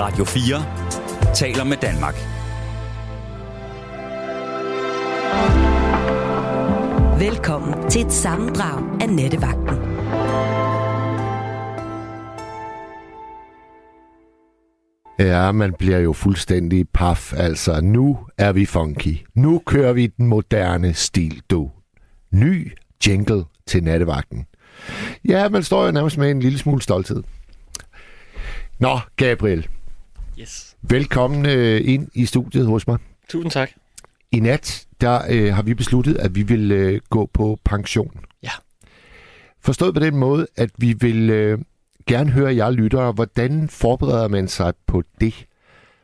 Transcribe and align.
Radio 0.00 0.24
4 0.24 1.34
taler 1.34 1.64
med 1.64 1.76
Danmark. 1.76 2.14
Velkommen 7.20 7.90
til 7.90 8.06
et 8.06 8.12
sammendrag 8.12 9.02
af 9.02 9.08
Nettevagten. 9.08 9.76
Ja, 15.18 15.52
man 15.52 15.74
bliver 15.78 15.98
jo 15.98 16.12
fuldstændig 16.12 16.88
paf. 16.88 17.32
Altså, 17.36 17.80
nu 17.80 18.18
er 18.38 18.52
vi 18.52 18.66
funky. 18.66 19.26
Nu 19.34 19.62
kører 19.66 19.92
vi 19.92 20.06
den 20.06 20.26
moderne 20.26 20.94
stil, 20.94 21.42
du. 21.50 21.70
Ny 22.30 22.72
jingle 23.06 23.44
til 23.66 23.84
nattevagten. 23.84 24.46
Ja, 25.28 25.48
man 25.48 25.62
står 25.62 25.84
jo 25.86 25.92
nærmest 25.92 26.18
med 26.18 26.30
en 26.30 26.40
lille 26.40 26.58
smule 26.58 26.82
stolthed. 26.82 27.22
Nå, 28.78 28.98
Gabriel. 29.16 29.68
Yes. 30.40 30.76
Velkommen 30.82 31.46
øh, 31.46 31.80
ind 31.84 32.08
i 32.14 32.26
studiet 32.26 32.66
hos 32.66 32.86
mig. 32.86 32.98
Tusind 33.28 33.50
tak. 33.50 33.70
I 34.32 34.40
nat, 34.40 34.86
der 35.00 35.20
øh, 35.30 35.54
har 35.54 35.62
vi 35.62 35.74
besluttet, 35.74 36.16
at 36.16 36.34
vi 36.34 36.42
vil 36.42 36.72
øh, 36.72 37.00
gå 37.10 37.26
på 37.26 37.58
pension. 37.64 38.20
Ja. 38.42 38.50
Forstået 39.60 39.94
på 39.94 40.00
den 40.00 40.16
måde, 40.16 40.46
at 40.56 40.70
vi 40.76 40.92
vil 40.92 41.30
øh, 41.30 41.58
gerne 42.06 42.30
høre 42.30 42.56
jer 42.56 42.70
lyttere, 42.70 43.12
hvordan 43.12 43.68
forbereder 43.68 44.28
man 44.28 44.48
sig 44.48 44.72
på 44.86 45.02
det? 45.20 45.46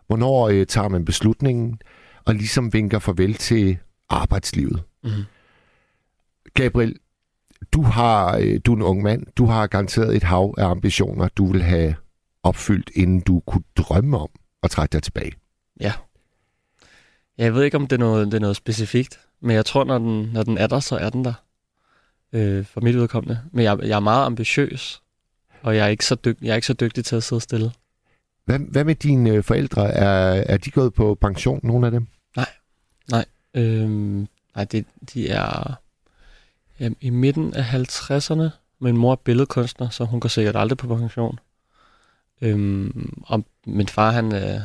Hvornår 0.06 0.48
øh, 0.48 0.66
tager 0.66 0.88
man 0.88 1.04
beslutningen 1.04 1.78
og 2.24 2.34
ligesom 2.34 2.72
vinker 2.72 2.98
farvel 2.98 3.34
til 3.34 3.78
arbejdslivet? 4.08 4.82
Mm-hmm. 5.04 5.24
Gabriel, 6.54 6.94
du 7.72 7.82
har 7.82 8.36
øh, 8.36 8.60
du 8.64 8.72
er 8.72 8.76
en 8.76 8.82
ung 8.82 9.02
mand. 9.02 9.26
Du 9.36 9.46
har 9.46 9.66
garanteret 9.66 10.16
et 10.16 10.22
hav 10.22 10.54
af 10.58 10.66
ambitioner, 10.66 11.28
du 11.28 11.52
vil 11.52 11.62
have 11.62 11.94
opfyldt, 12.46 12.90
inden 12.94 13.20
du 13.20 13.42
kunne 13.46 13.64
drømme 13.76 14.18
om 14.18 14.28
at 14.62 14.70
trække 14.70 14.92
dig 14.92 15.02
tilbage. 15.02 15.32
Ja. 15.80 15.92
Jeg 17.38 17.54
ved 17.54 17.64
ikke, 17.64 17.76
om 17.76 17.86
det 17.86 17.96
er 17.96 18.00
noget, 18.00 18.26
det 18.26 18.34
er 18.34 18.40
noget 18.40 18.56
specifikt, 18.56 19.20
men 19.40 19.56
jeg 19.56 19.66
tror, 19.66 19.84
når 19.84 19.98
den, 19.98 20.30
når 20.32 20.42
den 20.42 20.58
er 20.58 20.66
der, 20.66 20.80
så 20.80 20.96
er 20.96 21.10
den 21.10 21.24
der. 21.24 21.34
Øh, 22.32 22.64
for 22.64 22.80
mit 22.80 22.96
udkommende. 22.96 23.40
Men 23.52 23.64
jeg, 23.64 23.78
jeg 23.82 23.96
er 23.96 24.00
meget 24.00 24.26
ambitiøs, 24.26 25.02
og 25.62 25.76
jeg 25.76 25.84
er, 25.84 25.88
ikke 25.88 26.04
så 26.04 26.14
dyg, 26.14 26.38
jeg 26.42 26.50
er 26.50 26.54
ikke 26.54 26.66
så 26.66 26.72
dygtig 26.72 27.04
til 27.04 27.16
at 27.16 27.22
sidde 27.22 27.40
stille. 27.40 27.72
Hvad, 28.44 28.58
hvad 28.58 28.84
med 28.84 28.94
dine 28.94 29.30
øh, 29.30 29.44
forældre? 29.44 29.88
Er, 29.88 30.44
er 30.46 30.56
de 30.56 30.70
gået 30.70 30.94
på 30.94 31.14
pension, 31.14 31.60
nogle 31.62 31.86
af 31.86 31.92
dem? 31.92 32.06
Øhm, 33.56 34.28
nej, 34.54 34.64
det, 34.64 34.86
de 35.14 35.28
er 35.28 35.74
jamen, 36.80 36.96
i 37.00 37.10
midten 37.10 37.54
af 37.54 37.74
50'erne. 37.74 38.48
Min 38.80 38.96
mor 38.96 39.12
er 39.12 39.16
billedkunstner, 39.16 39.88
så 39.88 40.04
hun 40.04 40.20
går 40.20 40.28
sikkert 40.28 40.56
aldrig 40.56 40.78
på 40.78 40.96
pension. 40.96 41.38
Øhm, 42.40 43.22
og 43.26 43.44
min 43.66 43.88
far, 43.88 44.10
han, 44.10 44.34
øh, 44.34 44.60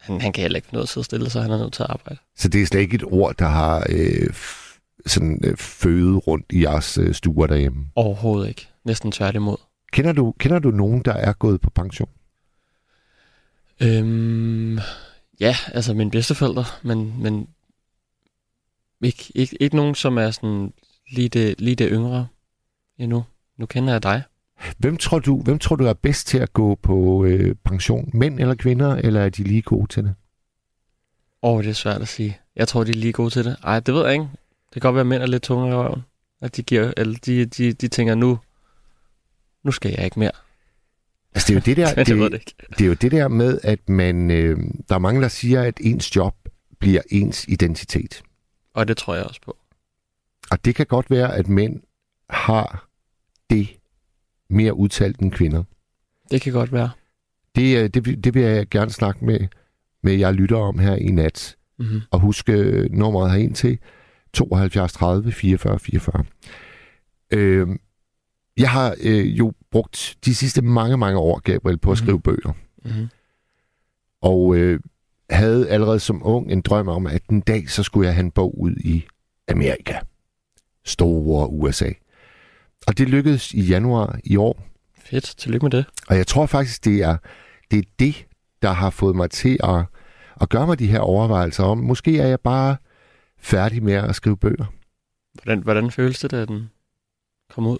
han, 0.00 0.20
han 0.20 0.32
kan 0.32 0.42
heller 0.42 0.56
ikke 0.56 0.68
finde 0.68 0.78
ud 0.78 0.82
af 0.82 0.84
at 0.84 0.88
sidde 0.88 1.04
stille, 1.04 1.30
så 1.30 1.40
han 1.40 1.50
er 1.50 1.58
nødt 1.58 1.72
til 1.72 1.82
at 1.82 1.90
arbejde. 1.90 2.20
Så 2.36 2.48
det 2.48 2.62
er 2.62 2.66
slet 2.66 2.80
ikke 2.80 2.94
et 2.94 3.04
ord, 3.04 3.36
der 3.36 3.46
har 3.48 3.86
øh, 3.88 4.34
sådan 5.06 5.40
øh, 5.44 5.56
fødet 5.56 6.26
rundt 6.26 6.46
i 6.52 6.62
jeres 6.62 6.98
øh, 6.98 7.14
stuer 7.14 7.46
derhjemme. 7.46 7.86
Overhovedet 7.94 8.48
ikke. 8.48 8.68
Næsten 8.84 9.12
tværtimod. 9.12 9.56
Kender 9.92 10.12
du, 10.12 10.34
kender 10.38 10.58
du 10.58 10.70
nogen, 10.70 11.02
der 11.02 11.12
er 11.12 11.32
gået 11.32 11.60
på 11.60 11.70
pension? 11.70 12.08
Øhm, 13.80 14.78
ja, 15.40 15.56
altså 15.72 15.94
mine 15.94 16.10
bedsteforældre, 16.10 16.64
men, 16.82 17.22
men 17.22 17.48
ikke, 19.02 19.32
ikke, 19.34 19.56
ikke 19.62 19.76
nogen, 19.76 19.94
som 19.94 20.18
er 20.18 20.30
sådan 20.30 20.72
lige 21.10 21.28
det, 21.28 21.60
lige 21.60 21.76
det 21.76 21.88
yngre 21.92 22.26
endnu. 22.98 23.24
Nu 23.56 23.66
kender 23.66 23.92
jeg 23.92 24.02
dig. 24.02 24.22
Hvem 24.78 24.96
tror 24.96 25.18
du, 25.18 25.42
hvem 25.42 25.58
tror 25.58 25.76
du 25.76 25.84
er 25.84 25.92
bedst 25.92 26.26
til 26.26 26.38
at 26.38 26.52
gå 26.52 26.74
på 26.74 27.24
øh, 27.24 27.54
pension? 27.64 28.10
Mænd 28.14 28.40
eller 28.40 28.54
kvinder, 28.54 28.94
eller 28.94 29.20
er 29.20 29.28
de 29.28 29.42
lige 29.42 29.62
gode 29.62 29.86
til 29.86 30.04
det? 30.04 30.14
Åh, 31.42 31.54
oh, 31.54 31.62
det 31.62 31.70
er 31.70 31.74
svært 31.74 32.02
at 32.02 32.08
sige. 32.08 32.38
Jeg 32.56 32.68
tror, 32.68 32.84
de 32.84 32.90
er 32.90 32.94
lige 32.94 33.12
gode 33.12 33.30
til 33.30 33.44
det. 33.44 33.56
Ej, 33.64 33.80
det 33.80 33.94
ved 33.94 34.04
jeg 34.04 34.12
ikke. 34.12 34.28
Det 34.66 34.72
kan 34.72 34.80
godt 34.80 34.94
være, 34.94 35.00
at 35.00 35.06
mænd 35.06 35.22
er 35.22 35.26
lidt 35.26 35.42
tungere 35.42 35.70
i 35.70 35.74
røven. 35.74 36.02
At 36.40 36.56
de, 36.56 36.62
giver, 36.62 36.92
eller 36.96 37.18
de, 37.26 37.44
de, 37.44 37.72
de 37.72 37.88
tænker, 37.88 38.14
nu, 38.14 38.38
nu 39.62 39.70
skal 39.70 39.90
jeg 39.90 40.04
ikke 40.04 40.18
mere. 40.18 40.32
Altså, 41.34 41.46
det 41.46 41.50
er 41.50 41.54
jo 41.54 41.62
det 41.64 41.76
der, 41.76 41.94
det 42.04 42.32
det, 42.32 42.54
det 42.78 42.84
er 42.84 42.88
jo 42.88 42.94
det 42.94 43.12
der 43.12 43.28
med, 43.28 43.58
at 43.62 43.88
man, 43.88 44.30
øh, 44.30 44.58
der 44.88 44.94
er 44.94 44.98
mange, 44.98 45.22
der 45.22 45.28
siger, 45.28 45.62
at 45.62 45.80
ens 45.80 46.16
job 46.16 46.34
bliver 46.78 47.02
ens 47.10 47.44
identitet. 47.48 48.22
Og 48.74 48.88
det 48.88 48.96
tror 48.96 49.14
jeg 49.14 49.24
også 49.24 49.40
på. 49.44 49.56
Og 50.50 50.64
det 50.64 50.74
kan 50.74 50.86
godt 50.86 51.10
være, 51.10 51.34
at 51.34 51.48
mænd 51.48 51.82
har 52.30 52.88
det 53.50 53.68
mere 54.50 54.74
udtalt 54.76 55.20
end 55.20 55.32
kvinder. 55.32 55.62
Det 56.30 56.40
kan 56.40 56.52
godt 56.52 56.72
være. 56.72 56.90
Det, 57.54 57.78
øh, 57.78 57.88
det, 57.88 58.06
vil- 58.06 58.24
det 58.24 58.34
vil 58.34 58.42
jeg 58.42 58.66
gerne 58.68 58.90
snakke 58.90 59.24
med, 59.24 59.40
med 60.02 60.12
jer 60.12 60.32
lytter 60.32 60.56
om 60.56 60.78
her 60.78 60.94
i 60.96 61.06
nat. 61.10 61.56
Mm-hmm. 61.78 62.00
Og 62.10 62.20
husk 62.20 62.48
øh, 62.48 62.90
nummeret 62.92 63.30
herind 63.32 63.54
til 63.54 63.78
72 64.32 64.92
30 64.92 65.32
44 65.32 65.78
44. 65.78 66.24
Øh, 67.32 67.68
jeg 68.56 68.70
har 68.70 68.96
øh, 69.02 69.38
jo 69.38 69.52
brugt 69.70 70.16
de 70.24 70.34
sidste 70.34 70.62
mange, 70.62 70.96
mange 70.96 71.18
år, 71.18 71.38
Gabriel, 71.38 71.78
på 71.78 71.92
at 71.92 71.98
skrive 71.98 72.20
bøger. 72.20 72.52
Mm-hmm. 72.84 73.08
Og 74.22 74.56
øh, 74.56 74.80
havde 75.30 75.68
allerede 75.68 76.00
som 76.00 76.26
ung 76.26 76.52
en 76.52 76.60
drøm 76.60 76.88
om, 76.88 77.06
at 77.06 77.22
en 77.26 77.40
dag 77.40 77.70
så 77.70 77.82
skulle 77.82 78.06
jeg 78.06 78.14
have 78.14 78.24
en 78.24 78.30
bog 78.30 78.60
ud 78.60 78.76
i 78.76 79.04
Amerika. 79.48 79.98
Store 80.84 81.50
USA. 81.50 81.90
Og 82.86 82.98
det 82.98 83.08
lykkedes 83.08 83.54
i 83.54 83.60
januar 83.60 84.18
i 84.24 84.36
år. 84.36 84.66
Fedt. 84.98 85.34
Tillykke 85.38 85.64
med 85.64 85.70
det. 85.70 85.84
Og 86.08 86.16
jeg 86.16 86.26
tror 86.26 86.46
faktisk, 86.46 86.84
det 86.84 87.02
er 87.02 87.16
det, 87.70 87.78
er 87.78 87.82
det 87.98 88.26
der 88.62 88.72
har 88.72 88.90
fået 88.90 89.16
mig 89.16 89.30
til 89.30 89.58
at, 89.64 89.84
at 90.40 90.48
gøre 90.48 90.66
mig 90.66 90.78
de 90.78 90.86
her 90.86 91.00
overvejelser 91.00 91.64
om, 91.64 91.78
måske 91.78 92.18
er 92.18 92.26
jeg 92.26 92.40
bare 92.40 92.76
færdig 93.38 93.82
med 93.82 93.92
at 93.92 94.14
skrive 94.14 94.36
bøger. 94.36 94.72
Hvordan, 95.34 95.62
hvordan 95.62 95.90
føles 95.90 96.18
det, 96.18 96.30
da 96.30 96.44
den 96.44 96.70
kom 97.54 97.66
ud? 97.66 97.78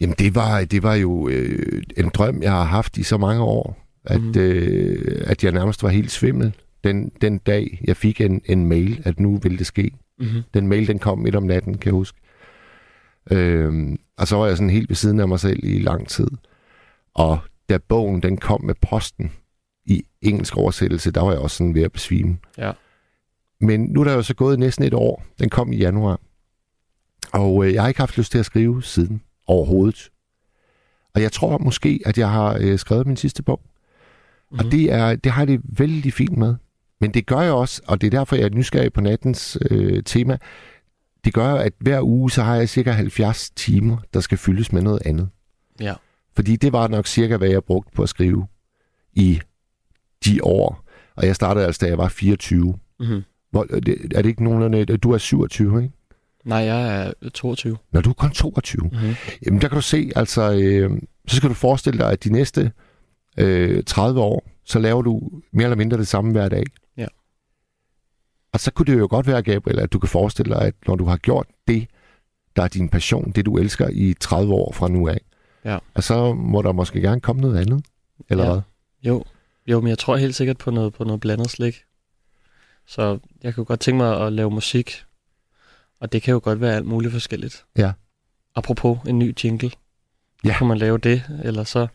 Jamen 0.00 0.16
det 0.18 0.34
var, 0.34 0.64
det 0.64 0.82
var 0.82 0.94
jo 0.94 1.28
øh, 1.28 1.82
en 1.96 2.08
drøm, 2.14 2.42
jeg 2.42 2.52
har 2.52 2.64
haft 2.64 2.98
i 2.98 3.02
så 3.02 3.16
mange 3.16 3.42
år, 3.42 3.86
at, 4.04 4.20
mm. 4.20 4.40
øh, 4.40 5.22
at 5.26 5.44
jeg 5.44 5.52
nærmest 5.52 5.82
var 5.82 5.88
helt 5.88 6.10
svimmel 6.10 6.52
den, 6.84 7.12
den 7.20 7.38
dag, 7.38 7.80
jeg 7.84 7.96
fik 7.96 8.20
en, 8.20 8.40
en 8.44 8.66
mail, 8.66 9.02
at 9.04 9.20
nu 9.20 9.38
ville 9.42 9.58
det 9.58 9.66
ske. 9.66 9.90
Mm-hmm. 10.18 10.42
Den 10.54 10.68
mail, 10.68 10.86
den 10.86 10.98
kom 10.98 11.18
midt 11.18 11.34
om 11.34 11.42
natten, 11.42 11.78
kan 11.78 11.86
jeg 11.86 11.94
huske. 11.94 12.18
Øhm, 13.30 13.98
og 14.18 14.28
så 14.28 14.36
var 14.36 14.46
jeg 14.46 14.56
sådan 14.56 14.70
helt 14.70 14.88
ved 14.88 14.96
siden 14.96 15.20
af 15.20 15.28
mig 15.28 15.40
selv 15.40 15.60
i 15.64 15.78
lang 15.78 16.08
tid. 16.08 16.28
Og 17.14 17.38
da 17.68 17.78
bogen, 17.78 18.22
den 18.22 18.36
kom 18.36 18.64
med 18.64 18.74
posten 18.82 19.32
i 19.86 20.02
engelsk 20.22 20.56
oversættelse, 20.56 21.10
der 21.10 21.20
var 21.20 21.30
jeg 21.30 21.40
også 21.40 21.56
sådan 21.56 21.74
ved 21.74 21.82
at 21.82 21.92
besvime. 21.92 22.38
Ja. 22.58 22.72
Men 23.60 23.80
nu 23.80 24.00
er 24.00 24.04
der 24.04 24.12
jo 24.12 24.22
så 24.22 24.34
gået 24.34 24.58
næsten 24.58 24.84
et 24.84 24.94
år. 24.94 25.24
Den 25.38 25.48
kom 25.48 25.72
i 25.72 25.76
januar. 25.76 26.20
Og 27.32 27.66
øh, 27.66 27.74
jeg 27.74 27.82
har 27.82 27.88
ikke 27.88 28.00
haft 28.00 28.18
lyst 28.18 28.32
til 28.32 28.38
at 28.38 28.46
skrive 28.46 28.82
siden 28.82 29.22
overhovedet. 29.46 30.10
Og 31.14 31.22
jeg 31.22 31.32
tror 31.32 31.58
måske, 31.58 32.00
at 32.06 32.18
jeg 32.18 32.30
har 32.30 32.58
øh, 32.60 32.78
skrevet 32.78 33.06
min 33.06 33.16
sidste 33.16 33.42
bog. 33.42 33.60
Mm. 34.50 34.58
Og 34.58 34.64
det, 34.64 34.92
er, 34.92 35.16
det 35.16 35.32
har 35.32 35.40
jeg 35.42 35.48
det 35.48 35.60
vældig 35.64 36.12
fint 36.12 36.36
med. 36.36 36.54
Men 37.00 37.14
det 37.14 37.26
gør 37.26 37.40
jeg 37.40 37.52
også, 37.52 37.82
og 37.86 38.00
det 38.00 38.06
er 38.06 38.10
derfor, 38.18 38.36
jeg 38.36 38.44
er 38.44 38.54
nysgerrig 38.54 38.92
på 38.92 39.00
nattens 39.00 39.58
øh, 39.70 40.02
tema. 40.02 40.38
Det 41.24 41.34
gør, 41.34 41.54
at 41.54 41.72
hver 41.80 42.00
uge, 42.02 42.30
så 42.30 42.42
har 42.42 42.56
jeg 42.56 42.68
cirka 42.68 42.90
70 42.90 43.50
timer, 43.50 43.96
der 44.14 44.20
skal 44.20 44.38
fyldes 44.38 44.72
med 44.72 44.82
noget 44.82 45.02
andet. 45.06 45.28
Ja. 45.80 45.94
Fordi 46.36 46.56
det 46.56 46.72
var 46.72 46.88
nok 46.88 47.06
cirka, 47.06 47.36
hvad 47.36 47.48
jeg 47.48 47.64
brugte 47.64 47.90
på 47.94 48.02
at 48.02 48.08
skrive 48.08 48.46
i 49.12 49.40
de 50.24 50.44
år. 50.44 50.84
Og 51.16 51.26
jeg 51.26 51.34
startede 51.34 51.66
altså, 51.66 51.78
da 51.84 51.86
jeg 51.90 51.98
var 51.98 52.08
24. 52.08 52.74
Mm-hmm. 53.00 53.22
Hvor, 53.50 53.66
er 53.70 53.80
det- 53.80 54.26
ikke 54.26 54.44
nogenlunde... 54.44 54.84
Du 54.84 55.10
er 55.12 55.18
27, 55.18 55.82
ikke? 55.82 55.94
Nej, 56.44 56.58
jeg 56.58 57.06
er 57.22 57.28
22. 57.34 57.76
Når 57.92 58.00
du 58.00 58.10
er 58.10 58.14
kun 58.14 58.30
22. 58.30 58.82
Mm-hmm. 58.92 59.14
Jamen, 59.46 59.60
der 59.60 59.68
kan 59.68 59.76
du 59.76 59.82
se, 59.82 60.10
altså... 60.16 60.52
Øh, 60.62 60.90
så 61.28 61.36
skal 61.36 61.48
du 61.48 61.54
forestille 61.54 61.98
dig, 61.98 62.10
at 62.12 62.24
de 62.24 62.32
næste 62.32 62.72
øh, 63.38 63.84
30 63.84 64.20
år, 64.20 64.46
så 64.64 64.78
laver 64.78 65.02
du 65.02 65.30
mere 65.52 65.64
eller 65.64 65.76
mindre 65.76 65.96
det 65.98 66.08
samme 66.08 66.32
hver 66.32 66.48
dag. 66.48 66.64
Og 68.52 68.60
så 68.60 68.70
kunne 68.72 68.86
det 68.86 68.98
jo 68.98 69.06
godt 69.10 69.26
være, 69.26 69.42
Gabriel, 69.42 69.78
at 69.78 69.92
du 69.92 69.98
kan 69.98 70.08
forestille 70.08 70.54
dig, 70.54 70.62
at 70.62 70.74
når 70.86 70.96
du 70.96 71.04
har 71.04 71.16
gjort 71.16 71.46
det, 71.68 71.86
der 72.56 72.62
er 72.62 72.68
din 72.68 72.88
passion, 72.88 73.32
det 73.32 73.46
du 73.46 73.58
elsker 73.58 73.88
i 73.92 74.14
30 74.20 74.52
år 74.54 74.72
fra 74.72 74.88
nu 74.88 75.08
af, 75.08 75.20
Ja. 75.64 75.78
og 75.94 76.02
så 76.04 76.32
må 76.34 76.62
der 76.62 76.72
måske 76.72 77.00
gerne 77.00 77.20
komme 77.20 77.40
noget 77.42 77.58
andet, 77.60 77.84
eller 78.28 78.44
Ja. 78.44 78.50
hvad? 78.52 78.60
Jo. 79.02 79.24
jo, 79.66 79.80
men 79.80 79.88
jeg 79.88 79.98
tror 79.98 80.16
helt 80.16 80.34
sikkert 80.34 80.58
på 80.58 80.70
noget, 80.70 80.92
på 80.94 81.04
noget 81.04 81.20
blandet 81.20 81.50
slik. 81.50 81.82
Så 82.86 83.18
jeg 83.42 83.54
kunne 83.54 83.64
godt 83.64 83.80
tænke 83.80 83.96
mig 83.96 84.20
at 84.26 84.32
lave 84.32 84.50
musik. 84.50 85.04
Og 86.00 86.12
det 86.12 86.22
kan 86.22 86.32
jo 86.32 86.40
godt 86.44 86.60
være 86.60 86.74
alt 86.76 86.86
muligt 86.86 87.12
forskelligt. 87.12 87.64
Ja. 87.78 87.92
Apropos 88.54 88.98
en 89.08 89.18
ny 89.18 89.34
jingle. 89.44 89.70
Ja. 90.44 90.52
Så 90.52 90.58
kan 90.58 90.66
man 90.66 90.78
lave 90.78 90.98
det, 90.98 91.22
eller 91.44 91.64
så 91.64 91.86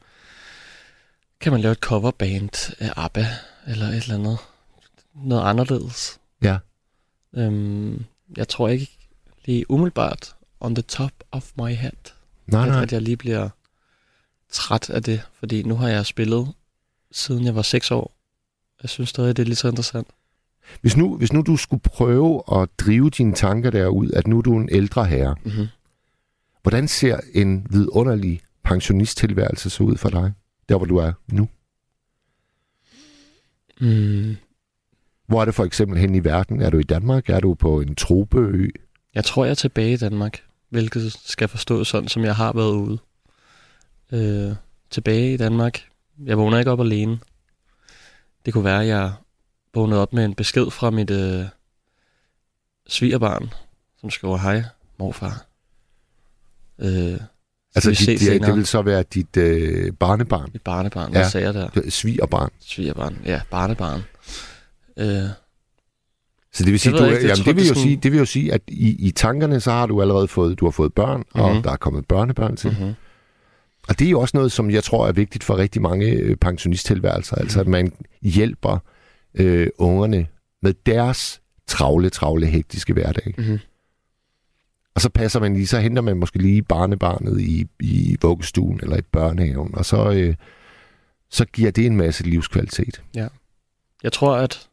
kan 1.40 1.52
man 1.52 1.62
lave 1.62 1.72
et 1.72 1.78
coverband 1.80 2.76
af 2.80 2.94
ABBA, 2.96 3.26
eller 3.68 3.86
et 3.88 3.96
eller 4.04 4.16
andet. 4.16 4.38
Noget 5.16 5.44
anderledes. 5.50 6.20
Ja. 6.42 6.58
Øhm, 7.36 8.04
jeg 8.38 8.48
tror 8.48 8.68
ikke 8.68 8.98
lige 9.46 9.72
umiddelbart 9.72 10.36
on 10.60 10.76
the 10.76 10.82
top 10.82 11.12
of 11.32 11.52
my 11.58 11.74
head, 11.76 11.92
Nej, 12.48 12.62
at, 12.64 12.68
nej. 12.68 12.84
at 12.84 12.92
jeg 12.94 13.02
lige 13.02 13.18
bliver 13.18 13.50
træt 14.50 14.90
af 14.90 15.04
det. 15.04 15.22
Fordi 15.34 15.64
nu 15.64 15.76
har 15.76 15.88
jeg 15.88 16.06
spillet 16.06 16.54
siden 17.12 17.46
jeg 17.46 17.56
var 17.56 17.62
6 17.62 17.92
år. 17.92 18.14
Jeg 18.82 18.90
synes 18.90 19.10
stadig, 19.10 19.38
det 19.38 19.44
er 19.44 19.48
lige 19.48 19.56
så 19.56 19.68
interessant. 19.68 20.08
Hvis 20.82 20.98
nu, 20.98 21.18
hvis 21.18 21.34
nu 21.34 21.42
du 21.42 21.58
skulle 21.58 21.82
prøve 21.84 22.44
at 22.62 22.70
drive 22.78 23.10
dine 23.10 23.34
tanker 23.34 23.70
derud, 23.70 24.12
at 24.12 24.28
nu 24.28 24.38
er 24.38 24.42
du 24.42 24.58
en 24.58 24.70
ældre 24.72 25.06
herre, 25.06 25.36
Mm-hmm. 25.44 25.68
hvordan 26.62 26.88
ser 26.88 27.20
en 27.34 27.68
vidunderlig 27.70 28.42
pensionisttilværelse 28.64 29.70
så 29.70 29.84
ud 29.84 29.98
for 29.98 30.10
dig, 30.10 30.34
der 30.70 30.78
hvor 30.78 30.86
du 30.86 30.98
er 30.98 31.14
nu? 31.28 31.50
Mm. 33.82 34.36
Hvor 35.28 35.42
er 35.42 35.46
det 35.46 35.56
for 35.56 35.64
eksempel 35.66 35.98
hen 36.00 36.16
i 36.16 36.24
verden? 36.24 36.62
Er 36.62 36.70
du 36.70 36.78
i 36.78 36.84
Danmark? 36.84 37.30
Er 37.30 37.40
du 37.40 37.54
på 37.54 37.82
en 37.82 37.96
tropeø? 37.96 38.68
Jeg 39.16 39.24
tror, 39.26 39.46
jeg 39.46 39.52
er 39.52 39.56
tilbage 39.56 39.94
i 39.94 39.98
Danmark, 39.98 40.40
hvilket 40.70 41.18
skal 41.26 41.48
forstås 41.48 41.88
sådan, 41.88 42.08
som 42.10 42.24
jeg 42.24 42.36
har 42.36 42.54
været 42.54 42.72
ude. 42.72 42.98
Øh, 44.12 44.56
tilbage 44.90 45.34
i 45.34 45.38
Danmark. 45.38 45.82
Jeg 46.26 46.38
vågner 46.38 46.60
ikke 46.60 46.72
op 46.72 46.80
alene. 46.80 47.20
Det 48.46 48.54
kunne 48.54 48.64
være, 48.64 48.82
at 48.82 48.88
jeg 48.88 49.12
vågnede 49.74 50.02
op 50.02 50.14
med 50.14 50.26
en 50.26 50.34
besked 50.36 50.72
fra 50.72 50.90
mit 50.90 51.10
øh, 51.10 51.46
svigerbarn, 52.88 53.50
som 54.02 54.10
skriver, 54.10 54.38
hej, 54.38 54.64
morfar. 55.00 55.46
Øh, 56.80 57.18
Altså, 57.76 57.90
dit, 57.90 58.00
det, 58.08 58.20
senere. 58.20 58.48
det 58.48 58.56
vil 58.56 58.66
så 58.66 58.82
være 58.82 59.04
dit 59.04 59.38
øh, 59.38 59.94
barnebarn, 59.94 60.50
mit 60.54 60.62
barnebarn, 60.62 61.14
Ja. 61.14 61.20
hvad 61.20 61.30
sagde 61.30 61.46
jeg 61.46 61.54
der? 61.54 61.70
Er 61.76 61.90
svigerbarn. 61.90 62.50
Svigerbarn, 62.60 63.18
ja, 63.26 63.42
barnebarn. 63.52 64.02
Øh, 64.98 65.30
Så 66.54 66.64
det 66.64 66.72
vil 66.72 66.80
sige, 66.80 66.98
du, 66.98 67.04
ikke, 67.06 67.16
jamen, 67.28 67.36
tror, 67.36 67.44
det 67.44 67.56
vil 67.56 67.64
det 67.64 67.70
jo 67.70 67.74
sådan- 67.74 67.84
sige, 67.84 68.00
det 68.04 68.12
vil 68.12 68.18
jo 68.20 68.26
sige, 68.26 68.54
at 68.54 68.62
i, 68.68 69.08
i 69.08 69.12
tankerne 69.12 69.60
så 69.60 69.72
har 69.72 69.86
du 69.86 70.02
allerede 70.02 70.28
fået, 70.28 70.60
du 70.60 70.66
har 70.66 70.72
fået 70.72 70.94
børn, 70.94 71.18
mm-hmm. 71.18 71.42
og 71.42 71.54
Mhm. 71.54 71.64
der 71.64 71.72
er 71.72 71.76
kommet 71.78 72.06
børnebørn 72.08 72.56
til. 72.56 72.70
mm-hmm. 72.80 72.94
Og 73.88 74.00
det 74.00 74.06
er 74.08 74.12
jo 74.12 74.20
også 74.20 74.38
noget, 74.38 74.52
som 74.52 74.72
jeg 74.72 74.84
tror 74.84 75.08
er 75.08 75.12
vigtigt 75.12 75.44
for 75.44 75.58
rigtig 75.58 75.82
mange 75.82 76.06
øh, 76.12 76.36
pensionisttilværelser, 76.36 77.36
altså 77.36 77.60
at 77.60 77.68
man 77.68 77.92
hjælper 78.22 78.78
øh, 79.36 79.68
ungerne 79.78 80.28
med 80.62 80.74
deres 80.86 81.42
travle, 81.68 82.10
travle, 82.10 82.46
hektiske 82.46 82.94
hverdag. 82.94 83.34
Mm-hmm. 83.38 83.60
Og 84.96 85.02
så 85.02 85.10
passer 85.10 85.40
man 85.40 85.54
lige, 85.54 85.68
så 85.68 85.80
henter 85.80 86.02
man 86.02 86.18
måske 86.18 86.38
lige 86.38 86.62
barnebarnet 86.62 87.42
i, 87.42 87.68
i 87.80 88.18
vuggestuen 88.22 88.80
eller 88.84 88.98
i 88.98 89.02
børnehaven, 89.02 89.76
og 89.76 89.86
så, 89.86 90.12
øh, 90.12 90.36
så 91.30 91.46
giver 91.46 91.72
det 91.72 91.86
en 91.86 91.98
masse 91.98 92.24
livskvalitet. 92.24 93.02
Jeg 94.04 94.12
tror, 94.14 94.36
at 94.36 94.67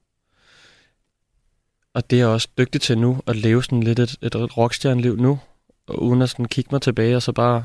og 1.94 2.10
det 2.10 2.16
er 2.16 2.20
jeg 2.20 2.28
også 2.28 2.48
dygtig 2.58 2.80
til 2.80 2.98
nu, 2.98 3.20
at 3.26 3.36
leve 3.36 3.64
sådan 3.64 3.82
lidt 3.82 3.98
et, 3.98 4.16
et 4.22 4.56
rockstjerneliv 4.58 5.16
nu, 5.16 5.40
og 5.86 6.02
uden 6.02 6.22
at 6.22 6.30
sådan 6.30 6.44
kigge 6.44 6.68
mig 6.72 6.82
tilbage, 6.82 7.16
og 7.16 7.22
så 7.22 7.32
bare 7.32 7.64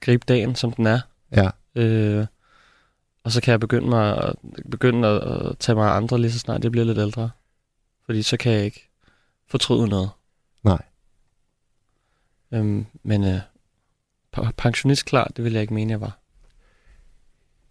gribe 0.00 0.24
dagen, 0.28 0.54
som 0.54 0.72
den 0.72 0.86
er. 0.86 1.00
Ja, 1.36 1.50
Øh, 1.74 2.26
og 3.24 3.32
så 3.32 3.40
kan 3.40 3.52
jeg 3.52 3.60
begynde, 3.60 3.88
mig, 3.88 4.18
at- 4.18 4.36
begynde 4.70 5.08
at, 5.08 5.46
at 5.46 5.58
tage 5.58 5.76
mig 5.76 5.88
af 5.90 5.96
andre 5.96 6.18
lige 6.20 6.32
så 6.32 6.38
snart 6.38 6.64
jeg 6.64 6.72
bliver 6.72 6.84
lidt 6.84 6.98
ældre. 6.98 7.30
Fordi 8.06 8.22
så 8.22 8.36
kan 8.36 8.52
jeg 8.52 8.64
ikke 8.64 8.90
fortryde 9.48 9.88
noget. 9.88 10.10
Nej. 10.64 10.82
Øhm, 12.52 12.86
men 13.02 13.24
øh, 13.24 13.40
pensionist 14.56 15.04
klar, 15.04 15.24
det 15.36 15.44
vil 15.44 15.52
jeg 15.52 15.62
ikke 15.62 15.74
mene, 15.74 15.90
jeg 15.90 16.00
var. 16.00 16.18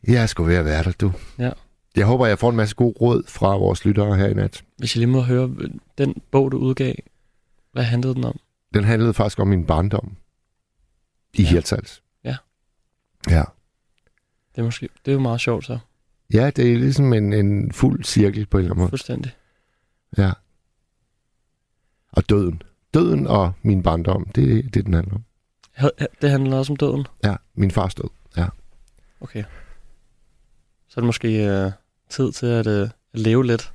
jeg 0.08 0.30
skal 0.30 0.46
ved 0.46 0.56
at 0.56 0.66
være 0.66 0.84
der, 0.84 0.92
du. 0.92 1.12
Ja. 1.40 1.52
Jeg 1.96 2.06
håber, 2.06 2.26
jeg 2.26 2.40
får 2.40 2.50
en 2.50 2.56
masse 2.56 2.76
god 2.76 3.02
råd 3.02 3.24
fra 3.28 3.58
vores 3.58 3.86
lyttere 3.86 4.16
her 4.16 4.28
i 4.28 4.34
nat. 4.34 4.64
Hvis 4.78 4.96
jeg 4.96 5.00
lige 5.00 5.12
må 5.12 5.22
høre, 5.22 5.56
øh, 5.60 5.70
den 5.98 6.22
bog, 6.32 6.52
du 6.52 6.58
udgav, 6.58 6.94
hvad 7.72 7.84
handlede 7.84 8.16
den 8.16 8.24
om? 8.24 8.40
Den 8.74 8.84
handlede 8.84 9.14
faktisk 9.14 9.40
om 9.40 9.48
min 9.48 9.66
barndom 9.66 10.16
i 11.34 11.42
ja. 11.42 11.50
Hirtshals. 11.50 12.04
Ja. 12.24 12.36
Ja. 13.30 13.44
Det 14.56 14.62
er, 14.62 14.64
måske, 14.64 14.90
det 15.06 15.12
er 15.12 15.14
jo 15.16 15.20
meget 15.20 15.42
sjovt 15.42 15.66
så. 15.66 15.80
Ja, 16.34 16.50
det 16.50 16.74
er 16.74 16.78
ligesom 16.78 17.14
en, 17.14 17.34
en 17.34 17.72
fuld 17.72 18.04
cirkel 18.04 18.46
på 18.46 18.58
en 18.58 18.62
eller 18.62 18.72
anden 18.72 18.82
måde. 18.82 18.90
Fuldstændig. 18.90 19.32
Ja. 20.18 20.32
Og 22.12 22.30
døden. 22.30 22.62
Døden 22.94 23.28
og 23.28 23.54
min 23.62 23.84
barndom, 23.84 24.26
det 24.26 24.58
er 24.58 24.70
det, 24.70 24.86
den 24.86 24.94
handler 24.94 25.16
om. 25.16 25.24
Det 26.22 26.30
handler 26.30 26.58
også 26.58 26.74
om 26.74 26.78
døden? 26.78 27.08
Ja, 27.24 27.36
min 27.54 27.72
fars 27.72 27.96
død. 27.96 28.10
Ja. 28.38 28.48
Okay. 29.22 29.44
Så 30.88 31.00
er 31.00 31.02
det 31.02 31.06
måske 31.06 31.46
øh, 31.46 31.72
tid 32.14 32.32
til 32.32 32.46
at, 32.46 32.68
øh, 32.68 32.82
at 33.14 33.20
leve 33.20 33.46
lidt. 33.46 33.74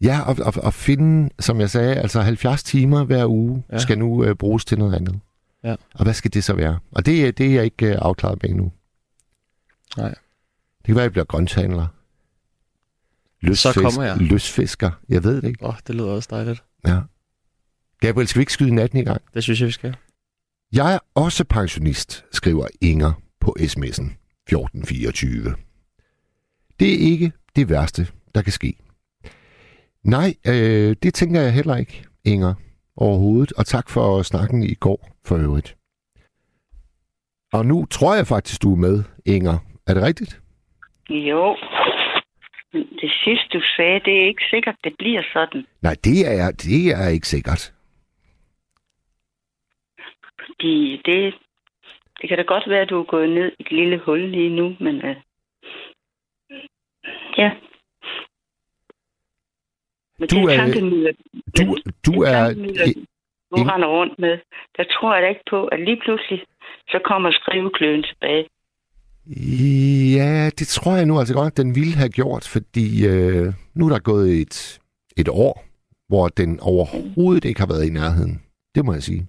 Ja, 0.00 0.20
og, 0.20 0.36
og, 0.46 0.54
og 0.56 0.74
finde, 0.74 1.30
som 1.40 1.60
jeg 1.60 1.70
sagde, 1.70 1.94
altså 1.94 2.20
70 2.20 2.62
timer 2.62 3.04
hver 3.04 3.26
uge 3.26 3.64
ja. 3.72 3.78
Skal 3.78 3.98
nu 3.98 4.24
øh, 4.24 4.34
bruges 4.36 4.64
til 4.64 4.78
noget 4.78 4.94
andet. 4.94 5.20
Ja. 5.64 5.76
Og 5.94 6.04
hvad 6.04 6.14
skal 6.14 6.32
det 6.34 6.44
så 6.44 6.52
være? 6.54 6.78
Og 6.90 7.06
det, 7.06 7.26
er- 7.26 7.32
det 7.32 7.46
er 7.46 7.50
jeg 7.54 7.64
ikke 7.64 7.86
øh, 7.86 7.98
afklaret 7.98 8.42
med 8.42 8.50
endnu. 8.50 8.72
Nej. 9.96 10.08
Det 10.78 10.86
kan 10.86 10.94
være, 10.94 11.02
at 11.04 11.06
jeg 11.06 11.12
bliver 11.12 11.24
grønthandler. 11.24 11.86
Løsfisk, 13.40 13.74
kommer 13.80 14.02
jeg. 14.02 14.16
Løsfisker. 14.16 14.90
Jeg 15.08 15.24
ved 15.24 15.36
det 15.42 15.48
ikke. 15.48 15.64
Åh, 15.64 15.68
oh, 15.68 15.74
det 15.86 15.94
lyder 15.94 16.08
også 16.10 16.28
dejligt. 16.32 16.64
Ja. 16.86 17.00
Gabriel, 18.00 18.28
skal 18.28 18.38
vi 18.38 18.42
ikke 18.42 18.52
skyde 18.52 18.74
natten 18.74 18.98
i 18.98 19.04
gang? 19.04 19.22
Det 19.34 19.42
synes 19.42 19.60
jeg, 19.60 19.66
vi 19.66 19.72
skal. 19.72 19.96
Jeg 20.72 20.94
er 20.94 20.98
også 21.14 21.44
pensionist, 21.44 22.24
skriver 22.32 22.66
Inger 22.80 23.12
på 23.40 23.56
sms'en 23.60 24.10
1424. 24.46 25.54
Det 26.82 26.92
er 26.94 27.12
ikke 27.12 27.32
det 27.56 27.70
værste, 27.70 28.02
der 28.34 28.42
kan 28.42 28.52
ske. 28.52 28.74
Nej, 30.04 30.28
øh, 30.46 30.96
det 31.02 31.14
tænker 31.14 31.40
jeg 31.40 31.52
heller 31.52 31.76
ikke, 31.76 32.04
Inger, 32.24 32.54
overhovedet. 32.96 33.52
Og 33.58 33.66
tak 33.66 33.90
for 33.90 34.22
snakken 34.22 34.62
i 34.62 34.74
går 34.74 35.00
for 35.26 35.36
øvrigt. 35.36 35.76
Og 37.52 37.66
nu 37.66 37.86
tror 37.86 38.14
jeg 38.14 38.26
faktisk, 38.26 38.62
du 38.62 38.72
er 38.72 38.76
med, 38.76 39.04
Inger. 39.26 39.58
Er 39.86 39.94
det 39.94 40.02
rigtigt? 40.02 40.40
Jo. 41.10 41.56
Det 42.72 43.10
sidste, 43.24 43.48
du 43.52 43.60
sagde, 43.76 44.00
det 44.04 44.14
er 44.22 44.26
ikke 44.26 44.44
sikkert, 44.50 44.76
det 44.84 44.94
bliver 44.98 45.22
sådan. 45.32 45.66
Nej, 45.82 45.96
det 46.04 46.18
er, 46.40 46.50
det 46.50 46.86
er 47.02 47.08
ikke 47.08 47.28
sikkert. 47.28 47.72
Fordi 50.46 51.02
det, 51.04 51.34
det 52.20 52.28
kan 52.28 52.38
da 52.38 52.42
godt 52.42 52.68
være, 52.68 52.82
at 52.82 52.90
du 52.90 53.00
er 53.00 53.04
gået 53.04 53.30
ned 53.30 53.52
i 53.58 53.62
et 53.62 53.70
lille 53.72 53.98
hul 53.98 54.20
lige 54.30 54.56
nu, 54.56 54.76
men 54.80 54.94
øh, 54.96 55.16
ja. 57.38 57.50
Men 60.18 60.28
Du 60.28 60.36
det 60.36 60.54
er- 60.54 60.56
tankemylder, 60.56 61.12
Du, 61.58 61.64
du 62.06 62.22
er... 62.22 62.54
du 63.50 63.56
Ing- 63.56 63.70
render 63.72 63.88
rundt 63.88 64.18
med, 64.18 64.38
der 64.76 64.84
tror 64.84 65.14
jeg 65.14 65.22
da 65.22 65.28
ikke 65.28 65.46
på, 65.50 65.66
at 65.66 65.80
lige 65.80 66.00
pludselig, 66.04 66.44
så 66.88 66.98
kommer 67.04 67.30
skrivekløen 67.30 68.02
tilbage. 68.02 68.48
Ja, 70.18 70.50
det 70.58 70.66
tror 70.68 70.96
jeg 70.96 71.06
nu 71.06 71.18
altså 71.18 71.34
godt, 71.34 71.56
den 71.56 71.74
ville 71.74 71.94
have 71.96 72.08
gjort, 72.08 72.44
fordi 72.54 72.86
øh, 73.12 73.46
nu 73.74 73.86
er 73.86 73.92
der 73.92 73.98
gået 74.12 74.40
et, 74.42 74.80
et 75.16 75.28
år, 75.28 75.64
hvor 76.08 76.28
den 76.28 76.60
overhovedet 76.60 77.44
ikke 77.44 77.60
har 77.60 77.66
været 77.72 77.86
i 77.88 77.92
nærheden. 78.00 78.42
Det 78.74 78.84
må 78.84 78.92
jeg 78.92 79.02
sige. 79.02 79.22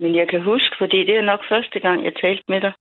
Men 0.00 0.14
jeg 0.14 0.26
kan 0.30 0.42
huske, 0.42 0.74
fordi 0.78 0.98
det 1.08 1.16
er 1.16 1.22
nok 1.32 1.40
første 1.48 1.80
gang, 1.80 2.04
jeg 2.04 2.12
talte 2.22 2.44
med 2.48 2.60
dig, 2.60 2.72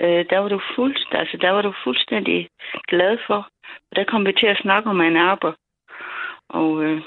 øh, 0.00 0.24
der 0.30 0.38
var 0.38 0.48
du 0.48 0.60
fuldst, 0.76 1.08
altså 1.10 1.36
der 1.40 1.50
var 1.50 1.62
du 1.62 1.74
fuldstændig 1.84 2.48
glad 2.88 3.18
for. 3.26 3.48
Og 3.90 3.96
der 3.96 4.04
kom 4.04 4.26
vi 4.26 4.32
til 4.32 4.46
at 4.46 4.60
snakke 4.62 4.90
om 4.90 5.00
en 5.00 5.16
arber. 5.16 5.52
Og 6.48 6.84
øh, 6.84 7.02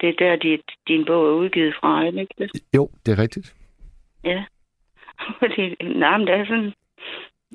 det 0.00 0.08
er 0.08 0.16
der, 0.18 0.36
dit, 0.36 0.60
din 0.88 1.04
bog 1.04 1.26
er 1.26 1.34
udgivet 1.42 1.74
fra, 1.80 2.04
ikke 2.04 2.34
det? 2.38 2.50
Jo, 2.76 2.90
det 3.06 3.12
er 3.12 3.18
rigtigt. 3.18 3.54
Ja. 4.24 4.44
Fordi, 5.40 5.74
nej, 5.82 6.18
men 6.18 6.26
det 6.26 6.34
er 6.34 6.44
sådan... 6.46 6.72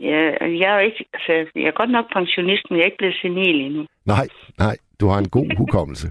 Ja, 0.02 0.24
jeg 0.64 0.76
er 0.76 0.80
ikke... 0.80 1.06
Altså, 1.14 1.52
jeg 1.56 1.64
er 1.64 1.72
godt 1.72 1.90
nok 1.90 2.14
pensionist, 2.14 2.64
men 2.70 2.78
jeg 2.78 2.82
er 2.84 2.86
ikke 2.86 2.98
blevet 2.98 3.18
senil 3.22 3.62
endnu. 3.62 3.86
Nej, 4.06 4.28
nej, 4.58 4.78
du 5.00 5.08
har 5.08 5.18
en 5.18 5.30
god 5.30 5.58
hukommelse. 5.58 6.10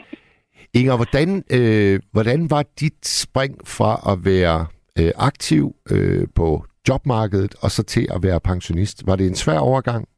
Inger, 0.78 0.96
hvordan, 0.96 1.44
øh, 1.58 2.00
hvordan 2.12 2.50
var 2.50 2.64
dit 2.80 3.06
spring 3.06 3.54
fra 3.66 3.92
at 4.12 4.18
være 4.24 4.66
øh, 4.98 5.12
aktiv 5.16 5.74
øh, 5.90 6.26
på 6.36 6.64
jobmarkedet 6.88 7.54
og 7.62 7.70
så 7.70 7.82
til 7.84 8.06
at 8.14 8.22
være 8.22 8.40
pensionist? 8.40 9.06
Var 9.06 9.16
det 9.16 9.26
en 9.26 9.34
svær 9.34 9.58
overgang? 9.58 10.08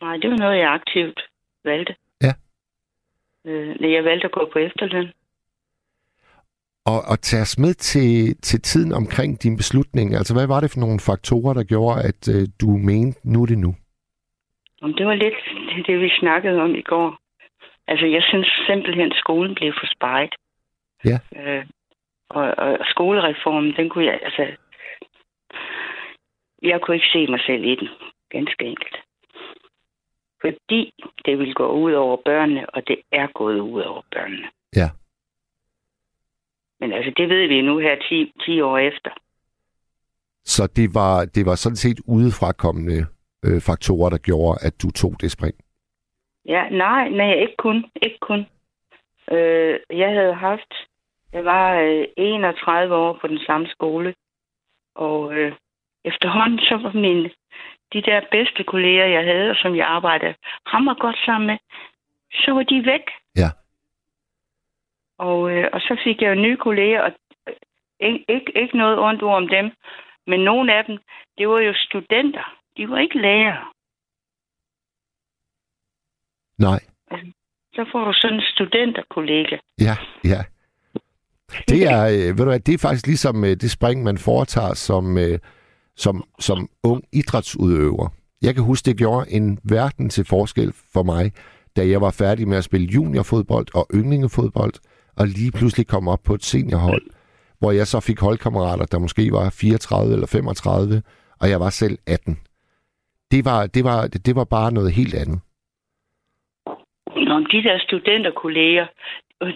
Nej, 0.00 0.16
det 0.16 0.30
var 0.30 0.36
noget, 0.36 0.58
jeg 0.58 0.72
aktivt 0.72 1.20
valgte. 1.64 1.94
Ja. 2.22 2.32
Øh, 3.44 3.92
jeg 3.92 4.04
valgte 4.04 4.24
at 4.24 4.32
gå 4.32 4.50
på 4.52 4.58
efterløn. 4.58 5.08
Og, 6.84 7.00
og 7.10 7.20
tage 7.20 7.42
os 7.42 7.58
med 7.58 7.74
til, 7.74 8.36
til 8.42 8.60
tiden 8.62 8.92
omkring 8.92 9.42
din 9.42 9.56
beslutning. 9.56 10.14
Altså, 10.14 10.34
hvad 10.34 10.46
var 10.46 10.60
det 10.60 10.70
for 10.70 10.80
nogle 10.80 11.00
faktorer, 11.00 11.54
der 11.54 11.64
gjorde, 11.64 12.02
at 12.02 12.28
øh, 12.34 12.48
du 12.60 12.70
mente, 12.90 13.20
nu 13.24 13.42
er 13.42 13.46
det 13.46 13.58
nu? 13.58 13.74
Om 14.82 14.94
det 14.94 15.06
var 15.06 15.14
lidt 15.14 15.34
det, 15.86 16.00
vi 16.00 16.10
snakkede 16.18 16.60
om 16.60 16.74
i 16.74 16.82
går. 16.82 17.18
Altså, 17.88 18.06
jeg 18.06 18.22
synes 18.22 18.48
simpelthen, 18.66 19.12
at 19.12 19.18
skolen 19.18 19.54
blev 19.54 19.72
for 19.80 19.86
sparet. 19.96 20.34
Ja. 21.04 21.18
Øh, 21.36 21.64
og, 22.28 22.44
og 22.58 22.86
skolereformen, 22.86 23.76
den 23.76 23.88
kunne 23.88 24.04
jeg, 24.04 24.20
altså... 24.22 24.46
Jeg 26.62 26.80
kunne 26.80 26.94
ikke 26.94 27.12
se 27.12 27.26
mig 27.26 27.40
selv 27.46 27.64
i 27.64 27.74
den, 27.74 27.88
ganske 28.30 28.64
enkelt. 28.64 28.96
Fordi 30.40 30.92
det 31.24 31.38
ville 31.38 31.54
gå 31.54 31.68
ud 31.72 31.92
over 31.92 32.16
børnene, 32.24 32.70
og 32.70 32.88
det 32.88 32.96
er 33.12 33.26
gået 33.34 33.60
ud 33.60 33.82
over 33.82 34.02
børnene. 34.12 34.48
Ja. 34.76 34.90
Men 36.80 36.92
altså, 36.92 37.12
det 37.16 37.28
ved 37.28 37.48
vi 37.48 37.62
nu 37.62 37.78
her 37.78 37.96
10, 38.08 38.32
10 38.44 38.60
år 38.60 38.78
efter. 38.78 39.10
Så 40.44 40.66
det 40.76 40.94
var, 40.94 41.24
det 41.24 41.46
var 41.46 41.54
sådan 41.54 41.76
set 41.76 42.00
udefrakommende 42.06 43.06
øh, 43.44 43.60
faktorer, 43.60 44.10
der 44.10 44.18
gjorde, 44.18 44.58
at 44.66 44.82
du 44.82 44.90
tog 44.90 45.12
det 45.20 45.30
spring. 45.30 45.54
Ja, 46.44 46.68
nej, 46.68 47.08
nej, 47.08 47.32
ikke 47.34 47.56
kun. 47.58 47.84
Ikke 48.02 48.18
kun. 48.20 48.46
Øh, 49.32 49.80
jeg 49.90 50.10
havde 50.10 50.34
haft, 50.34 50.74
jeg 51.32 51.44
var 51.44 51.80
øh, 51.80 52.04
31 52.16 52.94
år 52.94 53.18
på 53.20 53.26
den 53.26 53.38
samme 53.46 53.66
skole, 53.66 54.14
og 54.94 55.34
øh, 55.34 55.52
efterhånden 56.04 56.58
så 56.58 56.76
var 56.76 56.92
mine, 56.92 57.30
de 57.92 58.02
der 58.02 58.20
bedste 58.30 58.64
kolleger, 58.64 59.06
jeg 59.06 59.24
havde, 59.24 59.50
og 59.50 59.56
som 59.56 59.76
jeg 59.76 59.86
arbejdede 59.86 60.34
hammer 60.66 60.94
godt 60.94 61.18
sammen 61.26 61.46
med, 61.46 61.58
så 62.32 62.50
var 62.52 62.62
de 62.62 62.86
væk. 62.86 63.06
Ja. 63.36 63.50
Og, 65.18 65.50
øh, 65.50 65.68
og 65.72 65.80
så 65.80 66.00
fik 66.04 66.22
jeg 66.22 66.28
jo 66.30 66.42
nye 66.42 66.56
kolleger, 66.56 67.00
og 67.02 67.12
øh, 67.48 67.54
ikke, 68.00 68.24
ikke, 68.28 68.52
ikke 68.62 68.76
noget 68.76 68.98
ondt 68.98 69.22
ord 69.22 69.36
om 69.36 69.48
dem, 69.48 69.72
men 70.26 70.40
nogle 70.40 70.74
af 70.74 70.84
dem, 70.84 70.98
det 71.38 71.48
var 71.48 71.60
jo 71.60 71.74
studenter. 71.76 72.56
De 72.76 72.90
var 72.90 72.98
ikke 72.98 73.18
lærere. 73.18 73.64
Nej. 76.58 76.80
Så 77.74 77.88
får 77.92 78.04
du 78.04 78.12
sådan 78.12 78.36
en 78.36 78.42
studenterkollega. 78.54 79.56
Ja, 79.80 79.96
ja. 80.24 80.40
Det 81.68 81.80
er, 81.94 82.02
øh, 82.06 82.38
ved 82.38 82.44
du 82.44 82.50
hvad, 82.50 82.60
det 82.60 82.74
er 82.74 82.78
faktisk 82.78 83.06
ligesom 83.06 83.44
øh, 83.44 83.50
det 83.50 83.70
spring, 83.70 84.02
man 84.02 84.18
foretager 84.18 84.74
som, 84.74 85.18
som, 85.96 86.24
som 86.38 86.68
ung 86.84 87.02
idrætsudøver. 87.12 88.08
Jeg 88.42 88.54
kan 88.54 88.64
huske, 88.64 88.86
det 88.86 88.98
gjorde 88.98 89.32
en 89.32 89.58
verden 89.64 90.08
til 90.08 90.24
forskel 90.24 90.72
for 90.92 91.02
mig, 91.02 91.32
da 91.76 91.88
jeg 91.88 92.00
var 92.00 92.10
færdig 92.10 92.48
med 92.48 92.56
at 92.56 92.64
spille 92.64 92.86
juniorfodbold 92.86 93.66
og 93.74 93.86
yndlingefodbold, 93.94 94.74
og 95.16 95.26
lige 95.26 95.52
pludselig 95.58 95.86
kom 95.86 96.08
op 96.08 96.22
på 96.26 96.34
et 96.34 96.44
seniorhold, 96.44 97.06
hvor 97.58 97.72
jeg 97.72 97.86
så 97.86 98.00
fik 98.00 98.20
holdkammerater, 98.20 98.86
der 98.86 98.98
måske 98.98 99.32
var 99.32 99.50
34 99.60 100.12
eller 100.12 100.26
35, 100.26 101.02
og 101.40 101.50
jeg 101.50 101.60
var 101.60 101.70
selv 101.70 101.98
18. 102.06 102.38
Det 103.30 103.44
var, 103.44 103.66
det 103.66 103.84
var, 103.84 104.00
det 104.26 104.36
var 104.36 104.44
bare 104.44 104.72
noget 104.72 104.92
helt 104.92 105.14
andet. 105.14 105.40
Nå, 107.28 107.34
de 107.52 107.62
der 107.68 107.78
studenterkolleger, 107.78 108.86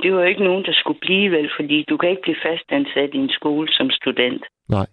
det 0.02 0.14
var 0.14 0.24
ikke 0.24 0.44
nogen, 0.44 0.64
der 0.64 0.72
skulle 0.72 1.00
blive 1.00 1.30
vel, 1.30 1.50
fordi 1.58 1.84
du 1.88 1.96
kan 1.96 2.10
ikke 2.10 2.22
blive 2.22 2.42
fastansat 2.46 3.10
i 3.14 3.16
en 3.16 3.28
skole 3.28 3.68
som 3.72 3.90
student. 3.90 4.42
Nej. 4.68 4.86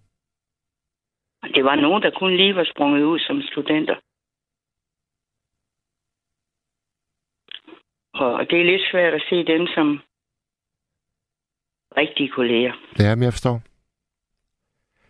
Det 1.43 1.63
var 1.63 1.75
nogen, 1.75 2.03
der 2.03 2.11
kun 2.19 2.37
lige 2.37 2.55
var 2.55 2.67
sprunget 2.73 3.03
ud 3.03 3.19
som 3.19 3.41
studenter. 3.41 3.95
Og 8.13 8.49
det 8.49 8.61
er 8.61 8.65
lidt 8.65 8.81
svært 8.91 9.13
at 9.13 9.23
se 9.29 9.45
dem 9.45 9.67
som 9.67 10.01
rigtige 11.97 12.29
kolleger. 12.29 12.73
Ja, 12.99 13.15
men 13.15 13.23
jeg 13.23 13.33
forstår. 13.33 13.61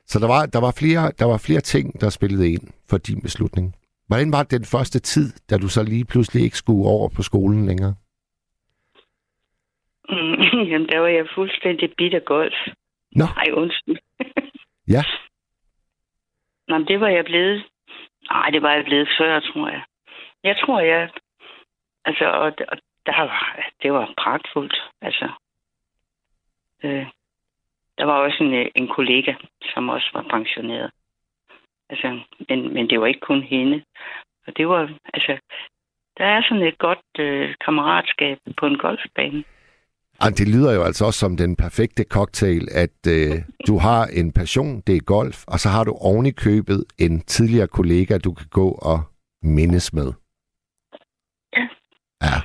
Så 0.06 0.20
der 0.20 0.28
var, 0.28 0.46
der, 0.46 0.62
var 0.62 0.74
flere, 0.80 1.12
der 1.20 1.26
var 1.26 1.44
flere 1.48 1.62
ting, 1.62 2.02
der 2.02 2.10
spillede 2.10 2.52
ind 2.54 2.68
for 2.90 2.98
din 2.98 3.22
beslutning. 3.22 3.76
Hvordan 4.08 4.32
var 4.32 4.44
den 4.44 4.66
første 4.66 5.00
tid, 5.00 5.34
da 5.50 5.58
du 5.58 5.68
så 5.68 5.84
lige 5.84 6.06
pludselig 6.06 6.44
ikke 6.44 6.58
skulle 6.58 6.90
over 6.90 7.10
på 7.16 7.22
skolen 7.22 7.66
længere? 7.66 7.96
Mm, 10.10 10.42
jamen, 10.72 10.88
der 10.90 11.00
var 11.00 11.08
jeg 11.08 11.26
fuldstændig 11.36 11.94
bitter 11.98 12.20
golf. 12.20 12.54
Nå. 13.12 13.26
Nej, 13.26 13.48
undskyld. 13.54 13.98
Ja. 14.88 15.04
Nå, 16.72 16.78
men 16.78 16.88
det 16.88 17.00
var 17.00 17.08
jeg 17.08 17.26
blevet. 17.26 17.64
Nej, 18.30 18.50
det 18.50 18.62
var 18.62 18.72
jeg 18.74 18.86
blevet 18.86 19.10
før, 19.18 19.40
tror 19.40 19.68
jeg. 19.68 19.84
Jeg 20.44 20.58
tror, 20.58 20.80
jeg... 20.80 21.10
Altså, 22.06 22.26
og, 22.26 22.54
og 22.68 22.78
der 23.06 23.22
var, 23.22 23.60
det 23.82 23.94
var 23.94 24.14
pragtfuldt. 24.18 24.92
Altså, 25.02 25.30
øh, 26.84 27.08
der 27.98 28.06
var 28.06 28.14
også 28.14 28.44
en, 28.44 28.54
øh, 28.54 28.66
en 28.76 28.88
kollega, 28.88 29.34
som 29.74 29.90
også 29.90 30.10
var 30.14 30.26
pensioneret. 30.30 30.92
Altså, 31.90 32.20
men, 32.50 32.74
men 32.74 32.90
det 32.90 33.02
var 33.02 33.08
ikke 33.08 33.20
kun 33.20 33.42
hende. 33.42 33.84
Og 34.48 34.58
det 34.58 34.68
var, 34.68 34.90
altså, 35.14 35.38
der 36.18 36.26
er 36.26 36.42
sådan 36.42 36.64
et 36.64 36.78
godt 36.78 37.20
øh, 37.20 37.56
kammeratskab 37.66 38.38
på 38.58 38.66
en 38.66 38.78
golfbane. 38.78 39.44
Og 40.26 40.38
det 40.38 40.48
lyder 40.56 40.74
jo 40.74 40.84
altså 40.84 41.06
også 41.06 41.20
som 41.20 41.38
den 41.38 41.56
perfekte 41.56 42.04
cocktail, 42.04 42.68
at 42.72 43.00
øh, 43.16 43.36
du 43.68 43.78
har 43.78 44.02
en 44.06 44.34
passion, 44.34 44.82
det 44.88 44.96
er 44.96 45.02
golf, 45.16 45.38
og 45.48 45.60
så 45.60 45.70
har 45.70 45.84
du 45.84 45.92
oven 45.92 46.26
i 46.26 46.32
købet 46.32 46.86
en 47.00 47.22
tidligere 47.22 47.68
kollega, 47.68 48.18
du 48.18 48.34
kan 48.34 48.48
gå 48.52 48.68
og 48.72 49.00
mindes 49.42 49.94
med. 49.94 50.14
Ja. 51.58 51.66
Ja, 52.28 52.38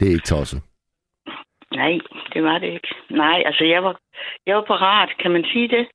det 0.00 0.08
er 0.08 0.12
ikke 0.12 0.26
tosset. 0.26 0.62
Nej, 1.72 1.98
det 2.32 2.42
var 2.44 2.58
det 2.58 2.72
ikke. 2.72 2.88
Nej, 3.10 3.42
altså 3.46 3.64
jeg 3.64 3.84
var, 3.84 4.00
jeg 4.46 4.56
var 4.56 4.64
parat, 4.64 5.10
kan 5.22 5.30
man 5.30 5.44
sige 5.44 5.68
det? 5.68 5.88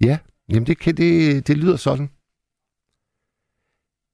Ja, 0.00 0.18
jamen 0.50 0.66
det, 0.66 0.78
kan, 0.78 0.94
det, 0.94 1.48
det 1.48 1.56
lyder 1.58 1.76
sådan. 1.76 2.08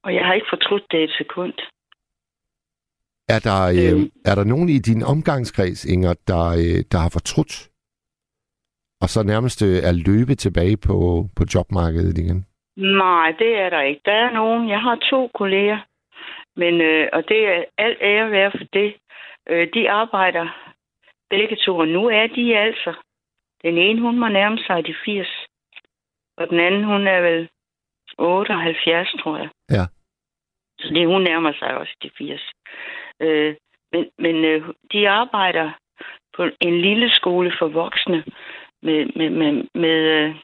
Og 0.03 0.15
jeg 0.15 0.25
har 0.25 0.33
ikke 0.33 0.47
fortrudt 0.49 0.85
det 0.91 1.03
et 1.03 1.15
sekund. 1.17 1.53
Er 3.29 3.39
der, 3.39 3.59
øh, 3.79 3.91
Øhm. 3.91 4.09
er 4.25 4.35
der 4.35 4.43
nogen 4.43 4.69
i 4.69 4.77
din 4.79 5.03
omgangskreds, 5.03 5.85
Inger, 5.85 6.13
der, 6.27 6.45
øh, 6.63 6.79
der 6.91 6.97
har 6.97 7.09
fortrudt, 7.13 7.69
og 9.01 9.07
så 9.09 9.23
nærmest 9.23 9.61
øh, 9.61 9.77
er 9.89 9.91
løbet 10.09 10.37
tilbage 10.39 10.77
på, 10.77 10.95
på 11.37 11.43
jobmarkedet 11.55 12.17
igen? 12.17 12.45
Nej, 12.77 13.31
det 13.39 13.51
er 13.63 13.69
der 13.69 13.81
ikke. 13.81 14.01
Der 14.05 14.11
er 14.25 14.31
nogen. 14.33 14.69
Jeg 14.69 14.79
har 14.81 14.95
to 15.11 15.29
kolleger, 15.33 15.79
men, 16.55 16.81
øh, 16.81 17.09
og 17.13 17.23
det 17.29 17.39
er 17.47 17.63
alt 17.77 17.97
ære 18.01 18.31
værd 18.31 18.51
for 18.51 18.65
det. 18.73 18.93
Øh, 19.49 19.67
de 19.73 19.91
arbejder 19.91 20.45
begge 21.29 21.55
to, 21.65 21.77
og 21.77 21.87
nu 21.87 22.07
er 22.07 22.27
de 22.27 22.57
altså. 22.57 22.93
Den 23.63 23.77
ene, 23.77 24.01
hun 24.01 24.19
må 24.19 24.27
nærme 24.27 24.57
sig 24.57 24.85
de 24.87 24.95
80, 25.05 25.27
og 26.37 26.49
den 26.49 26.59
anden, 26.59 26.83
hun 26.83 27.07
er 27.07 27.21
vel 27.21 27.49
78, 28.17 29.15
tror 29.23 29.37
jeg. 29.37 29.49
Ja. 29.71 29.85
Så 30.79 30.87
det, 30.93 31.07
hun 31.07 31.21
nærmer 31.21 31.53
sig 31.59 31.77
også 31.77 31.95
de 32.03 32.09
80. 32.17 32.51
Øh, 33.23 33.55
men 33.91 34.09
men 34.17 34.45
øh, 34.45 34.73
de 34.91 35.09
arbejder 35.09 35.71
på 36.35 36.43
en 36.59 36.81
lille 36.81 37.09
skole 37.09 37.53
for 37.59 37.67
voksne, 37.67 38.23
med, 38.81 39.05
med, 39.15 39.29
med, 39.29 39.67
med 39.73 39.99
øh, 40.17 40.35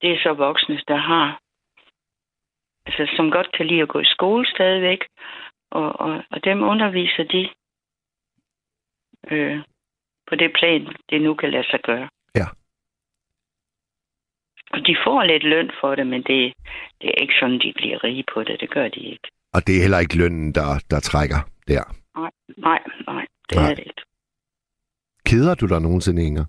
det 0.00 0.12
er 0.12 0.18
så 0.22 0.32
voksne, 0.32 0.80
der 0.88 0.96
har, 0.96 1.40
altså 2.86 3.16
som 3.16 3.30
godt 3.30 3.52
kan 3.52 3.66
lide 3.66 3.82
at 3.82 3.88
gå 3.88 4.00
i 4.00 4.14
skole 4.16 4.46
stadigvæk, 4.46 5.04
og, 5.70 6.00
og, 6.00 6.24
og 6.30 6.44
dem 6.44 6.62
underviser 6.62 7.24
de 7.24 7.48
øh, 9.30 9.62
på 10.28 10.34
det 10.34 10.52
plan, 10.58 10.96
det 11.10 11.22
nu 11.22 11.34
kan 11.34 11.50
lade 11.50 11.70
sig 11.70 11.80
gøre. 11.80 12.08
Ja. 12.34 12.46
Og 14.70 14.86
de 14.86 14.96
får 15.04 15.22
lidt 15.22 15.42
løn 15.42 15.70
for 15.80 15.94
det, 15.94 16.06
men 16.06 16.22
det, 16.22 16.54
det 17.00 17.08
er 17.10 17.22
ikke 17.22 17.34
sådan, 17.40 17.58
de 17.58 17.72
bliver 17.76 18.04
rige 18.04 18.24
på 18.34 18.44
det. 18.44 18.60
Det 18.60 18.70
gør 18.70 18.88
de 18.88 19.00
ikke. 19.00 19.28
Og 19.54 19.66
det 19.66 19.76
er 19.76 19.82
heller 19.84 19.98
ikke 19.98 20.18
lønnen, 20.18 20.54
der, 20.54 20.84
der 20.90 21.00
trækker 21.00 21.40
der. 21.68 21.84
Nej, 22.20 22.30
nej, 22.56 22.80
nej, 23.06 23.26
det 23.48 23.56
Nej. 23.56 23.70
er 23.70 23.74
det 23.74 23.84
ikke. 23.86 24.02
Keder 25.26 25.54
du 25.54 25.66
dig 25.66 25.80
nogensinde, 25.80 26.26
Inger? 26.26 26.44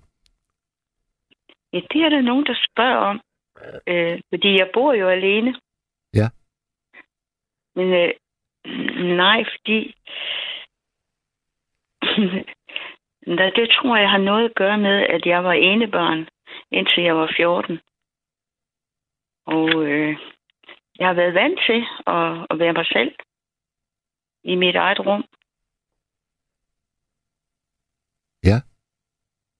Ja, 1.72 1.80
det 1.92 2.00
er 2.02 2.08
der 2.08 2.20
nogen, 2.20 2.46
der 2.46 2.54
spørger 2.70 2.96
om. 2.96 3.20
Øh, 3.86 4.20
fordi 4.28 4.58
jeg 4.58 4.70
bor 4.74 4.92
jo 4.92 5.08
alene. 5.08 5.60
Ja. 6.14 6.28
Men 7.74 7.92
øh, 7.92 8.12
nej, 9.16 9.44
fordi... 9.50 9.94
Det 13.56 13.68
tror 13.70 13.96
jeg 13.96 14.10
har 14.10 14.18
noget 14.18 14.44
at 14.44 14.54
gøre 14.54 14.78
med, 14.78 15.06
at 15.06 15.26
jeg 15.26 15.44
var 15.44 15.52
enebarn, 15.52 16.28
indtil 16.70 17.02
jeg 17.02 17.16
var 17.16 17.34
14. 17.36 17.78
Og 19.46 19.86
øh, 19.86 20.16
jeg 20.98 21.06
har 21.06 21.14
været 21.14 21.34
vant 21.34 21.60
til 21.66 21.80
at, 22.06 22.46
at 22.50 22.58
være 22.58 22.72
mig 22.72 22.86
selv 22.86 23.14
i 24.44 24.54
mit 24.54 24.76
eget 24.76 25.00
rum. 25.06 25.24
Ja. 28.44 28.58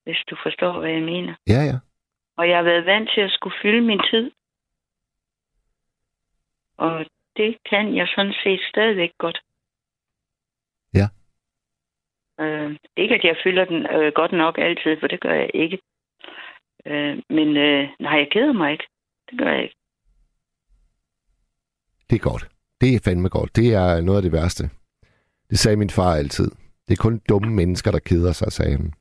Hvis 0.05 0.19
du 0.31 0.37
forstår, 0.43 0.81
hvad 0.81 0.90
jeg 0.90 1.02
mener. 1.02 1.35
Ja, 1.47 1.61
ja. 1.71 1.78
Og 2.37 2.49
jeg 2.49 2.57
har 2.57 2.62
været 2.64 2.87
vant 2.87 3.11
til 3.14 3.21
at 3.21 3.31
skulle 3.31 3.57
fylde 3.62 3.81
min 3.81 4.00
tid. 4.11 4.31
Og 6.76 7.07
det 7.37 7.57
kan 7.71 7.97
jeg 7.97 8.09
sådan 8.09 8.35
set 8.45 8.61
stadigvæk 8.69 9.12
godt. 9.19 9.40
Ja. 10.95 11.09
Øh, 12.40 12.76
ikke 12.97 13.14
at 13.14 13.25
jeg 13.25 13.37
fylder 13.45 13.64
den 13.64 13.87
øh, 13.87 14.12
godt 14.12 14.33
nok 14.33 14.59
altid, 14.59 15.00
for 15.00 15.07
det 15.07 15.21
gør 15.21 15.35
jeg 15.35 15.50
ikke. 15.55 15.78
Øh, 16.87 17.23
men 17.28 17.57
øh, 17.57 17.88
nej, 18.00 18.19
jeg 18.19 18.28
keder 18.31 18.52
mig 18.52 18.73
ikke. 18.73 18.87
Det 19.31 19.38
gør 19.38 19.52
jeg 19.52 19.62
ikke. 19.62 19.76
Det 22.10 22.16
er 22.16 22.30
godt. 22.30 22.48
Det 22.80 22.94
er 22.94 23.00
fandme 23.04 23.28
godt. 23.28 23.56
Det 23.56 23.75
er 23.75 24.00
noget 24.00 24.18
af 24.18 24.22
det 24.22 24.32
værste. 24.32 24.70
Det 25.50 25.58
sagde 25.58 25.76
min 25.76 25.90
far 25.90 26.14
altid. 26.14 26.50
Det 26.88 26.92
er 26.98 27.02
kun 27.02 27.20
dumme 27.28 27.54
mennesker, 27.54 27.90
der 27.90 27.98
keder 27.98 28.32
sig, 28.32 28.52
sagde 28.52 28.72
han. 28.72 28.92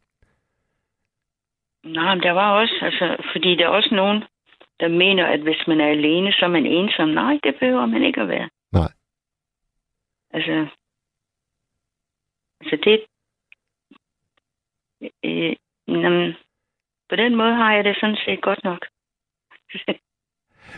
Nej, 1.84 2.16
men 2.16 2.24
der 2.24 2.32
var 2.32 2.62
også, 2.62 2.76
altså, 2.82 3.18
fordi 3.34 3.56
der 3.56 3.66
er 3.66 3.70
også 3.70 3.96
nogen, 3.96 4.24
der 4.80 4.88
mener, 4.88 5.26
at 5.26 5.42
hvis 5.42 5.68
man 5.68 5.82
er 5.82 5.88
alene, 5.88 6.32
så 6.32 6.46
er 6.46 6.50
man 6.50 6.66
ensom. 6.66 7.10
Nej, 7.10 7.40
det 7.44 7.56
behøver 7.60 7.86
man 7.86 8.04
ikke 8.04 8.22
at 8.22 8.28
være. 8.28 8.50
Nej. 8.72 8.92
Altså, 10.32 10.68
altså 12.62 12.78
det, 12.86 13.06
øh, 15.24 15.56
jamen, 15.88 16.34
på 16.34 16.40
på 17.10 17.16
den 17.16 17.36
måde 17.36 17.54
har 17.54 17.74
jeg 17.74 17.84
det 17.84 17.98
sådan 18.00 18.18
set 18.26 18.42
godt 18.42 18.64
nok. 18.64 18.86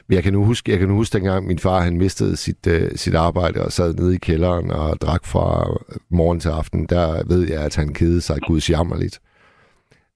Men 0.08 0.16
jeg 0.16 0.24
kan 0.24 0.34
nu 0.34 0.44
huske, 0.44 0.72
jeg 0.72 0.80
kan 0.80 0.88
nu 0.88 0.96
huske 0.96 1.18
dengang 1.18 1.48
min 1.48 1.60
far 1.60 1.82
han 1.82 1.98
mistede 1.98 2.38
sit, 2.38 2.68
uh, 2.68 2.90
sit 2.96 3.16
arbejde 3.16 3.66
og 3.66 3.72
sad 3.72 3.94
nede 3.94 4.16
i 4.16 4.18
kælderen 4.18 4.72
og 4.72 5.02
drak 5.02 5.26
fra 5.26 5.68
morgen 6.10 6.40
til 6.40 6.50
aften. 6.50 6.86
Der 6.86 7.28
ved 7.28 7.50
jeg, 7.50 7.66
at 7.66 7.76
han 7.76 7.94
kedede 7.94 8.22
sig 8.22 8.42
guds 8.42 8.70
jammerligt. 8.70 9.22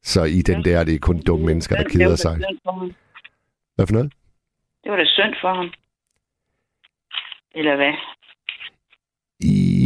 Så 0.03 0.23
i 0.23 0.41
den 0.41 0.65
der, 0.65 0.83
det 0.83 0.95
er 0.95 0.99
kun 0.99 1.21
dumme 1.21 1.45
mennesker, 1.45 1.75
der 1.75 1.89
keder 1.89 2.15
sig. 2.15 2.37
Hvad 3.75 3.87
for 3.87 3.93
noget? 3.93 4.13
Det 4.83 4.91
var 4.91 4.97
da 4.97 5.05
synd 5.05 5.35
for 5.41 5.53
ham. 5.53 5.69
Eller 7.55 7.75
hvad? 7.75 7.93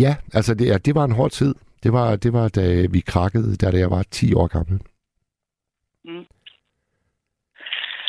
Ja, 0.02 0.16
altså 0.34 0.54
det, 0.56 0.68
ja, 0.68 0.78
det 0.78 0.96
var 0.96 1.06
en 1.06 1.12
hård 1.12 1.32
tid. 1.32 1.56
Det 1.84 1.94
var, 1.94 2.16
det 2.16 2.34
var 2.34 2.48
da 2.48 2.86
vi 2.92 3.00
krakkede, 3.00 3.56
da 3.56 3.78
jeg 3.78 3.92
var 3.92 4.04
10 4.04 4.34
år 4.34 4.48
gammel. 4.48 4.82
Mm. 6.06 6.26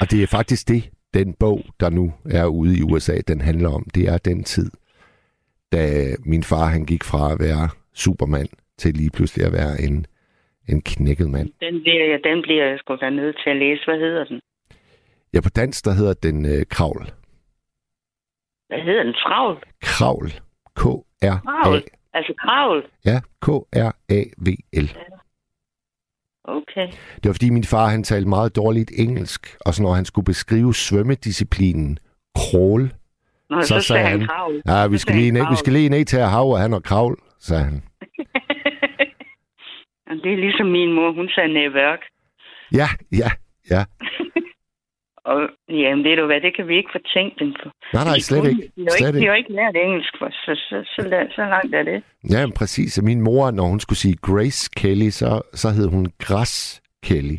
Og 0.00 0.11
det 0.11 0.23
er 0.23 0.26
faktisk 0.26 0.69
det, 0.69 0.91
den 1.15 1.35
bog, 1.35 1.61
der 1.81 1.91
nu 1.91 2.13
er 2.31 2.47
ude 2.47 2.79
i 2.79 2.83
USA, 2.83 3.17
den 3.29 3.41
handler 3.41 3.71
om. 3.71 3.87
Det 3.95 4.09
er 4.09 4.19
den 4.19 4.45
tid, 4.45 4.71
da 5.73 5.81
min 6.25 6.43
far 6.43 6.67
han 6.67 6.87
gik 6.87 7.05
fra 7.05 7.33
at 7.33 7.39
være 7.41 7.69
supermand 7.95 8.49
til 8.79 8.95
lige 8.95 9.11
pludselig 9.11 9.47
at 9.47 9.53
være 9.53 9.81
en, 9.81 10.07
en 10.69 10.83
knækket 10.83 11.31
mand. 11.31 11.49
Den 11.61 11.83
bliver, 11.83 12.05
jeg, 12.11 12.21
den 12.25 12.43
bliver 12.43 12.65
jeg 12.65 12.79
sgu 12.79 12.97
da 13.01 13.11
nødt 13.11 13.37
til 13.45 13.51
at 13.51 13.57
læse. 13.57 13.85
Hvad 13.85 13.99
hedder 13.99 14.25
den? 14.25 14.41
Ja, 15.35 15.41
på 15.41 15.49
dansk, 15.49 15.85
der 15.85 15.93
hedder 15.93 16.15
den 16.15 16.45
øh, 16.47 16.67
Kravl. 16.71 17.05
Hvad 18.69 18.79
hedder 18.79 19.03
den? 19.03 19.13
Travl? 19.13 19.63
Kravl. 19.83 20.29
K-R-A. 20.77 21.39
Kravl? 21.39 21.83
Altså 22.15 22.35
kravl? 22.39 22.87
Ja, 23.05 23.21
K-R-A-V-L. 23.45 24.89
Okay. 26.49 26.87
Det 27.17 27.25
var 27.25 27.33
fordi 27.33 27.50
min 27.50 27.65
far, 27.65 27.87
han 27.88 28.03
talte 28.03 28.29
meget 28.29 28.57
dårligt 28.57 28.91
engelsk, 28.99 29.57
og 29.61 29.75
så 29.75 29.83
når 29.83 29.95
han 29.95 30.05
skulle 30.05 30.25
beskrive 30.25 30.75
svømmedisciplinen 30.75 31.99
crawl, 32.38 32.93
Nå, 33.50 33.62
så, 33.62 33.67
Så 33.69 33.81
sagde 33.81 34.03
han 34.07 34.19
han, 34.21 34.29
kravl. 34.29 34.62
ja, 34.67 34.87
vi 34.87 34.97
Så 34.99 35.03
skal, 35.03 35.15
lige 35.17 35.31
ned, 35.31 35.43
vi 35.50 35.57
skal 35.57 35.73
lige 35.73 35.88
ned 35.88 36.05
til 36.05 36.17
at 36.17 36.31
hav, 36.31 36.50
og 36.50 36.59
han 36.61 36.73
og 36.75 36.83
kravl, 36.83 37.19
sagde 37.41 37.65
han. 37.65 37.83
Det 40.23 40.33
er 40.33 40.37
ligesom 40.37 40.67
min 40.67 40.93
mor, 40.93 41.12
hun 41.12 41.29
sagde 41.29 41.53
næværk. 41.53 41.99
Ja, 42.73 42.88
ja, 43.12 43.31
ja. 43.71 43.85
Og 45.30 45.38
jamen, 45.68 46.04
ved 46.04 46.16
du 46.16 46.26
hvad, 46.26 46.40
det 46.40 46.56
kan 46.56 46.68
vi 46.68 46.76
ikke 46.76 46.90
få 46.92 46.99
tænkt 47.14 47.38
dem 47.38 47.54
for. 47.62 47.68
Nej, 47.97 48.04
nej, 48.04 48.18
slet 48.18 48.45
ikke. 48.50 48.62
De 48.76 48.83
har 48.83 48.90
Slet 48.99 49.09
ikke, 49.09 49.21
de 49.21 49.26
har 49.26 49.35
ikke 49.35 49.52
lært 49.52 49.76
engelsk, 49.76 50.12
for, 50.18 50.28
så, 50.30 50.52
så, 50.68 50.76
så, 50.95 51.00
så, 51.37 51.42
langt 51.54 51.75
er 51.75 51.83
det. 51.83 52.02
Ja, 52.30 52.47
men 52.47 52.52
præcis. 52.61 53.02
Min 53.02 53.21
mor, 53.21 53.50
når 53.50 53.66
hun 53.73 53.80
skulle 53.80 53.99
sige 53.99 54.16
Grace 54.28 54.71
Kelly, 54.76 55.11
så, 55.11 55.42
så 55.52 55.68
hed 55.76 55.88
hun 55.88 56.06
Græs 56.18 56.83
Kelly. 57.06 57.38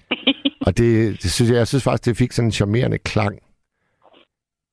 Og 0.66 0.70
det, 0.78 0.90
det 1.22 1.30
synes 1.34 1.50
jeg, 1.50 1.58
jeg 1.58 1.66
synes 1.66 1.84
faktisk, 1.84 2.06
det 2.06 2.16
fik 2.22 2.32
sådan 2.32 2.48
en 2.48 2.58
charmerende 2.60 2.98
klang. 2.98 3.34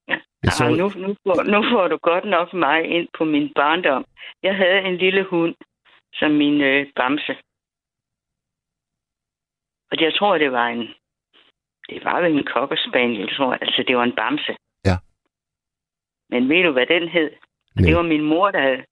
Ja. 0.09 0.17
Jeg 0.43 0.51
så, 0.51 0.63
Ah, 0.65 0.71
nu, 0.71 0.85
nu, 1.05 1.15
får, 1.25 1.43
nu 1.53 1.59
får 1.71 1.87
du 1.87 1.97
godt 2.09 2.25
nok 2.35 2.53
mig 2.53 2.79
ind 2.95 3.07
på 3.17 3.23
min 3.25 3.51
barndom. 3.55 4.05
Jeg 4.43 4.55
havde 4.55 4.79
en 4.89 4.97
lille 4.97 5.23
hund 5.23 5.55
som 6.13 6.31
min 6.31 6.61
øh, 6.61 6.85
bamse. 6.95 7.35
Og 9.91 9.95
jeg 10.01 10.13
tror, 10.17 10.37
det 10.37 10.51
var 10.51 10.67
en... 10.67 10.87
Det 11.89 12.05
var 12.05 12.21
vel 12.21 12.37
en 12.37 12.47
cocker 12.53 12.75
tror 13.35 13.51
jeg. 13.53 13.61
Altså, 13.61 13.83
det 13.87 13.97
var 13.97 14.03
en 14.03 14.15
bamse. 14.15 14.55
Ja. 14.85 14.97
Men 16.29 16.49
ved 16.49 16.63
du, 16.63 16.71
hvad 16.71 16.85
den 16.85 17.07
hed? 17.09 17.29
Nej. 17.75 17.85
Det 17.85 17.95
var 17.95 18.01
min 18.01 18.21
mor, 18.21 18.51
der 18.51 18.61
havde... 18.61 18.83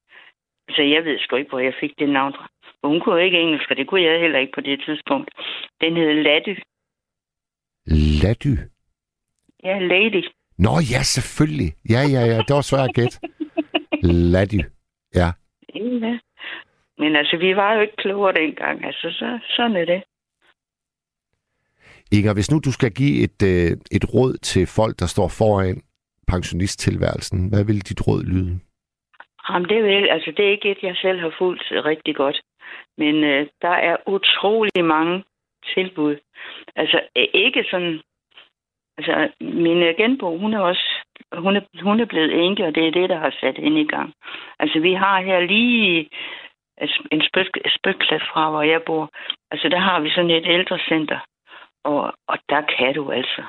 Altså, 0.68 0.82
jeg 0.82 1.06
ved 1.06 1.20
sgu 1.20 1.36
ikke, 1.36 1.50
hvor 1.50 1.60
jeg 1.60 1.74
fik 1.80 1.94
det 2.00 2.10
navn 2.10 2.34
fra. 2.34 2.48
Hun 2.84 3.00
kunne 3.00 3.24
ikke 3.24 3.40
engelsk, 3.40 3.72
og 3.72 3.78
det 3.78 3.88
kunne 3.88 4.02
jeg 4.02 4.20
heller 4.20 4.40
ikke 4.40 4.54
på 4.56 4.62
det 4.62 4.82
tidspunkt. 4.86 5.30
Den 5.82 5.96
hed 5.96 6.14
Latty. 6.14 6.56
Lady. 8.24 8.58
Ja, 9.64 9.80
Lady. 9.80 10.24
Nå 10.58 10.74
ja, 10.94 11.02
selvfølgelig. 11.04 11.74
Ja, 11.90 12.02
ja, 12.16 12.22
ja. 12.32 12.38
Det 12.48 12.56
var 12.56 12.62
svært 12.62 12.90
at 12.90 12.96
gætte. 12.96 13.20
Lady. 14.34 14.62
Ja. 15.16 15.30
Ja. 15.76 16.20
Men 16.98 17.16
altså, 17.16 17.38
vi 17.38 17.56
var 17.56 17.74
jo 17.74 17.82
ikke 17.82 17.96
klogere 17.96 18.34
dengang. 18.34 18.86
Altså, 18.86 19.08
så, 19.12 19.40
sådan 19.56 19.76
er 19.76 19.86
det. 19.86 20.04
Inger, 22.18 22.34
hvis 22.34 22.52
nu 22.52 22.58
du 22.60 22.72
skal 22.72 22.92
give 22.92 23.24
et, 23.24 23.40
øh, 23.52 23.72
et 23.98 24.06
råd 24.14 24.34
til 24.50 24.68
folk, 24.68 25.00
der 25.00 25.06
står 25.06 25.28
foran 25.40 25.82
pensionisttilværelsen, 26.28 27.50
hvad 27.50 27.64
vil 27.66 27.90
dit 27.90 28.08
råd 28.08 28.24
lyde? 28.24 28.60
Jamen, 29.50 29.70
det, 29.70 29.84
vil, 29.84 30.08
altså, 30.16 30.34
det 30.38 30.46
er 30.46 30.52
ikke 30.52 30.72
et, 30.72 30.84
jeg 30.84 30.96
selv 30.96 31.20
har 31.20 31.34
fulgt 31.38 31.64
rigtig 31.72 32.16
godt. 32.16 32.42
Men 32.98 33.16
øh, 33.24 33.48
der 33.62 33.76
er 33.90 33.96
utrolig 34.08 34.86
mange 34.86 35.24
tilbud. 35.76 36.16
Altså, 36.76 37.02
ikke 37.34 37.66
sådan... 37.72 38.02
Altså, 38.98 39.30
min 39.42 39.78
øh, 39.78 39.98
genbo, 39.98 40.38
hun 40.38 40.54
er 40.54 40.60
også... 40.60 40.88
Hun 41.38 41.56
er, 41.56 41.62
hun 41.84 42.00
er 42.00 42.06
blevet 42.06 42.46
enke, 42.46 42.66
og 42.66 42.76
det 42.76 42.88
er 42.88 42.92
det, 42.92 43.10
der 43.10 43.20
har 43.20 43.34
sat 43.42 43.58
hende 43.58 43.82
i 43.82 43.88
gang. 43.88 44.14
Altså, 44.60 44.80
vi 44.80 44.94
har 44.94 45.22
her 45.22 45.40
lige 45.40 46.10
en 47.12 47.22
spøg- 47.22 47.70
spøgklat 47.78 48.22
fra, 48.34 48.50
hvor 48.50 48.62
jeg 48.62 48.82
bor. 48.86 49.10
Altså, 49.52 49.70
der 49.70 49.80
har 49.80 50.00
vi 50.00 50.10
sådan 50.10 50.30
et 50.30 50.48
ældrecenter. 50.48 51.20
Og, 51.84 52.14
og 52.28 52.38
der 52.50 52.62
kan 52.78 52.94
du 52.96 53.12
altså 53.12 53.44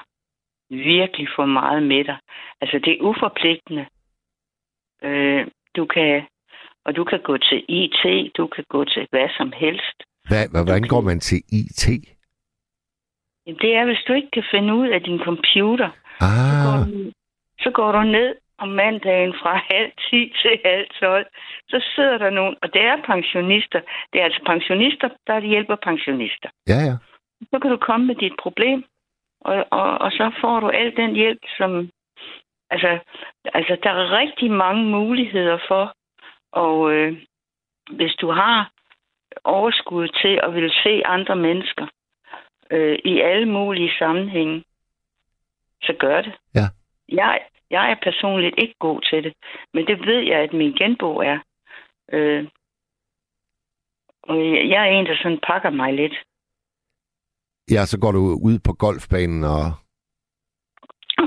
virkelig 0.71 1.29
få 1.37 1.47
meget 1.47 1.83
med 1.83 2.05
dig. 2.05 2.19
Altså, 2.61 2.79
det 2.85 2.93
er 2.93 3.03
uforpligtende. 3.03 3.87
Øh, 5.03 5.47
du 5.77 5.87
kan, 5.87 6.23
og 6.85 6.97
du 6.97 7.05
kan 7.05 7.21
gå 7.21 7.37
til 7.39 7.65
IT, 7.69 8.33
du 8.37 8.47
kan 8.47 8.65
gå 8.69 8.85
til 8.85 9.07
hvad 9.11 9.29
som 9.37 9.53
helst. 9.57 9.97
Hvad, 10.29 10.49
hvad, 10.51 10.65
hvordan 10.65 10.83
går 10.83 11.01
man 11.01 11.21
til 11.21 11.39
IT? 11.53 11.89
Jamen, 13.47 13.59
det 13.61 13.77
er, 13.77 13.85
hvis 13.85 14.05
du 14.09 14.13
ikke 14.13 14.31
kan 14.33 14.45
finde 14.51 14.75
ud 14.75 14.89
af 14.89 15.01
din 15.03 15.19
computer, 15.19 15.91
så, 16.21 16.27
Ah, 16.27 16.65
går 16.65 16.77
du, 16.85 17.13
så 17.61 17.71
går 17.71 17.93
du 17.93 18.03
ned 18.03 18.35
om 18.59 18.69
mandagen 18.69 19.35
fra 19.43 19.53
halv 19.73 19.91
10 20.11 20.33
til 20.43 20.55
halv 20.65 20.87
12. 21.01 21.27
Så 21.69 21.79
sidder 21.95 22.19
der 22.19 22.31
nogen, 22.31 22.55
og 22.63 22.69
det 22.75 22.83
er 22.83 22.97
pensionister. 23.07 23.81
Det 24.13 24.21
er 24.21 24.25
altså 24.25 24.43
pensionister, 24.47 25.09
der 25.27 25.41
hjælper 25.41 25.77
pensionister. 25.77 26.49
ja, 26.69 26.81
ja. 26.89 26.97
Så 27.51 27.59
kan 27.59 27.71
du 27.71 27.77
komme 27.77 28.07
med 28.07 28.15
dit 28.15 28.33
problem, 28.43 28.85
og, 29.41 29.67
og, 29.71 29.99
og 29.99 30.13
så 30.13 30.31
får 30.41 30.61
du 30.61 30.69
al 30.69 30.97
den 30.97 31.15
hjælp, 31.15 31.41
som... 31.59 31.91
Altså, 32.71 32.99
altså 33.45 33.77
der 33.83 33.91
er 33.91 34.19
rigtig 34.19 34.51
mange 34.51 34.85
muligheder 34.85 35.59
for, 35.69 35.95
og 36.53 36.93
øh, 36.93 37.23
hvis 37.91 38.15
du 38.15 38.31
har 38.31 38.71
overskud 39.45 40.09
til 40.09 40.41
at 40.43 40.55
vil 40.55 40.73
se 40.83 41.07
andre 41.07 41.37
mennesker 41.37 41.87
øh, 42.71 42.99
i 43.05 43.21
alle 43.21 43.49
mulige 43.49 43.93
sammenhænge, 43.99 44.65
så 45.83 45.93
gør 45.99 46.23
det. 46.23 46.33
Ja. 46.55 46.67
Jeg, 47.09 47.41
jeg 47.71 47.91
er 47.91 47.97
personligt 48.03 48.55
ikke 48.59 48.75
god 48.79 49.01
til 49.01 49.25
det, 49.25 49.33
men 49.75 49.87
det 49.87 50.07
ved 50.07 50.21
jeg, 50.21 50.39
at 50.41 50.53
min 50.53 50.73
genbo 50.73 51.17
er. 51.17 51.39
Øh, 52.13 52.49
og 54.23 54.39
jeg 54.39 54.69
jeg 54.69 54.89
er 54.89 54.91
en, 54.91 55.07
der 55.07 55.17
sådan 55.17 55.41
pakker 55.47 55.71
mig 55.71 55.95
lidt. 55.95 56.15
Ja, 57.75 57.83
så 57.87 57.97
går 58.01 58.13
du 58.13 58.23
ud 58.49 58.59
på 58.67 58.73
golfbanen 58.73 59.45
og... 59.45 59.65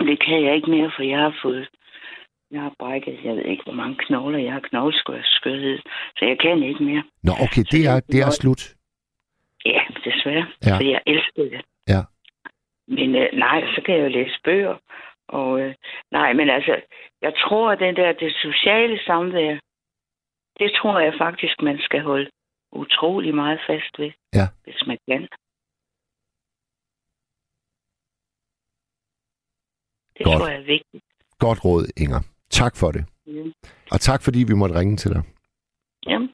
Det 0.09 0.17
kan 0.25 0.43
jeg 0.45 0.55
ikke 0.55 0.69
mere, 0.69 0.91
for 0.95 1.03
jeg 1.03 1.19
har 1.19 1.35
fået... 1.43 1.69
Jeg 2.51 2.61
har 2.61 2.73
brækket, 2.79 3.19
jeg 3.23 3.35
ved 3.35 3.45
ikke, 3.45 3.63
hvor 3.63 3.73
mange 3.73 3.95
knogler, 3.99 4.39
jeg 4.39 4.53
har 4.53 4.59
knogleskørhed, 4.59 5.77
så 6.17 6.25
jeg 6.25 6.37
kan 6.39 6.63
ikke 6.63 6.83
mere. 6.83 7.03
Nå, 7.23 7.31
okay, 7.45 7.63
det 7.71 7.81
er, 7.91 7.99
det 8.11 8.19
er 8.21 8.29
slut. 8.31 8.61
Ja, 9.65 9.81
desværre, 10.05 10.45
Ja. 10.65 10.69
ja. 10.69 10.77
for 10.77 10.83
jeg 10.83 11.01
elsker 11.05 11.43
det. 11.53 11.61
Ja. 11.87 12.01
Men 12.87 13.15
øh, 13.15 13.27
nej, 13.33 13.59
så 13.75 13.81
kan 13.85 13.95
jeg 13.95 14.03
jo 14.03 14.09
læse 14.09 14.39
bøger. 14.43 14.75
Og 15.27 15.59
øh, 15.61 15.73
nej, 16.11 16.33
men 16.33 16.49
altså, 16.49 16.75
jeg 17.21 17.33
tror, 17.43 17.71
at 17.71 17.79
den 17.79 17.95
der, 17.95 18.11
det 18.13 18.33
sociale 18.33 18.99
samvær, 19.07 19.57
det 20.59 20.71
tror 20.77 20.99
jeg 20.99 21.13
faktisk, 21.17 21.61
man 21.61 21.79
skal 21.79 22.01
holde 22.01 22.29
utrolig 22.71 23.35
meget 23.35 23.59
fast 23.67 23.93
ved, 23.99 24.11
Ja. 24.33 24.47
hvis 24.63 24.83
man 24.87 24.97
kan. 25.09 25.27
Det 30.17 30.25
Godt. 30.25 30.37
tror 30.37 30.47
jeg 30.47 30.57
er 30.57 30.65
vigtigt. 30.65 31.03
Godt 31.39 31.65
råd, 31.65 31.85
Inger. 31.97 32.21
Tak 32.49 32.75
for 32.75 32.91
det. 32.91 33.05
Mm. 33.27 33.51
Og 33.91 34.01
tak, 34.01 34.21
fordi 34.21 34.39
vi 34.47 34.53
måtte 34.53 34.75
ringe 34.79 34.97
til 34.97 35.11
dig. 35.11 35.21
Jamen, 36.07 36.29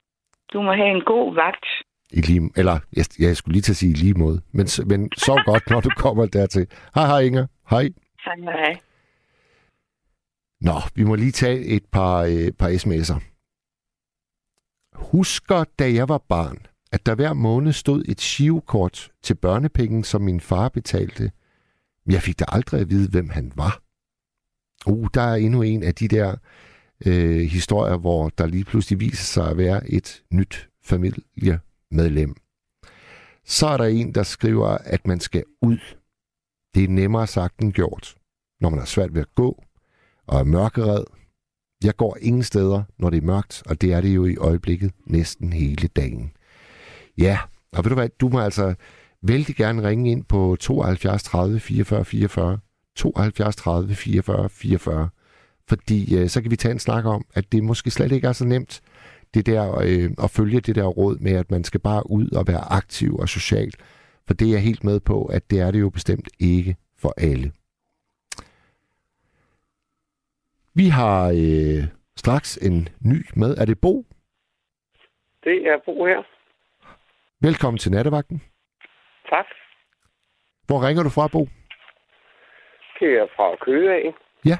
du 0.54 0.62
må 0.62 0.72
have 0.74 0.89
en 0.98 1.04
god 1.06 1.36
vagt. 1.36 1.65
I 2.13 2.22
lige, 2.22 2.52
eller, 2.58 2.80
jeg, 2.94 3.06
jeg 3.20 3.38
skulle 3.38 3.54
lige 3.54 3.62
til 3.62 3.72
at 3.72 3.76
sige 3.76 3.91
i 3.91 3.96
lige 3.96 4.13
måde. 4.13 4.41
Men, 4.52 4.67
men 4.86 5.12
sov 5.17 5.39
godt, 5.50 5.70
når 5.70 5.82
du 5.82 5.89
kommer 5.98 6.26
dertil. 6.26 6.67
Hej, 6.96 7.06
hej, 7.06 7.20
Inger. 7.20 7.48
Hej. 7.70 7.89
Hej, 8.26 8.36
hej. 8.44 8.80
Nå, 10.62 10.74
vi 10.96 11.04
må 11.04 11.15
lige 11.15 11.32
tage 11.32 11.65
et 11.65 11.86
par, 11.91 12.17
øh, 12.22 12.52
par 12.60 12.70
sms'er. 12.70 13.20
Husker, 15.12 15.63
da 15.80 15.94
jeg 15.94 16.10
var 16.10 16.17
barn, 16.30 16.58
at 16.91 17.06
der 17.06 17.15
hver 17.15 17.34
måned 17.34 17.74
stod 17.74 18.04
et 18.08 18.22
shivkort 18.22 19.12
til 19.24 19.36
børnepenge, 19.36 20.04
som 20.04 20.22
min 20.22 20.39
far 20.39 20.70
betalte. 20.70 21.32
Jeg 22.08 22.22
fik 22.22 22.40
da 22.40 22.46
aldrig 22.48 22.82
at 22.82 22.90
vide, 22.90 23.10
hvem 23.10 23.30
han 23.30 23.52
var. 23.56 23.82
Uh, 24.86 25.08
der 25.14 25.22
er 25.22 25.36
endnu 25.36 25.62
en 25.62 25.84
af 25.84 25.96
de 25.96 26.08
der 26.08 26.36
øh, 27.06 27.42
historier, 27.42 27.98
hvor 27.98 28.30
der 28.30 28.46
lige 28.46 28.66
pludselig 28.66 29.00
viser 29.00 29.24
sig 29.24 29.50
at 29.50 29.58
være 29.58 29.90
et 29.90 30.24
nyt 30.32 30.70
familiemedlem. 30.84 32.36
Så 33.46 33.68
er 33.68 33.78
der 33.78 33.86
en, 33.86 34.16
der 34.16 34.24
skriver, 34.24 34.68
at 34.68 35.08
man 35.08 35.20
skal 35.20 35.44
ud. 35.62 35.78
Det 36.76 36.84
er 36.84 36.88
nemmere 36.88 37.28
sagt 37.28 37.60
end 37.60 37.74
gjort, 37.74 38.16
når 38.62 38.70
man 38.70 38.80
har 38.80 38.86
svært 38.86 39.14
ved 39.14 39.22
at 39.22 39.36
gå 39.36 39.64
og 40.28 40.40
er 40.40 40.44
mørkeret. 40.44 41.06
Jeg 41.84 41.96
går 41.96 42.18
ingen 42.22 42.44
steder, 42.44 42.84
når 42.98 43.10
det 43.10 43.18
er 43.18 43.26
mørkt, 43.26 43.64
og 43.66 43.82
det 43.82 43.94
er 43.94 44.02
det 44.02 44.16
jo 44.16 44.26
i 44.26 44.36
øjeblikket 44.36 44.92
næsten 45.06 45.54
hele 45.54 45.88
dagen. 45.88 46.32
Ja, 47.18 47.40
og 47.72 47.84
ved 47.84 47.90
du 47.90 47.96
hvad, 47.96 48.10
du 48.10 48.30
må 48.30 48.40
altså 48.40 48.76
vældig 49.21 49.55
gerne 49.55 49.88
ringe 49.89 50.12
ind 50.12 50.23
på 50.25 50.55
72 50.60 51.23
30 51.23 51.60
44 51.60 52.05
44, 52.05 52.60
72 52.95 53.55
30 53.55 53.95
44 53.95 54.49
44, 54.49 55.10
fordi 55.69 56.17
øh, 56.17 56.27
så 56.27 56.41
kan 56.41 56.51
vi 56.51 56.55
tage 56.55 56.71
en 56.71 56.79
snak 56.79 57.05
om, 57.05 57.25
at 57.34 57.51
det 57.51 57.63
måske 57.63 57.91
slet 57.91 58.12
ikke 58.12 58.27
er 58.27 58.31
så 58.31 58.45
nemt, 58.45 58.81
det 59.34 59.45
der 59.45 59.79
øh, 59.84 60.12
at 60.23 60.29
følge 60.29 60.60
det 60.62 60.75
der 60.75 60.86
råd 60.86 61.17
med, 61.19 61.31
at 61.31 61.51
man 61.51 61.63
skal 61.63 61.79
bare 61.79 62.10
ud 62.10 62.29
og 62.31 62.47
være 62.47 62.71
aktiv 62.71 63.15
og 63.15 63.29
social. 63.29 63.71
For 64.27 64.34
det 64.34 64.47
er 64.47 64.51
jeg 64.51 64.62
helt 64.62 64.84
med 64.84 64.99
på, 64.99 65.25
at 65.25 65.51
det 65.51 65.60
er 65.60 65.71
det 65.71 65.79
jo 65.79 65.89
bestemt 65.89 66.29
ikke 66.39 66.75
for 66.97 67.13
alle. 67.17 67.51
Vi 70.73 70.88
har 70.88 71.27
øh, 71.27 71.84
straks 72.15 72.57
en 72.57 72.89
ny 73.01 73.25
med. 73.36 73.57
Er 73.57 73.65
det 73.65 73.79
Bo? 73.79 74.05
Det 75.43 75.67
er 75.67 75.77
Bo 75.86 76.05
her. 76.05 76.23
Velkommen 77.41 77.77
til 77.77 77.91
nattevagten. 77.91 78.41
Tak. 79.34 79.48
Hvor 80.67 80.88
ringer 80.88 81.04
du 81.04 81.10
fra, 81.10 81.28
Bo? 81.28 81.41
Det 83.00 83.10
er 83.22 83.28
fra 83.36 83.65
Køge 83.65 83.89
af. 83.91 84.13
Ja. 84.46 84.58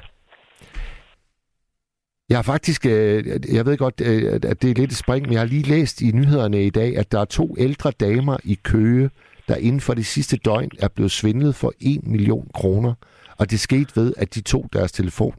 Jeg 2.28 2.38
har 2.38 2.42
faktisk, 2.42 2.86
øh, 2.86 3.24
jeg 3.56 3.66
ved 3.66 3.76
godt, 3.78 4.00
øh, 4.00 4.34
at 4.34 4.62
det 4.62 4.70
er 4.70 4.74
lidt 4.80 4.90
et 4.90 5.02
spring, 5.04 5.22
men 5.26 5.32
jeg 5.32 5.40
har 5.40 5.46
lige 5.46 5.70
læst 5.74 6.00
i 6.00 6.10
nyhederne 6.12 6.66
i 6.66 6.70
dag, 6.70 6.96
at 6.96 7.12
der 7.12 7.20
er 7.20 7.24
to 7.24 7.56
ældre 7.58 7.90
damer 7.90 8.36
i 8.44 8.54
Køge, 8.64 9.10
der 9.48 9.56
inden 9.56 9.80
for 9.80 9.94
det 9.94 10.06
sidste 10.06 10.36
døgn 10.36 10.70
er 10.78 10.88
blevet 10.94 11.10
svindlet 11.10 11.54
for 11.54 11.72
1 11.80 12.06
million 12.06 12.48
kroner. 12.54 12.94
Og 13.38 13.50
det 13.50 13.60
skete 13.60 13.96
ved, 13.96 14.14
at 14.18 14.34
de 14.34 14.42
tog 14.42 14.64
deres 14.72 14.92
telefon. 14.92 15.34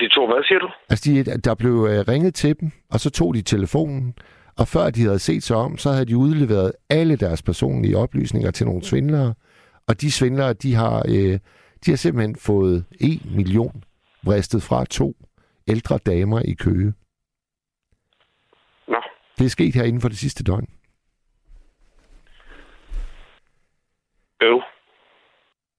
De 0.00 0.08
to, 0.08 0.26
hvad 0.26 0.44
siger 0.44 0.58
du? 0.58 0.68
Altså, 0.90 1.10
de, 1.10 1.24
der 1.24 1.54
blev 1.54 1.86
øh, 1.90 2.08
ringet 2.08 2.34
til 2.34 2.60
dem, 2.60 2.70
og 2.92 3.00
så 3.00 3.10
tog 3.10 3.34
de 3.34 3.42
telefonen, 3.42 4.14
og 4.58 4.68
før 4.68 4.90
de 4.90 5.02
havde 5.02 5.18
set 5.18 5.42
sig 5.42 5.56
om, 5.56 5.78
så 5.78 5.90
havde 5.90 6.06
de 6.06 6.16
udleveret 6.16 6.72
alle 6.90 7.16
deres 7.16 7.42
personlige 7.42 7.96
oplysninger 7.96 8.50
til 8.50 8.66
nogle 8.66 8.82
svindlere. 8.84 9.34
Og 9.88 10.00
de 10.00 10.12
svindlere, 10.12 10.52
de 10.52 10.74
har, 10.74 10.98
øh, 11.08 11.38
de 11.84 11.90
har 11.90 11.96
simpelthen 11.96 12.36
fået 12.36 12.84
1 13.00 13.36
million 13.36 13.84
vristet 14.26 14.62
fra 14.62 14.84
to 14.84 15.14
ældre 15.68 15.98
damer 15.98 16.42
i 16.44 16.54
Køge. 16.54 16.92
Nå. 18.88 19.00
Det 19.38 19.44
er 19.44 19.48
sket 19.48 19.74
her 19.74 19.84
inden 19.84 20.00
for 20.00 20.08
det 20.08 20.18
sidste 20.18 20.44
døgn. 20.44 20.68
Jo. 24.42 24.62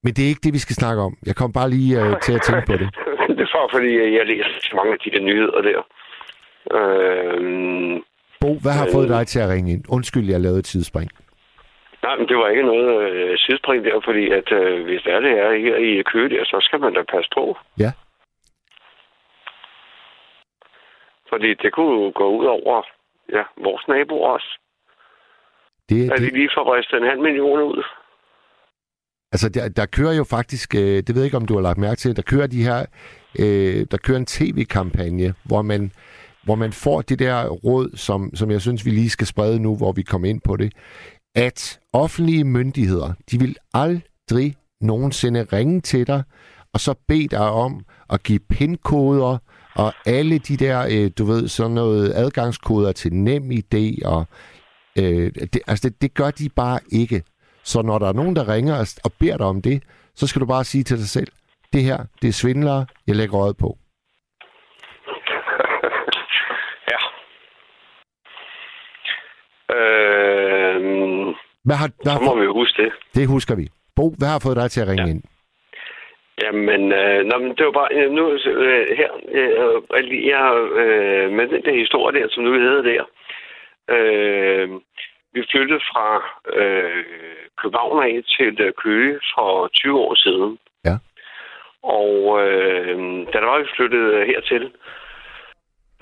Men 0.02 0.12
det 0.14 0.24
er 0.24 0.28
ikke 0.28 0.44
det, 0.44 0.52
vi 0.52 0.58
skal 0.58 0.76
snakke 0.76 1.02
om. 1.02 1.16
Jeg 1.26 1.36
kom 1.36 1.52
bare 1.52 1.70
lige 1.70 2.00
øh, 2.02 2.20
til 2.20 2.32
at 2.32 2.42
tænke 2.42 2.66
på 2.66 2.72
det. 2.72 2.88
det 3.36 3.40
er 3.40 3.52
bare 3.58 3.68
fordi, 3.72 3.90
jeg 4.18 4.26
læser 4.26 4.50
så 4.62 4.76
mange 4.76 4.92
af 4.92 4.98
de 5.04 5.10
der 5.10 5.20
nyheder 5.20 5.60
der. 5.68 5.80
Øhm, 6.78 8.02
Bo, 8.40 8.50
hvad 8.62 8.72
har 8.72 8.86
Øh. 8.86 8.92
fået 8.92 9.08
dig 9.08 9.26
til 9.26 9.40
at 9.40 9.48
ringe 9.48 9.72
ind? 9.72 9.84
Undskyld, 9.88 10.30
jeg 10.30 10.40
lavede 10.40 10.58
et 10.58 10.64
tidsspring. 10.64 11.10
nej, 12.02 12.16
men 12.18 12.28
det 12.28 12.36
var 12.36 12.48
ikke 12.48 12.62
noget 12.62 12.88
øh, 13.10 13.38
sidespring 13.38 13.84
der, 13.84 14.00
fordi 14.04 14.24
at 14.38 14.52
øh, 14.52 14.84
hvis 14.84 15.02
det 15.04 15.12
er 15.12 15.20
det 15.20 15.30
er 15.38 15.50
her 15.64 15.76
i 16.00 16.02
Køge 16.12 16.28
der, 16.34 16.44
så 16.44 16.58
skal 16.66 16.80
man 16.80 16.92
da 16.94 17.02
passe 17.14 17.30
på. 17.38 17.56
Ja. 17.78 17.92
Fordi 21.28 21.54
det 21.62 21.72
kunne 21.72 21.92
jo 22.04 22.12
gå 22.14 22.26
ud 22.38 22.46
over 22.46 22.82
ja, 23.32 23.42
vores 23.66 23.84
naboer 23.88 24.28
også. 24.36 24.50
Det, 25.88 26.10
At 26.12 26.18
det, 26.20 26.32
de 26.32 26.36
lige 26.38 26.50
får 26.56 26.76
ristet 26.76 26.96
en 26.96 27.08
halv 27.08 27.20
million 27.20 27.60
ud. 27.62 27.82
Altså, 29.32 29.48
der, 29.48 29.68
der 29.68 29.86
kører 29.86 30.12
jo 30.16 30.24
faktisk, 30.24 30.74
øh, 30.74 30.80
det 30.80 31.08
ved 31.14 31.22
jeg 31.22 31.24
ikke, 31.24 31.36
om 31.36 31.46
du 31.46 31.54
har 31.54 31.60
lagt 31.62 31.78
mærke 31.78 31.96
til, 31.98 32.16
der 32.16 32.22
kører 32.22 32.46
de 32.46 32.62
her, 32.68 32.78
øh, 33.42 33.86
der 33.90 33.98
kører 34.06 34.18
en 34.18 34.26
tv-kampagne, 34.26 35.34
hvor 35.48 35.62
man, 35.62 35.92
hvor 36.48 36.54
man 36.54 36.72
får 36.72 37.02
det 37.02 37.18
der 37.18 37.48
råd, 37.48 37.96
som, 37.96 38.30
som 38.34 38.50
jeg 38.50 38.60
synes, 38.60 38.84
vi 38.86 38.90
lige 38.90 39.10
skal 39.10 39.26
sprede 39.26 39.58
nu, 39.58 39.76
hvor 39.76 39.92
vi 39.92 40.02
kommer 40.02 40.28
ind 40.28 40.40
på 40.40 40.56
det, 40.56 40.72
at 41.34 41.80
offentlige 41.92 42.44
myndigheder, 42.44 43.12
de 43.30 43.38
vil 43.38 43.56
aldrig 43.74 44.54
nogensinde 44.80 45.46
ringe 45.52 45.80
til 45.80 46.06
dig, 46.06 46.22
og 46.74 46.80
så 46.80 46.94
bede 47.08 47.28
dig 47.28 47.50
om 47.50 47.84
at 48.10 48.22
give 48.22 48.38
pindkoder, 48.38 49.38
og 49.74 49.92
alle 50.06 50.38
de 50.38 50.56
der, 50.56 50.86
øh, 50.90 51.10
du 51.18 51.24
ved, 51.24 51.48
sådan 51.48 51.72
noget 51.72 52.12
adgangskoder 52.14 52.92
til 52.92 53.14
NemID, 53.14 54.04
og 54.04 54.26
øh, 54.98 55.32
det, 55.52 55.60
altså 55.66 55.88
det, 55.88 56.02
det 56.02 56.14
gør 56.14 56.30
de 56.30 56.48
bare 56.48 56.80
ikke. 56.92 57.22
Så 57.64 57.82
når 57.82 57.98
der 57.98 58.08
er 58.08 58.12
nogen, 58.12 58.36
der 58.36 58.48
ringer 58.48 58.74
og, 58.74 58.86
og 59.04 59.12
beder 59.12 59.36
dig 59.36 59.46
om 59.46 59.62
det, 59.62 59.82
så 60.14 60.26
skal 60.26 60.40
du 60.40 60.46
bare 60.46 60.64
sige 60.64 60.84
til 60.84 60.98
dig 60.98 61.08
selv, 61.08 61.28
det 61.72 61.82
her, 61.82 61.98
det 62.22 62.28
er 62.28 62.32
svindlere, 62.32 62.86
jeg 63.06 63.16
lægger 63.16 63.40
øjet 63.40 63.56
på. 63.56 63.78
ja. 66.90 66.98
Øhm, 69.76 71.34
hvad 71.68 71.76
har, 71.82 71.90
hvad 72.04 72.16
så 72.16 72.22
må 72.28 72.34
vi 72.40 72.44
jo 72.50 72.52
huske 72.60 72.82
det. 72.82 72.92
det 73.14 73.28
husker 73.34 73.54
vi. 73.60 73.66
Bo, 73.96 74.04
hvad 74.18 74.28
har 74.34 74.40
fået 74.46 74.56
dig 74.56 74.70
til 74.70 74.80
at 74.80 74.88
ringe 74.88 75.04
ja. 75.04 75.10
Ind? 75.12 75.22
Jamen, 76.42 76.82
øh, 77.00 77.20
nå, 77.28 77.38
men 77.38 77.50
det 77.56 77.64
var 77.66 77.76
bare, 77.80 77.92
øh, 77.98 78.10
nu 78.18 78.24
øh, 78.66 78.86
her, 79.00 79.10
øh, 79.38 80.26
jeg, 80.32 80.44
øh, 80.82 81.32
med 81.36 81.46
den 81.52 81.62
der 81.66 81.80
historie 81.82 82.20
der, 82.20 82.26
som 82.30 82.44
nu 82.44 82.52
hedder 82.52 82.82
der, 82.92 83.04
øh, 83.96 84.68
vi 85.34 85.40
flyttede 85.50 85.80
fra 85.90 86.08
øh, 86.60 87.04
København 87.60 88.02
af 88.02 88.22
til 88.36 88.60
øh, 88.60 88.72
Køge 88.82 89.20
for 89.34 89.68
20 89.68 89.98
år 89.98 90.14
siden. 90.14 90.58
Ja. 90.84 90.96
Og 91.82 92.12
øh, 92.46 92.96
da 93.30 93.36
der 93.40 93.50
var 93.50 93.58
vi 93.62 93.68
flyttet 93.76 94.26
hertil, 94.26 94.64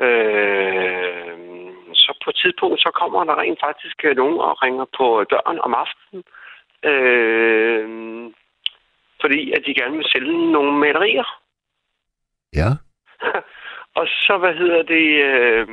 øh, 0.07 1.56
på 2.27 2.31
et 2.35 2.41
tidspunkt, 2.43 2.79
så 2.87 2.91
kommer 3.01 3.25
der 3.25 3.41
rent 3.43 3.61
faktisk 3.67 3.99
øh, 4.05 4.17
nogen 4.17 4.39
og 4.49 4.63
ringer 4.65 4.87
på 4.99 5.07
døren 5.33 5.59
om 5.67 5.73
aftenen. 5.85 6.23
Øh, 6.91 7.87
fordi 9.23 9.41
at 9.57 9.63
de 9.67 9.79
gerne 9.81 9.97
vil 9.97 10.13
sælge 10.15 10.53
nogle 10.57 10.73
malerier. 10.85 11.29
Ja. 12.61 12.71
og 13.99 14.05
så, 14.25 14.35
hvad 14.43 14.55
hedder 14.61 14.83
det, 14.95 15.07
øh, 15.31 15.67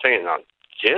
tænker 0.00 0.18
jeg, 0.18 0.26
"Nå, 0.28 0.34
det 0.82 0.90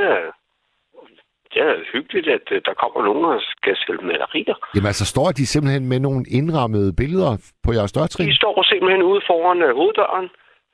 er, 1.62 1.75
hyggeligt, 1.93 2.29
at 2.29 2.47
øh, 2.51 2.62
der 2.65 2.75
kommer 2.83 3.01
nogen 3.09 3.25
og 3.25 3.41
skal 3.55 3.77
sælge 3.87 4.05
malerier. 4.12 4.57
Jamen 4.75 4.87
altså, 4.93 5.07
står 5.07 5.29
de 5.39 5.47
simpelthen 5.47 5.89
med 5.89 6.01
nogle 6.01 6.25
indrammede 6.39 6.93
billeder 7.01 7.33
på 7.65 7.71
jeres 7.73 7.93
dørtrin? 7.93 8.29
De 8.29 8.37
står 8.43 8.62
simpelthen 8.62 9.03
ude 9.03 9.21
foran 9.27 9.62
øh, 9.62 9.75
hoveddøren 9.77 10.29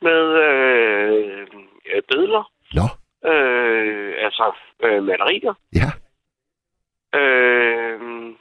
med 0.06 0.22
øh, 0.46 2.02
billeder, 2.10 2.44
Nå, 2.78 2.86
øh, 3.30 4.14
altså 4.18 4.52
øh, 4.82 5.02
malerier. 5.02 5.54
ja. 5.74 5.88
Øh, 7.20 8.32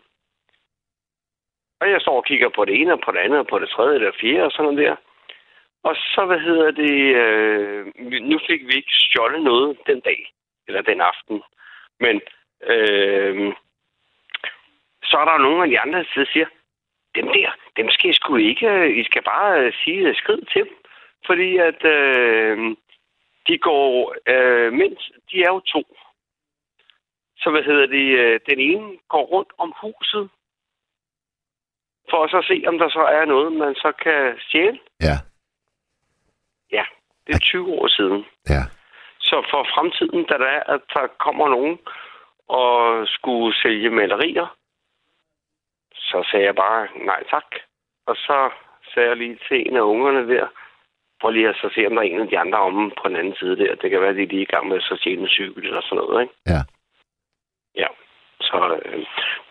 og 1.82 1.90
jeg 1.90 2.02
står 2.02 2.18
og 2.18 2.26
kigger 2.26 2.50
på 2.50 2.66
det 2.66 2.82
ene, 2.82 2.94
og 2.94 3.02
på 3.06 3.12
det 3.12 3.18
andet, 3.18 3.40
og 3.40 3.48
på 3.48 3.60
det 3.60 3.70
tredje, 3.70 3.96
eller 3.96 4.12
fjerde, 4.22 4.44
og 4.44 4.52
sådan 4.52 4.64
noget 4.64 4.88
der. 4.88 4.96
Og 5.84 5.96
så, 5.96 6.26
hvad 6.26 6.40
hedder 6.40 6.72
det, 6.72 7.16
øh, 7.24 7.86
nu 8.22 8.40
fik 8.48 8.62
vi 8.68 8.74
ikke 8.76 8.94
stjålet 8.94 9.42
noget 9.42 9.78
den 9.88 10.00
dag, 10.00 10.34
eller 10.68 10.82
den 10.82 11.02
aften. 11.02 11.44
Men 12.00 12.22
øh, 12.64 13.54
så 15.04 15.18
er 15.18 15.26
der 15.26 15.34
jo 15.34 15.46
nogle 15.48 15.64
af 15.64 15.70
de 15.70 15.80
andre, 15.80 16.06
der 16.16 16.26
siger, 16.34 16.46
dem 17.16 17.28
der, 17.28 17.50
dem 17.78 17.90
skal 17.90 18.10
I 18.10 18.14
sgu 18.14 18.36
ikke, 18.36 18.68
øh, 18.70 18.98
I 18.98 19.04
skal 19.04 19.24
bare 19.24 19.60
øh, 19.60 19.74
sige 19.84 20.16
skrid 20.16 20.42
til 20.54 20.64
dem. 20.66 20.76
Fordi 21.26 21.58
at 21.58 21.86
øh, 21.86 22.76
de 23.48 23.58
går, 23.58 24.16
øh, 24.28 24.74
mens 24.74 25.12
de 25.32 25.44
er 25.44 25.50
jo 25.56 25.60
to, 25.60 25.84
så 27.38 27.50
hvad 27.52 27.64
hedder 27.64 27.86
det, 27.86 28.08
øh, 28.20 28.40
den 28.50 28.60
ene 28.60 28.98
går 29.10 29.26
rundt 29.26 29.52
om 29.58 29.74
huset, 29.82 30.30
for 32.10 32.28
så 32.28 32.38
at 32.38 32.46
se, 32.46 32.64
om 32.68 32.78
der 32.80 32.90
så 32.90 33.00
er 33.00 33.26
noget, 33.26 33.54
man 33.54 33.76
så 33.76 33.92
kan 34.04 34.40
stjæle. 34.40 34.80
Ja, 35.02 35.18
Ja, 36.72 36.86
det 37.28 37.36
er 37.36 37.40
20 37.40 37.68
år 37.68 37.88
siden. 37.88 38.26
ja. 38.50 38.64
Så 39.20 39.48
for 39.52 39.68
fremtiden, 39.76 40.26
da 40.26 40.38
der 40.38 40.46
er, 40.48 40.64
at 40.74 40.82
der 40.94 41.08
kommer 41.08 41.48
nogen 41.50 41.80
og 42.48 43.08
skulle 43.08 43.56
sælge 43.62 43.90
malerier, 43.90 44.58
så 45.94 46.28
sagde 46.32 46.46
jeg 46.46 46.56
bare 46.56 46.88
nej 47.06 47.24
tak. 47.30 47.46
Og 48.06 48.16
så 48.16 48.50
sagde 48.94 49.10
jeg 49.10 49.18
lige 49.18 49.40
til 49.48 49.68
en 49.68 49.76
af 49.76 49.82
ungerne 49.82 50.36
der, 50.36 50.48
prøv 51.22 51.32
lige 51.32 51.50
at 51.50 51.56
så 51.56 51.70
se, 51.76 51.88
om 51.88 51.94
der 51.96 52.02
er 52.02 52.12
en 52.12 52.22
af 52.22 52.28
de 52.28 52.40
andre 52.40 52.60
om 52.60 52.92
på 53.00 53.08
den 53.10 53.16
anden 53.16 53.36
side 53.40 53.56
der. 53.58 53.76
Det 53.76 53.90
kan 53.90 54.02
være, 54.02 54.10
at 54.10 54.16
de 54.16 54.24
er 54.24 54.34
lige 54.34 54.48
i 54.48 54.54
gang 54.54 54.68
med 54.68 54.78
at 54.78 54.84
så 54.84 54.96
tjene 55.04 55.22
en 55.22 55.36
cykel 55.38 55.66
eller 55.66 55.82
sådan 55.82 55.98
noget, 55.98 56.22
ikke? 56.24 56.34
Ja. 56.54 56.62
Ja. 57.82 57.90
Så, 58.42 58.60
øh, 58.86 59.06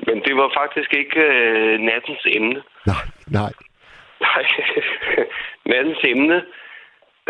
men 0.06 0.16
det 0.26 0.34
var 0.40 0.48
faktisk 0.60 0.90
ikke 0.94 1.20
øh, 1.20 1.78
nattens 1.90 2.22
emne. 2.36 2.62
Nej, 2.92 3.04
nej. 3.40 3.52
Nej, 4.26 4.44
nattens 5.72 6.02
emne, 6.04 6.36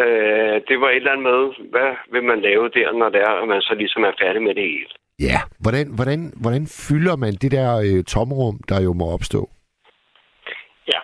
øh, 0.04 0.56
det 0.68 0.76
var 0.80 0.88
et 0.90 0.96
eller 0.96 1.12
andet 1.12 1.26
med, 1.30 1.40
hvad 1.72 1.90
vil 2.12 2.24
man 2.24 2.40
lave 2.40 2.68
der, 2.68 2.92
når 2.92 3.08
det 3.08 3.20
er, 3.20 3.34
at 3.42 3.48
man 3.48 3.62
så 3.62 3.74
ligesom 3.74 4.02
er 4.04 4.12
færdig 4.22 4.42
med 4.42 4.54
det 4.54 4.62
hele. 4.62 4.92
Ja, 5.28 5.38
hvordan, 5.64 5.86
hvordan, 5.96 6.32
hvordan 6.42 6.66
fylder 6.88 7.16
man 7.16 7.32
det 7.42 7.50
der 7.52 7.68
øh, 7.86 8.04
tomrum, 8.04 8.56
der 8.68 8.78
jo 8.86 8.92
må 8.92 9.06
opstå? 9.16 9.50
Ja. 10.92 11.00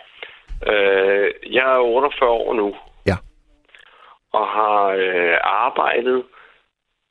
Øh, 0.72 1.28
jeg 1.56 1.66
er 1.74 1.78
48 1.78 2.30
år 2.30 2.54
nu. 2.54 2.74
Og 4.38 4.46
har 4.56 4.80
øh, 4.86 5.38
arbejdet 5.42 6.24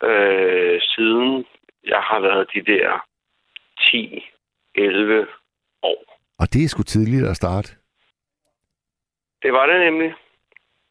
øh, 0.04 0.82
siden 0.82 1.46
jeg 1.84 2.02
har 2.02 2.20
været 2.20 2.50
de 2.54 2.62
der 2.72 3.06
10-11 3.80 5.28
år. 5.82 6.20
Og 6.40 6.54
det 6.54 6.64
er 6.64 6.68
sgu 6.68 6.84
tidligt 6.84 7.28
at 7.28 7.36
starte. 7.36 7.70
Det 9.42 9.54
var 9.54 9.66
det 9.66 9.80
nemlig. 9.80 10.14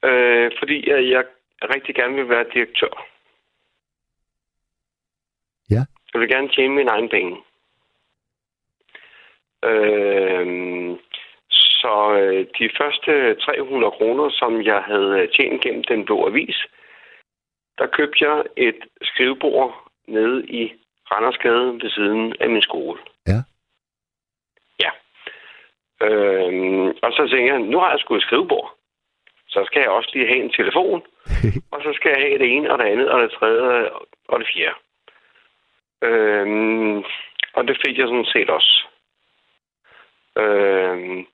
Øh, 0.05 0.51
fordi 0.59 0.91
jeg, 0.91 1.09
jeg 1.09 1.25
rigtig 1.75 1.95
gerne 1.95 2.15
vil 2.15 2.29
være 2.29 2.47
direktør. 2.55 3.07
Ja. 5.71 5.83
Jeg 6.13 6.21
vil 6.21 6.29
gerne 6.29 6.49
tjene 6.49 6.75
min 6.75 6.89
egen 6.89 7.09
penge. 7.09 7.37
Øh, 9.65 10.47
så 11.85 11.95
øh, 12.21 12.47
de 12.59 12.67
første 12.79 13.13
300 13.35 13.91
kroner, 13.91 14.31
som 14.31 14.63
jeg 14.63 14.81
havde 14.91 15.29
tjent 15.37 15.63
gennem 15.63 15.85
den 15.85 16.05
blå 16.05 16.27
avis, 16.29 16.59
der 17.79 17.87
købte 17.87 18.19
jeg 18.29 18.45
et 18.57 18.81
skrivebord 19.03 19.71
nede 20.07 20.47
i 20.47 20.73
Randersgade 21.11 21.73
ved 21.83 21.91
siden 21.91 22.35
af 22.41 22.49
min 22.51 22.63
skole. 22.63 22.99
Ja. 23.27 23.41
Ja. 24.85 24.91
Øh, 26.07 26.87
og 27.03 27.11
så 27.13 27.23
tænkte 27.31 27.53
jeg, 27.53 27.59
nu 27.59 27.79
har 27.79 27.91
jeg 27.91 28.01
sgu 28.01 28.15
et 28.15 28.23
skrivebord. 28.23 28.75
Så 29.49 29.65
skal 29.67 29.81
jeg 29.81 29.91
også 29.91 30.11
lige 30.15 30.27
have 30.27 30.43
en 30.45 30.53
telefon. 30.53 31.03
og 31.73 31.83
så 31.83 31.91
skal 31.95 32.11
jeg 32.11 32.21
have 32.27 32.39
det 32.39 32.57
ene 32.57 32.73
og 32.73 32.79
det 32.79 32.85
andet 32.85 33.09
og 33.11 33.23
det 33.23 33.31
tredje 33.31 33.91
og 34.29 34.41
det 34.41 34.49
fjerde. 34.55 34.79
Øhm, 36.03 36.97
og 37.57 37.69
det 37.69 37.77
fik 37.87 37.99
jeg 37.99 38.09
sådan 38.09 38.33
set 38.35 38.51
også. 38.51 38.87
Øhm, 40.39 41.27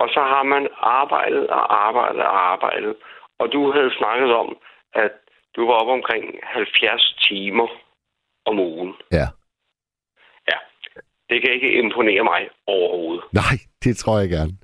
og 0.00 0.08
så 0.14 0.20
har 0.20 0.42
man 0.42 0.68
arbejdet 0.80 1.46
og 1.46 1.86
arbejdet 1.86 2.22
og 2.22 2.52
arbejdet. 2.52 2.96
Og 3.38 3.52
du 3.52 3.72
havde 3.72 3.94
snakket 3.98 4.30
om, 4.34 4.56
at 4.92 5.12
du 5.56 5.66
var 5.66 5.74
oppe 5.74 5.92
omkring 5.92 6.24
70 6.42 7.14
timer 7.28 7.68
om 8.44 8.58
ugen. 8.58 8.94
Ja. 9.12 9.26
Ja. 10.50 10.58
Det 11.30 11.42
kan 11.42 11.52
ikke 11.54 11.72
imponere 11.72 12.24
mig 12.24 12.48
overhovedet. 12.66 13.24
Nej, 13.32 13.56
det 13.84 13.96
tror 13.96 14.18
jeg 14.18 14.28
gerne. 14.28 14.54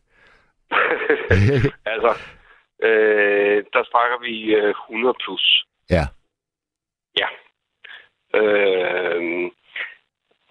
altså, 1.92 2.12
øh, 2.82 3.64
der 3.72 3.84
snakker 3.90 4.18
vi 4.20 4.54
øh, 4.54 4.70
100 4.70 5.14
plus. 5.24 5.66
Ja. 5.90 6.04
Ja. 7.20 7.28
Øh, 8.38 9.50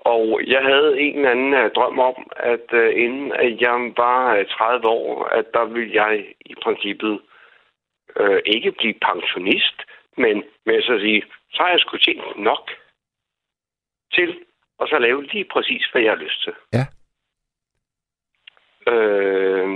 og 0.05 0.41
jeg 0.47 0.61
havde 0.63 1.01
en 1.01 1.15
eller 1.15 1.31
anden 1.31 1.53
uh, 1.53 1.71
drøm 1.75 1.99
om, 1.99 2.31
at 2.35 2.67
uh, 2.73 2.89
inden 3.03 3.31
at 3.31 3.61
jeg 3.61 3.77
var 3.97 4.39
uh, 4.39 4.45
30 4.45 4.87
år, 4.87 5.25
at 5.25 5.45
der 5.53 5.65
ville 5.65 5.93
jeg 6.03 6.25
i 6.45 6.55
princippet 6.63 7.21
uh, 8.19 8.39
ikke 8.45 8.71
blive 8.71 8.93
pensionist, 9.09 9.77
men 10.17 10.43
med 10.65 10.81
så 10.81 10.93
at 10.93 11.01
sige, 11.01 11.23
så 11.51 11.57
har 11.63 11.69
jeg 11.69 11.79
sgu 11.79 11.97
tjent 11.97 12.37
nok 12.37 12.71
til 14.13 14.29
at 14.81 14.89
så 14.89 14.97
lave 14.99 15.23
lige 15.23 15.45
præcis, 15.53 15.83
hvad 15.91 16.01
jeg 16.01 16.11
har 16.11 16.23
lyst 16.25 16.43
til. 16.43 16.53
Ja. 16.73 16.85
Øh, 18.91 19.67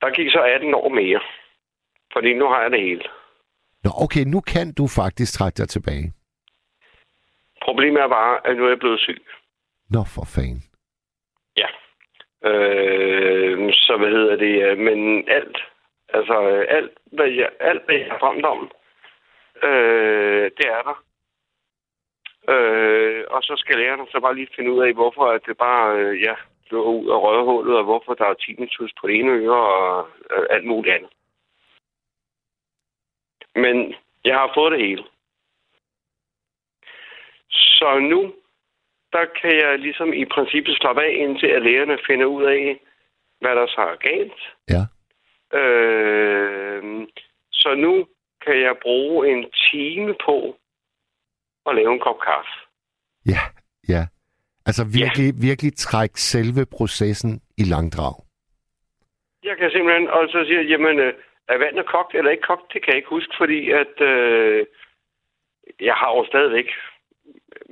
der 0.00 0.10
gik 0.16 0.30
så 0.30 0.40
18 0.40 0.74
år 0.74 0.88
mere. 0.88 1.20
Fordi 2.12 2.34
nu 2.34 2.48
har 2.48 2.62
jeg 2.62 2.70
det 2.70 2.80
hele. 2.80 3.02
Nå, 3.84 3.90
okay, 4.04 4.24
nu 4.24 4.40
kan 4.40 4.74
du 4.74 4.86
faktisk 4.86 5.32
trække 5.38 5.56
dig 5.56 5.68
tilbage. 5.68 6.12
Problemet 7.64 8.02
er 8.02 8.08
bare, 8.08 8.46
at 8.46 8.56
nu 8.56 8.64
er 8.64 8.68
jeg 8.68 8.78
blevet 8.78 9.00
syg. 9.00 9.26
Nå, 9.90 10.00
for 10.14 10.24
fanden. 10.34 10.62
Ja. 11.56 11.68
Øh, 12.50 13.72
så 13.72 13.96
hvad 13.96 14.08
hedder 14.08 14.36
det? 14.36 14.78
Men 14.78 15.28
alt, 15.28 15.58
altså 16.08 16.34
alt, 16.68 16.92
hvad 17.12 17.28
jeg, 17.28 17.50
alt, 17.60 17.84
hvad 17.84 17.94
jeg 17.94 18.06
har 18.10 18.18
drømt 18.18 18.44
om, 18.44 18.70
øh, 19.62 20.50
det 20.56 20.66
er 20.66 20.82
der. 20.88 20.98
Øh, 22.48 23.24
og 23.30 23.42
så 23.42 23.54
skal 23.56 23.78
lærerne 23.78 24.06
så 24.10 24.20
bare 24.20 24.34
lige 24.34 24.54
finde 24.56 24.72
ud 24.72 24.82
af, 24.82 24.92
hvorfor 24.92 25.26
at 25.26 25.42
det 25.46 25.56
bare, 25.58 25.98
øh, 25.98 26.22
ja, 26.22 26.34
løber 26.70 26.84
ud 26.84 27.10
af 27.10 27.22
rødhullet, 27.22 27.76
og 27.76 27.84
hvorfor 27.84 28.14
der 28.14 28.24
er 28.24 28.34
tinnitus 28.34 28.92
på 29.00 29.06
det 29.06 29.16
ene 29.16 29.30
øre, 29.30 29.66
og 29.76 30.08
øh, 30.30 30.46
alt 30.50 30.66
muligt 30.66 30.94
andet. 30.94 31.10
Men 33.54 33.94
jeg 34.24 34.34
har 34.34 34.50
fået 34.54 34.72
det 34.72 34.80
hele. 34.80 35.04
Så 37.78 37.98
nu, 37.98 38.20
der 39.12 39.24
kan 39.40 39.54
jeg 39.62 39.78
ligesom 39.78 40.12
i 40.12 40.24
princippet 40.24 40.76
slappe 40.76 41.02
af, 41.02 41.12
indtil 41.24 41.46
at 41.46 41.62
lærerne 41.62 41.98
finder 42.06 42.26
ud 42.26 42.44
af, 42.44 42.80
hvad 43.40 43.54
der 43.56 43.66
så 43.66 43.80
er 43.80 43.96
galt. 43.96 44.40
Ja. 44.74 44.82
Øh, 45.58 47.06
så 47.52 47.74
nu 47.74 48.06
kan 48.44 48.60
jeg 48.60 48.74
bruge 48.82 49.32
en 49.32 49.50
time 49.70 50.14
på 50.26 50.56
at 51.66 51.74
lave 51.74 51.92
en 51.92 52.00
kop 52.00 52.20
kaffe. 52.20 52.54
Ja, 53.26 53.42
ja. 53.88 54.02
Altså 54.66 54.84
virkelig, 55.00 55.28
ja. 55.34 55.46
virkelig 55.48 55.72
trække 55.76 56.20
selve 56.20 56.66
processen 56.76 57.32
i 57.58 57.64
langdrag. 57.72 58.14
Jeg 59.44 59.56
kan 59.56 59.70
simpelthen 59.70 60.08
også 60.08 60.44
sige, 60.46 60.62
jamen, 60.72 60.98
øh, 60.98 61.14
er 61.48 61.58
vandet 61.58 61.86
kogt 61.86 62.14
eller 62.14 62.30
ikke 62.30 62.48
kogt? 62.50 62.72
Det 62.72 62.82
kan 62.82 62.90
jeg 62.92 62.96
ikke 62.96 63.14
huske, 63.16 63.34
fordi 63.38 63.70
at 63.70 63.94
øh, 64.00 64.66
jeg 65.80 65.94
har 65.94 66.10
jo 66.16 66.24
stadigvæk, 66.26 66.68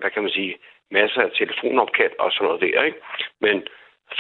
hvad 0.01 0.11
kan 0.11 0.23
man 0.23 0.33
sige, 0.33 0.59
masser 0.91 1.23
af 1.23 1.31
telefonopkald 1.39 2.13
og 2.19 2.33
sådan 2.33 2.45
noget 2.47 2.61
der, 2.61 2.83
ikke? 2.83 3.01
Men 3.41 3.57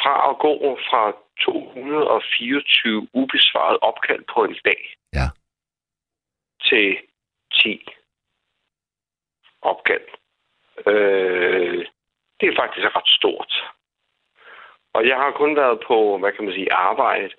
fra 0.02 0.30
at 0.30 0.38
gå 0.38 0.78
fra 0.90 1.02
224 1.40 3.08
ubesvaret 3.12 3.78
opkald 3.82 4.24
på 4.34 4.44
en 4.44 4.56
dag 4.64 4.94
Ja. 5.14 5.26
til 6.68 6.96
10 7.52 7.86
opkald. 9.62 10.06
Øh, 10.86 11.86
det 12.40 12.48
er 12.48 12.56
faktisk 12.62 12.86
ret 12.96 13.08
stort. 13.18 13.52
Og 14.94 15.06
jeg 15.08 15.16
har 15.16 15.30
kun 15.30 15.56
været 15.56 15.80
på, 15.86 16.18
hvad 16.18 16.32
kan 16.32 16.44
man 16.44 16.54
sige, 16.54 16.72
arbejde 16.72 17.30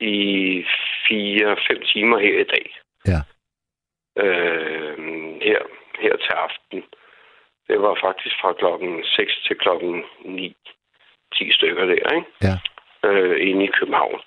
i 0.00 0.14
4-5 0.62 1.92
timer 1.92 2.18
her 2.18 2.38
i 2.40 2.44
dag. 2.44 2.66
Ja. 3.06 3.20
Øh, 4.22 4.98
her, 5.42 5.58
her 6.00 6.16
til 6.16 6.32
aften. 6.32 6.84
Det 7.68 7.82
var 7.82 7.98
faktisk 8.02 8.36
fra 8.40 8.52
klokken 8.52 9.04
6 9.04 9.42
til 9.46 9.56
klokken 9.56 10.04
9. 10.24 10.56
10 11.34 11.52
stykker 11.52 11.84
der, 11.84 12.14
ikke? 12.16 12.28
Ja. 12.42 12.54
Øh, 13.08 13.48
inde 13.48 13.64
i 13.64 13.70
København. 13.78 14.20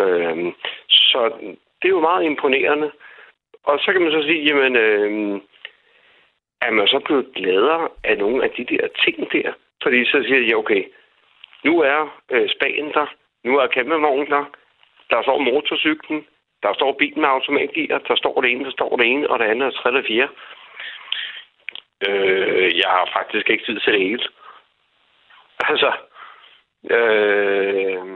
Øh, 0.00 0.52
så 0.88 1.32
det 1.82 1.88
er 1.88 1.96
jo 1.98 2.00
meget 2.00 2.24
imponerende. 2.24 2.90
Og 3.64 3.78
så 3.78 3.92
kan 3.92 4.02
man 4.02 4.12
så 4.12 4.22
sige, 4.22 4.44
jamen, 4.44 4.76
øh, 4.76 5.40
er 6.60 6.70
man 6.70 6.86
så 6.86 6.98
blevet 7.04 7.26
gladere 7.34 7.88
af 8.04 8.18
nogle 8.18 8.44
af 8.44 8.50
de 8.50 8.64
der 8.64 8.88
ting 9.04 9.32
der? 9.32 9.52
Fordi 9.82 10.04
så 10.04 10.22
siger 10.26 10.46
jeg, 10.46 10.56
okay, 10.56 10.84
nu 11.64 11.80
er 11.80 12.20
øh, 12.30 12.48
Spanien 12.48 12.92
der, 12.92 13.06
nu 13.44 13.58
er 13.58 13.66
campingvognen 13.66 14.26
der, 14.26 14.44
der 15.10 15.22
står 15.22 15.38
motorcyklen, 15.38 16.26
der 16.62 16.74
står 16.74 16.92
bilen 16.92 17.20
med 17.20 17.28
automatgear, 17.28 17.98
der 17.98 18.16
står 18.16 18.40
det 18.40 18.50
ene, 18.50 18.64
der 18.64 18.70
står 18.70 18.96
det 18.96 19.06
ene, 19.06 19.30
og 19.30 19.38
det 19.38 19.44
andet 19.44 19.66
er 19.66 19.70
tredje 19.70 19.98
og 19.98 20.04
fjerde. 20.08 20.32
Øh, 22.08 22.78
jeg 22.78 22.88
har 22.88 23.10
faktisk 23.16 23.50
ikke 23.50 23.64
tid 23.64 23.80
til 23.80 23.92
det 23.92 24.00
hele. 24.00 24.24
Altså, 25.70 25.92
øh, 26.90 28.06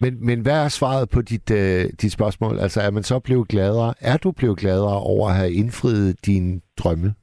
Men, 0.00 0.26
men 0.26 0.42
hvad 0.42 0.64
er 0.64 0.68
svaret 0.68 1.08
på 1.14 1.20
dit, 1.22 1.50
øh, 1.50 1.84
dit 2.02 2.12
spørgsmål? 2.12 2.58
Altså, 2.58 2.80
er 2.80 2.90
man 2.90 3.02
så 3.02 3.20
blevet 3.24 3.48
gladere? 3.48 3.94
Er 4.00 4.16
du 4.16 4.32
blevet 4.32 4.58
gladere 4.58 5.00
over 5.12 5.28
at 5.28 5.36
have 5.36 5.52
indfriet 5.52 6.26
dine 6.26 6.60
drømme? 6.78 7.14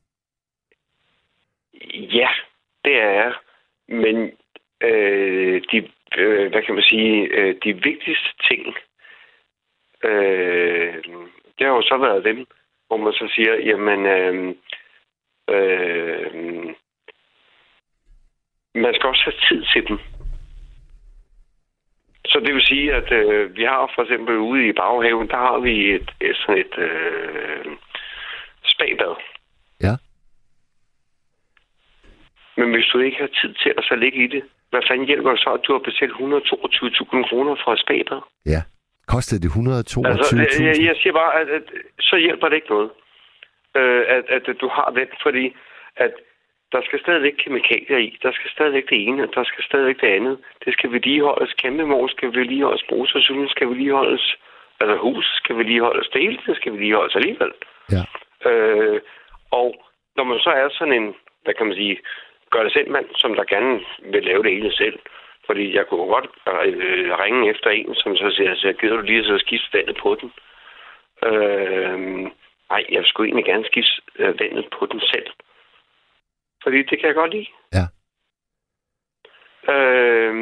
Ja, 1.94 2.30
det 2.86 2.96
er 3.02 3.12
jeg. 3.22 3.34
Men 3.88 4.32
øh, 4.82 5.62
de, 5.72 5.78
øh, 6.18 6.52
hvad 6.52 6.62
kan 6.62 6.76
man 6.76 6.84
sige, 6.84 7.28
øh, 7.38 7.56
de 7.64 7.74
vigtigste 7.74 8.30
ting, 8.50 8.76
øh, 10.04 10.94
det 11.58 11.68
har 11.68 11.76
jo 11.76 11.82
så 11.82 11.98
været 11.98 12.26
dem, 12.26 12.46
hvor 12.88 12.98
man 12.98 13.14
så 13.14 13.32
siger, 13.36 13.54
jamen, 13.70 14.06
øh, 14.06 14.56
øh, 15.50 16.74
man 18.76 18.94
skal 18.94 19.10
også 19.10 19.24
have 19.24 19.40
tid 19.50 19.66
til 19.74 19.88
dem. 19.88 20.00
Så 22.26 22.40
det 22.40 22.54
vil 22.54 22.62
sige, 22.62 22.94
at 22.94 23.12
øh, 23.12 23.56
vi 23.58 23.64
har 23.64 23.92
for 23.96 24.02
eksempel 24.02 24.38
ude 24.38 24.68
i 24.68 24.74
baghaven, 24.74 25.28
der 25.28 25.38
har 25.38 25.60
vi 25.60 25.94
et, 25.96 26.10
et 26.22 26.36
sådan 26.36 26.58
et 26.66 26.78
øh, 26.78 27.66
spabad. 28.64 29.16
Ja. 29.82 29.96
Men 32.58 32.72
hvis 32.74 32.86
du 32.94 33.00
ikke 33.00 33.18
har 33.18 33.32
tid 33.42 33.54
til 33.54 33.74
at 33.78 33.84
så 33.84 33.96
ligge 33.96 34.24
i 34.24 34.28
det, 34.28 34.44
hvad 34.70 34.82
fanden 34.88 35.08
hjælper 35.08 35.32
det 35.32 35.40
så, 35.40 35.50
at 35.50 35.64
du 35.68 35.72
har 35.72 35.80
betalt 35.80 36.12
122.000 36.12 37.30
kroner 37.30 37.56
for 37.64 37.74
et 37.74 37.80
spabad? 37.80 38.22
Ja. 38.46 38.62
Kostede 39.08 39.42
det 39.42 39.50
122.000? 39.50 40.08
Altså, 40.08 40.64
jeg, 40.64 40.76
jeg 40.90 40.96
siger 41.02 41.14
bare, 41.14 41.34
at, 41.42 41.48
at 41.50 41.64
så 42.00 42.16
hjælper 42.18 42.50
det 42.50 42.56
ikke 42.56 42.70
noget. 42.70 42.90
Øh, 43.76 44.06
at, 44.08 44.26
at 44.30 44.62
du 44.62 44.68
har 44.68 44.90
den, 44.96 45.08
fordi 45.24 45.56
at 45.96 46.14
der 46.72 46.82
skal 46.82 47.00
stadigvæk 47.00 47.36
kemikalier 47.38 47.98
i. 47.98 48.18
Der 48.24 48.32
skal 48.32 48.50
stadigvæk 48.52 48.90
det 48.90 49.08
ene, 49.08 49.24
og 49.24 49.30
der 49.36 49.44
skal 49.44 49.64
stadigvæk 49.64 50.02
det 50.02 50.08
andet. 50.08 50.38
Det 50.66 50.74
skal 50.74 50.92
vedligeholdes. 50.92 51.54
Kæmpe 51.54 51.86
mål 51.86 52.10
skal 52.10 52.36
vedligeholdes. 52.36 52.84
Brugsforsyningen 52.90 53.50
skal 53.50 53.68
vedligeholdes. 53.70 54.36
Altså 54.80 54.98
hus 54.98 55.26
skal 55.36 55.58
vedligeholdes. 55.58 56.08
Det 56.08 56.22
hele 56.22 56.40
det 56.48 56.56
skal 56.56 56.72
vedligeholdes 56.72 57.16
alligevel. 57.16 57.52
Ja. 57.92 58.04
Øh, 58.50 59.02
og 59.52 59.76
når 60.16 60.24
man 60.24 60.40
så 60.40 60.50
er 60.50 60.70
sådan 60.70 60.94
en, 60.94 61.16
hvad 61.44 61.54
kan 61.54 61.66
man 61.66 61.76
sige, 61.76 61.98
gør 62.52 62.64
det 62.64 62.74
selv 62.74 62.90
mand, 62.92 63.06
som 63.16 63.36
der 63.36 63.44
gerne 63.44 63.80
vil 64.12 64.24
lave 64.24 64.44
det 64.44 64.52
hele 64.52 64.74
selv. 64.74 65.00
Fordi 65.46 65.76
jeg 65.76 65.86
kunne 65.88 66.08
godt 66.16 66.30
øh, 66.66 67.20
ringe 67.20 67.50
efter 67.50 67.70
en, 67.70 67.96
som 67.96 68.18
så 68.18 68.34
siger, 68.36 68.56
så 68.56 68.74
gider 68.80 68.96
du 68.96 69.02
lige 69.02 69.24
så 69.24 69.38
skifte 69.38 69.78
vandet 69.78 69.98
på 70.04 70.18
den. 70.22 70.32
Øh, 71.30 72.28
nej, 72.70 72.86
jeg 72.92 73.04
skulle 73.06 73.28
egentlig 73.28 73.46
gerne 73.46 73.66
skifte 73.66 74.02
øh, 74.20 74.40
vandet 74.40 74.66
på 74.80 74.86
den 74.86 75.00
selv. 75.00 75.28
Fordi 76.64 76.78
det 76.78 77.00
kan 77.00 77.08
jeg 77.08 77.16
godt 77.16 77.34
lide. 77.34 77.48
Ja. 77.78 77.86
Øh, 79.74 80.36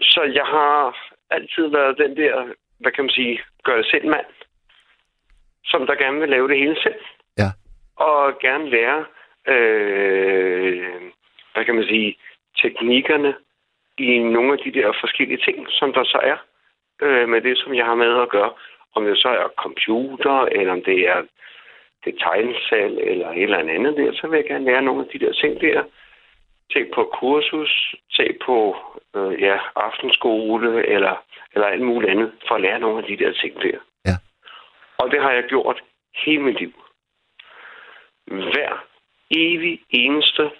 så 0.00 0.22
jeg 0.22 0.46
har 0.46 0.96
altid 1.30 1.66
været 1.66 1.98
den 1.98 2.16
der, 2.16 2.54
hvad 2.78 2.92
kan 2.92 3.04
man 3.04 3.10
sige, 3.10 3.40
gør 3.62 3.76
det 3.76 3.86
selv 3.86 4.08
mand, 4.08 4.26
som 5.64 5.86
der 5.86 5.94
gerne 5.94 6.20
vil 6.20 6.28
lave 6.28 6.48
det 6.48 6.58
hele 6.58 6.76
selv. 6.82 7.02
Ja. 7.38 7.50
Og 7.96 8.38
gerne 8.38 8.70
lære, 8.70 9.04
øh, 9.48 11.00
hvad 11.54 11.64
kan 11.64 11.74
man 11.74 11.84
sige, 11.84 12.16
teknikkerne 12.62 13.34
i 13.98 14.18
nogle 14.18 14.52
af 14.52 14.58
de 14.58 14.72
der 14.80 14.92
forskellige 15.00 15.42
ting, 15.44 15.66
som 15.70 15.92
der 15.92 16.04
så 16.04 16.18
er 16.22 16.36
øh, 17.02 17.28
med 17.28 17.40
det, 17.40 17.58
som 17.58 17.74
jeg 17.74 17.84
har 17.84 17.94
med 17.94 18.22
at 18.22 18.28
gøre. 18.28 18.52
Om 18.96 19.04
det 19.04 19.18
så 19.18 19.28
er 19.28 19.48
computer, 19.56 20.36
eller 20.58 20.72
om 20.72 20.82
det 20.82 20.98
er 21.08 21.22
det 22.04 22.14
tegnsal, 22.18 22.98
eller 22.98 23.28
et 23.30 23.42
eller 23.42 23.58
andet 23.58 23.96
der, 23.96 24.12
så 24.12 24.26
vil 24.26 24.36
jeg 24.36 24.46
gerne 24.46 24.64
lære 24.64 24.82
nogle 24.82 25.04
af 25.04 25.08
de 25.12 25.26
der 25.26 25.32
ting 25.32 25.60
der. 25.60 25.84
Tag 26.72 26.86
på 26.94 27.10
kursus, 27.20 27.94
tag 28.16 28.36
på 28.46 28.76
øh, 29.16 29.42
ja, 29.42 29.58
aftenskole, 29.76 30.86
eller, 30.86 31.24
eller 31.52 31.66
alt 31.66 31.82
muligt 31.82 32.10
andet, 32.10 32.32
for 32.48 32.54
at 32.54 32.60
lære 32.60 32.80
nogle 32.80 32.98
af 32.98 33.04
de 33.04 33.24
der 33.24 33.32
ting 33.32 33.62
der. 33.62 33.78
Ja. 34.06 34.16
Og 34.98 35.10
det 35.10 35.22
har 35.22 35.32
jeg 35.32 35.44
gjort 35.44 35.82
hele 36.24 36.42
mit 36.42 36.60
liv. 36.60 36.72
Hver 38.26 38.84
evig 39.30 39.80
eneste 39.90 40.50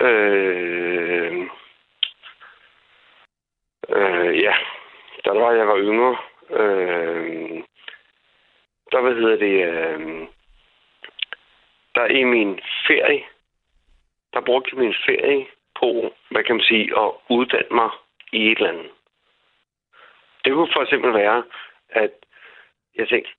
øh, 0.00 1.32
øh, 3.88 4.40
ja, 4.42 4.54
der 5.24 5.32
var 5.32 5.52
jeg 5.52 5.68
var 5.68 5.78
yngre, 5.78 6.16
øh, 6.50 7.62
der 8.92 9.00
hvad 9.00 9.14
hedder 9.14 9.36
det, 9.36 9.56
øh, 9.66 10.28
der 11.94 12.06
i 12.06 12.24
min 12.24 12.60
ferie, 12.86 13.22
der 14.32 14.40
brugte 14.40 14.70
jeg 14.72 14.84
min 14.84 14.94
ferie 15.06 15.46
på, 15.80 16.14
hvad 16.30 16.44
kan 16.44 16.56
man 16.56 16.64
sige, 16.64 16.86
at 17.02 17.10
uddanne 17.30 17.76
mig 17.80 17.90
i 18.32 18.46
et 18.52 18.58
eller 18.58 18.72
andet. 18.72 18.90
Det 20.44 20.52
kunne 20.52 20.72
for 20.72 20.82
eksempel 20.82 21.14
være, 21.14 21.44
at 21.90 22.12
jeg 22.96 23.08
tænkte, 23.08 23.30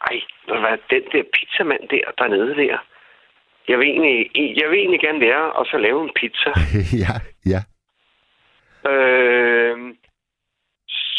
ej, 0.00 0.20
hvad, 0.44 0.78
den 0.90 1.04
der 1.12 1.22
pizzamand 1.34 1.88
der, 1.88 2.10
dernede 2.18 2.56
der, 2.56 2.78
jeg 3.68 3.78
vil 3.78 3.88
egentlig, 3.88 4.30
jeg 4.60 4.70
vil 4.70 4.78
egentlig 4.78 5.00
gerne 5.00 5.20
lære 5.20 5.60
at 5.60 5.66
så 5.66 5.78
lave 5.78 6.02
en 6.02 6.12
pizza. 6.14 6.50
ja, 7.04 7.14
ja. 7.52 7.60
Øh, 8.90 9.94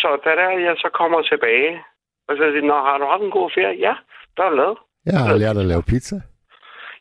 så 0.01 0.19
da 0.25 0.29
der 0.29 0.49
jeg 0.49 0.75
så 0.77 0.89
kommer 0.93 1.21
tilbage, 1.21 1.83
og 2.31 2.37
så 2.37 2.43
siger, 2.53 2.67
Nå, 2.71 2.77
har 2.87 2.97
du 2.97 3.05
haft 3.05 3.23
en 3.23 3.37
god 3.39 3.49
ferie? 3.57 3.79
Ja, 3.87 3.93
der 4.37 4.43
er 4.43 4.55
lavet. 4.61 4.77
Jeg 5.05 5.19
har 5.19 5.37
lært 5.43 5.57
at 5.57 5.65
lave 5.65 5.83
pizza. 5.91 6.15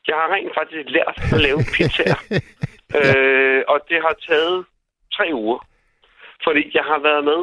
Jeg 0.08 0.16
har 0.20 0.28
rent 0.34 0.52
faktisk 0.58 0.86
lært 0.96 1.16
at 1.34 1.40
lave 1.46 1.60
pizzaer. 1.76 2.20
øh, 2.98 3.62
og 3.72 3.78
det 3.88 3.98
har 4.06 4.14
taget 4.28 4.64
tre 5.16 5.26
uger. 5.32 5.60
Fordi 6.44 6.62
jeg 6.74 6.84
har 6.90 6.98
været 7.08 7.24
med 7.24 7.40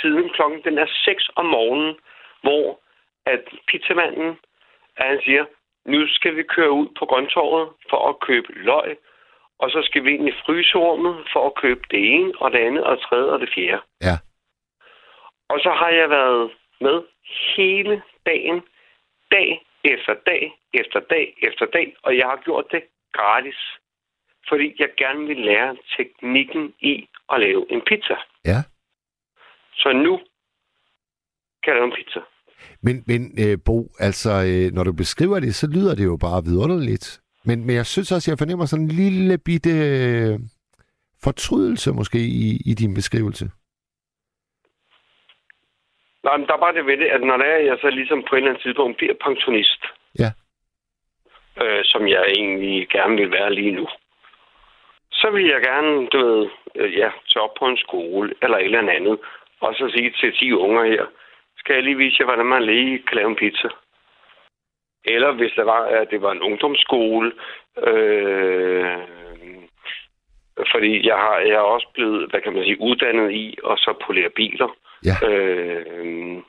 siden 0.00 0.30
klokken 0.36 0.60
den 0.64 0.78
er 0.78 0.88
6 1.04 1.30
om 1.36 1.46
morgenen, 1.46 1.94
hvor 2.42 2.80
at 3.26 3.44
pizzamanden, 3.68 4.30
at 4.96 5.06
han 5.10 5.20
siger, 5.24 5.44
nu 5.86 6.06
skal 6.08 6.36
vi 6.36 6.42
køre 6.42 6.72
ud 6.72 6.88
på 6.98 7.04
grøntorvet 7.06 7.68
for 7.90 8.08
at 8.08 8.20
købe 8.20 8.52
løg, 8.52 8.96
og 9.58 9.70
så 9.70 9.80
skal 9.84 10.04
vi 10.04 10.10
ind 10.14 10.28
i 10.28 10.40
fryserummet 10.44 11.14
for 11.32 11.46
at 11.46 11.54
købe 11.62 11.82
det 11.90 12.00
ene, 12.14 12.32
og 12.40 12.52
det 12.52 12.58
andet, 12.58 12.84
og 12.84 12.96
det 12.96 13.04
tredje, 13.04 13.32
og 13.32 13.40
det 13.40 13.50
fjerde. 13.54 13.82
Ja. 14.02 14.16
Og 15.48 15.58
så 15.64 15.70
har 15.80 15.88
jeg 15.88 16.10
været 16.10 16.50
med 16.80 16.96
hele 17.56 18.02
dagen, 18.26 18.60
dag 19.30 19.48
efter 19.84 20.14
dag, 20.26 20.42
efter 20.72 21.00
dag, 21.10 21.34
efter 21.42 21.66
dag, 21.66 21.96
og 22.02 22.16
jeg 22.16 22.26
har 22.26 22.40
gjort 22.44 22.64
det 22.72 22.82
gratis. 23.12 23.60
Fordi 24.48 24.74
jeg 24.78 24.88
gerne 24.98 25.26
vil 25.26 25.36
lære 25.36 25.76
teknikken 25.96 26.74
i 26.80 27.08
at 27.32 27.40
lave 27.40 27.72
en 27.72 27.80
pizza. 27.86 28.16
Ja. 28.44 28.62
Så 29.74 29.92
nu 29.92 30.16
kan 31.62 31.72
jeg 31.72 31.74
lave 31.74 31.84
en 31.84 31.96
pizza. 31.96 32.20
Men, 32.82 33.04
men 33.06 33.20
øh, 33.44 33.58
Bo, 33.64 33.88
altså, 33.98 34.30
øh, 34.30 34.74
når 34.74 34.84
du 34.84 34.92
beskriver 34.92 35.40
det, 35.40 35.54
så 35.54 35.66
lyder 35.66 35.94
det 35.94 36.04
jo 36.04 36.16
bare 36.16 36.44
vidunderligt. 36.44 37.20
Men, 37.44 37.64
men 37.66 37.76
jeg 37.76 37.86
synes 37.86 38.12
også, 38.12 38.30
jeg 38.30 38.38
fornemmer 38.38 38.66
sådan 38.66 38.84
en 38.84 38.90
lille 38.90 39.38
bitte 39.38 39.70
øh, 39.70 40.38
fortrydelse 41.22 41.92
måske 41.92 42.18
i, 42.18 42.60
i 42.66 42.74
din 42.74 42.94
beskrivelse. 42.94 43.50
Nej, 46.24 46.36
men 46.36 46.46
der 46.46 46.54
er 46.54 46.58
bare 46.64 46.74
det 46.74 46.86
ved 46.86 46.96
det, 46.96 47.06
at 47.06 47.20
når 47.22 47.36
det 47.36 47.46
er, 47.46 47.56
jeg 47.56 47.78
så 47.80 47.90
ligesom 47.90 48.22
på 48.22 48.34
et 48.34 48.38
eller 48.38 48.50
andet 48.50 48.62
tidspunkt 48.62 48.96
bliver 48.96 49.14
pensionist, 49.14 49.84
Ja. 50.18 50.30
øh, 51.62 51.80
som 51.84 52.08
jeg 52.08 52.22
egentlig 52.36 52.88
gerne 52.88 53.16
vil 53.16 53.30
være 53.30 53.54
lige 53.54 53.70
nu, 53.72 53.88
så 55.12 55.30
vil 55.30 55.46
jeg 55.46 55.60
gerne, 55.62 56.06
du 56.06 56.18
ved, 56.26 56.48
øh, 56.74 56.96
ja, 56.98 57.10
tage 57.28 57.42
op 57.42 57.54
på 57.58 57.66
en 57.66 57.76
skole 57.76 58.34
eller 58.42 58.58
et 58.58 58.64
eller 58.64 58.92
andet, 58.92 59.18
og 59.60 59.74
så 59.74 59.90
sige 59.96 60.10
til 60.20 60.32
10 60.38 60.52
unger 60.52 60.84
her, 60.84 61.06
skal 61.58 61.74
jeg 61.74 61.82
lige 61.82 61.96
vise 61.96 62.16
jer, 62.20 62.26
hvordan 62.26 62.46
man 62.46 62.62
lige 62.62 62.98
kan 62.98 63.16
lave 63.16 63.28
en 63.30 63.36
pizza. 63.36 63.68
Eller 65.04 65.32
hvis 65.32 65.52
det 65.56 65.66
var, 65.66 65.82
at 65.84 66.10
det 66.10 66.22
var 66.22 66.32
en 66.32 66.42
ungdomsskole, 66.42 67.32
øh, 67.86 68.98
fordi 70.72 71.06
jeg 71.08 71.16
har, 71.16 71.38
jeg 71.38 71.54
er 71.54 71.70
også 71.76 71.86
blevet, 71.94 72.30
hvad 72.30 72.40
kan 72.40 72.52
man 72.52 72.64
sige, 72.64 72.80
uddannet 72.80 73.32
i 73.32 73.58
og 73.64 73.78
så 73.78 73.94
polere 74.06 74.30
biler. 74.30 74.76
Ja. 75.04 75.28
Øh, 75.28 76.42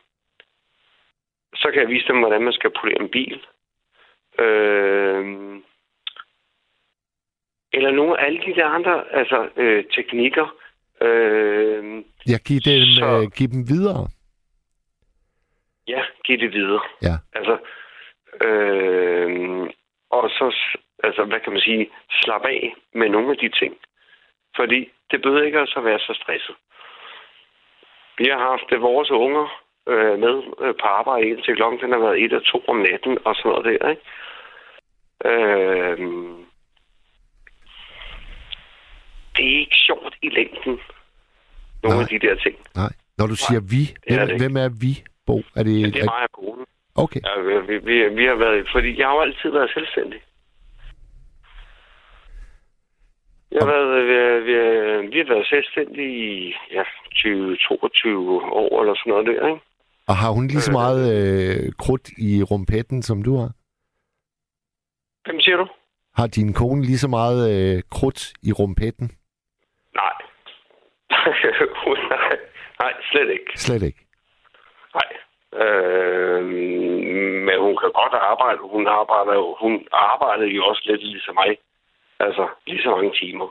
så 1.55 1.71
kan 1.71 1.81
jeg 1.81 1.89
vise 1.89 2.07
dem, 2.07 2.19
hvordan 2.19 2.41
man 2.43 2.53
skal 2.53 2.71
polere 2.81 3.01
en 3.01 3.09
bil. 3.09 3.45
Øh, 4.39 5.25
eller 7.73 7.91
nogle 7.91 8.19
af 8.19 8.25
alle 8.25 8.41
de 8.45 8.55
der 8.55 8.65
andre 8.67 9.13
altså, 9.13 9.49
øh, 9.55 9.83
teknikker. 9.95 10.55
Øh, 11.01 12.03
Jeg 12.27 12.39
giver 12.47 12.61
dem, 12.65 12.81
Så- 12.99 13.21
øh, 13.23 13.31
giv 13.37 13.47
dem 13.47 13.67
videre. 13.69 14.07
ja, 15.87 16.01
give 16.25 16.37
det 16.37 16.53
videre. 16.53 16.81
Ja. 17.01 17.15
Altså, 17.33 17.57
øh, 18.47 19.69
og 20.09 20.29
så, 20.29 20.55
altså, 21.03 21.23
hvad 21.25 21.39
kan 21.39 21.53
man 21.53 21.61
sige, 21.61 21.89
slappe 22.21 22.47
af 22.47 22.73
med 22.93 23.09
nogle 23.09 23.31
af 23.31 23.37
de 23.37 23.49
ting. 23.49 23.77
Fordi 24.55 24.91
det 25.11 25.21
behøver 25.21 25.43
ikke 25.43 25.59
altså 25.59 25.79
at 25.79 25.85
være 25.85 25.99
så 25.99 26.13
stresset. 26.23 26.55
Vi 28.21 28.27
har 28.33 28.39
haft 28.51 28.67
øh, 28.75 28.81
vores 28.81 29.11
unger 29.11 29.45
øh, 29.91 30.19
med 30.19 30.35
øh, 30.63 30.73
på 30.81 30.85
arbejde 30.99 31.27
indtil 31.29 31.55
klokken 31.55 31.79
den 31.81 31.91
har 31.91 31.99
været 31.99 32.23
1 32.23 32.33
og 32.33 32.43
2 32.45 32.63
om 32.67 32.77
natten 32.77 33.17
og 33.25 33.35
sådan 33.35 33.49
noget 33.51 33.65
der, 33.65 33.89
ikke? 33.93 34.03
Øh, 35.31 35.97
det 39.35 39.45
er 39.51 39.59
ikke 39.63 39.75
sjovt 39.87 40.15
i 40.21 40.29
længden, 40.29 40.73
nogle 41.83 41.97
Nej. 41.97 42.03
af 42.03 42.07
de 42.13 42.19
der 42.27 42.35
ting. 42.35 42.55
Nej. 42.75 42.91
Når 43.17 43.27
du 43.27 43.35
siger 43.35 43.61
vi, 43.73 43.81
det 44.07 44.13
er 44.21 44.25
hvem, 44.25 44.37
hvem 44.41 44.55
er 44.65 44.69
vi, 44.83 44.93
Bo? 45.27 45.37
Er 45.55 45.63
det, 45.63 45.81
Ja, 45.81 45.87
det 45.87 46.01
er 46.01 46.11
mig 46.15 46.23
og 46.29 46.31
konen. 46.39 46.65
okay. 46.95 47.21
Ja, 47.27 47.33
vi, 47.47 47.53
vi, 47.67 47.75
vi, 47.87 47.95
vi 48.19 48.25
har 48.25 48.35
været... 48.35 48.67
Fordi 48.71 48.99
jeg 48.99 49.07
har 49.07 49.15
jo 49.15 49.21
altid 49.21 49.49
været 49.49 49.71
selvstændig. 49.73 50.19
Jeg 53.51 53.59
har 53.61 53.67
været, 53.71 54.05
vi, 54.07 54.15
vi, 54.47 54.57
vi 55.11 55.17
har 55.17 55.33
været 55.33 55.47
selvstændige 55.47 56.13
i 56.27 56.53
ja, 56.71 56.83
20-22 56.83 58.07
år 58.61 58.81
eller 58.81 58.95
sådan 58.95 59.11
noget 59.11 59.25
der, 59.27 59.47
ikke? 59.47 59.61
Og 60.07 60.15
har 60.15 60.31
hun 60.31 60.47
lige 60.47 60.61
så 60.61 60.71
Øh. 60.71 60.79
meget 60.81 61.03
øh, 61.15 61.71
krudt 61.79 62.09
i 62.17 62.43
rumpetten, 62.43 63.01
som 63.03 63.23
du 63.23 63.35
har? 63.37 63.51
Hvem 65.25 65.39
siger 65.39 65.57
du? 65.57 65.67
Har 66.17 66.27
din 66.27 66.53
kone 66.53 66.81
lige 66.81 66.97
så 66.97 67.07
meget 67.07 67.41
øh, 67.53 67.83
krudt 67.91 68.21
i 68.43 68.51
rumpetten? 68.51 69.11
Nej. 69.95 70.13
nej. 72.11 72.37
Nej, 72.81 72.93
slet 73.11 73.29
ikke. 73.31 73.51
Slet 73.55 73.83
ikke. 73.83 74.01
Nej. 74.97 75.09
Øh, 75.63 76.45
men 77.47 77.55
hun 77.65 77.75
kan 77.81 77.91
godt 78.01 78.13
arbejde. 78.31 78.59
Hun 78.75 78.87
arbejder 78.87 79.33
jo, 79.33 79.55
hun 79.59 79.73
arbejdede 79.91 80.49
jo 80.49 80.65
også 80.65 80.81
lidt 80.85 81.01
ligesom 81.03 81.35
mig. 81.35 81.57
Altså, 82.25 82.45
lige 82.67 82.83
så 82.83 82.89
mange 82.95 83.11
timer. 83.21 83.47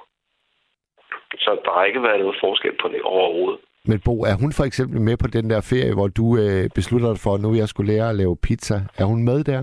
Så 1.45 1.51
der 1.65 1.73
har 1.77 1.85
ikke 1.85 2.03
været 2.03 2.21
noget 2.21 2.37
forskel 2.41 2.75
på 2.83 2.89
det 2.89 3.03
overhovedet. 3.03 3.61
Men 3.85 4.01
Bo, 4.05 4.15
er 4.23 4.37
hun 4.43 4.53
for 4.53 4.65
eksempel 4.65 5.01
med 5.01 5.17
på 5.17 5.29
den 5.37 5.51
der 5.51 5.61
ferie, 5.71 5.95
hvor 5.95 6.09
du 6.09 6.27
øh, 6.43 6.71
beslutter 6.75 7.09
dig 7.09 7.21
for, 7.25 7.35
at 7.35 7.41
nu 7.41 7.55
jeg 7.55 7.69
skulle 7.69 7.93
lære 7.93 8.09
at 8.11 8.17
lave 8.17 8.37
pizza? 8.47 8.77
Er 8.99 9.05
hun 9.05 9.25
med 9.25 9.45
der? 9.45 9.63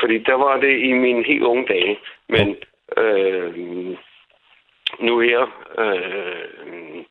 Fordi 0.00 0.18
der 0.18 0.34
var 0.34 0.56
det 0.60 0.78
i 0.78 0.92
mine 0.92 1.24
helt 1.24 1.42
unge 1.42 1.66
dage. 1.68 1.98
Men 2.28 2.56
øh, 2.96 3.54
nu 5.00 5.20
her... 5.20 5.40
Øh, 5.78 7.04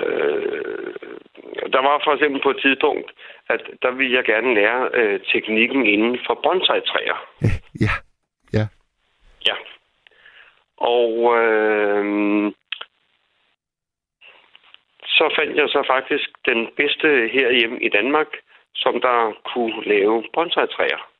øh, 0.00 0.94
der 1.72 1.82
var 1.88 2.00
for 2.04 2.12
eksempel 2.14 2.40
på 2.42 2.50
et 2.50 2.60
tidspunkt, 2.62 3.10
at 3.48 3.60
der 3.82 3.90
ville 3.90 4.16
jeg 4.16 4.24
gerne 4.24 4.54
lære 4.54 4.88
øh, 4.94 5.20
teknikken 5.32 5.86
inden 5.86 6.18
for 6.26 6.40
bonsai-træer. 6.44 7.18
Ja, 7.42 7.54
ja. 7.80 7.94
Og 10.80 11.38
øh, 11.38 12.52
så 15.04 15.34
fandt 15.38 15.56
jeg 15.56 15.68
så 15.68 15.84
faktisk 15.86 16.28
den 16.46 16.68
bedste 16.76 17.28
herhjemme 17.32 17.80
i 17.82 17.88
Danmark, 17.88 18.26
som 18.74 19.00
der 19.00 19.32
kunne 19.54 19.84
lave 19.84 20.24
bonsai-træer. 20.32 21.10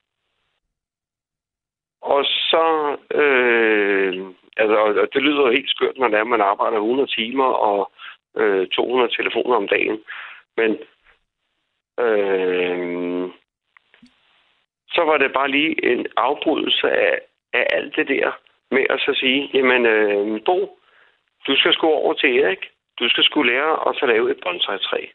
Og 2.03 2.25
så, 2.25 2.97
øh, 3.11 4.27
altså, 4.57 4.77
og 5.03 5.09
det 5.15 5.23
lyder 5.23 5.51
helt 5.51 5.71
skørt, 5.71 5.99
når 5.99 6.09
det 6.09 6.19
er, 6.19 6.25
man 6.25 6.41
arbejder 6.41 6.77
100 6.77 7.09
timer 7.17 7.45
og 7.45 7.93
øh, 8.37 8.69
200 8.69 9.17
telefoner 9.17 9.57
om 9.57 9.69
dagen. 9.69 10.01
Men 10.57 10.71
øh, 12.01 13.31
så 14.89 15.03
var 15.05 15.19
det 15.19 15.33
bare 15.33 15.51
lige 15.51 15.93
en 15.93 16.07
afbrydelse 16.17 16.91
af, 16.91 17.19
af 17.53 17.67
alt 17.71 17.97
det 17.97 18.09
der 18.09 18.33
med 18.71 18.87
at 18.91 19.01
så 19.01 19.15
sige, 19.15 19.51
jamen 19.55 19.87
øh, 19.87 20.45
Bo, 20.45 20.79
du 21.47 21.57
skal 21.57 21.73
sgu 21.73 21.87
over 21.87 22.15
til 22.15 22.39
Erik. 22.39 22.71
Du 22.99 23.09
skal 23.09 23.25
sgu 23.25 23.43
lære 23.43 23.89
at 23.89 23.97
få 24.01 24.07
lave 24.07 24.31
et 24.31 24.41
bonsai-træ. 24.43 25.07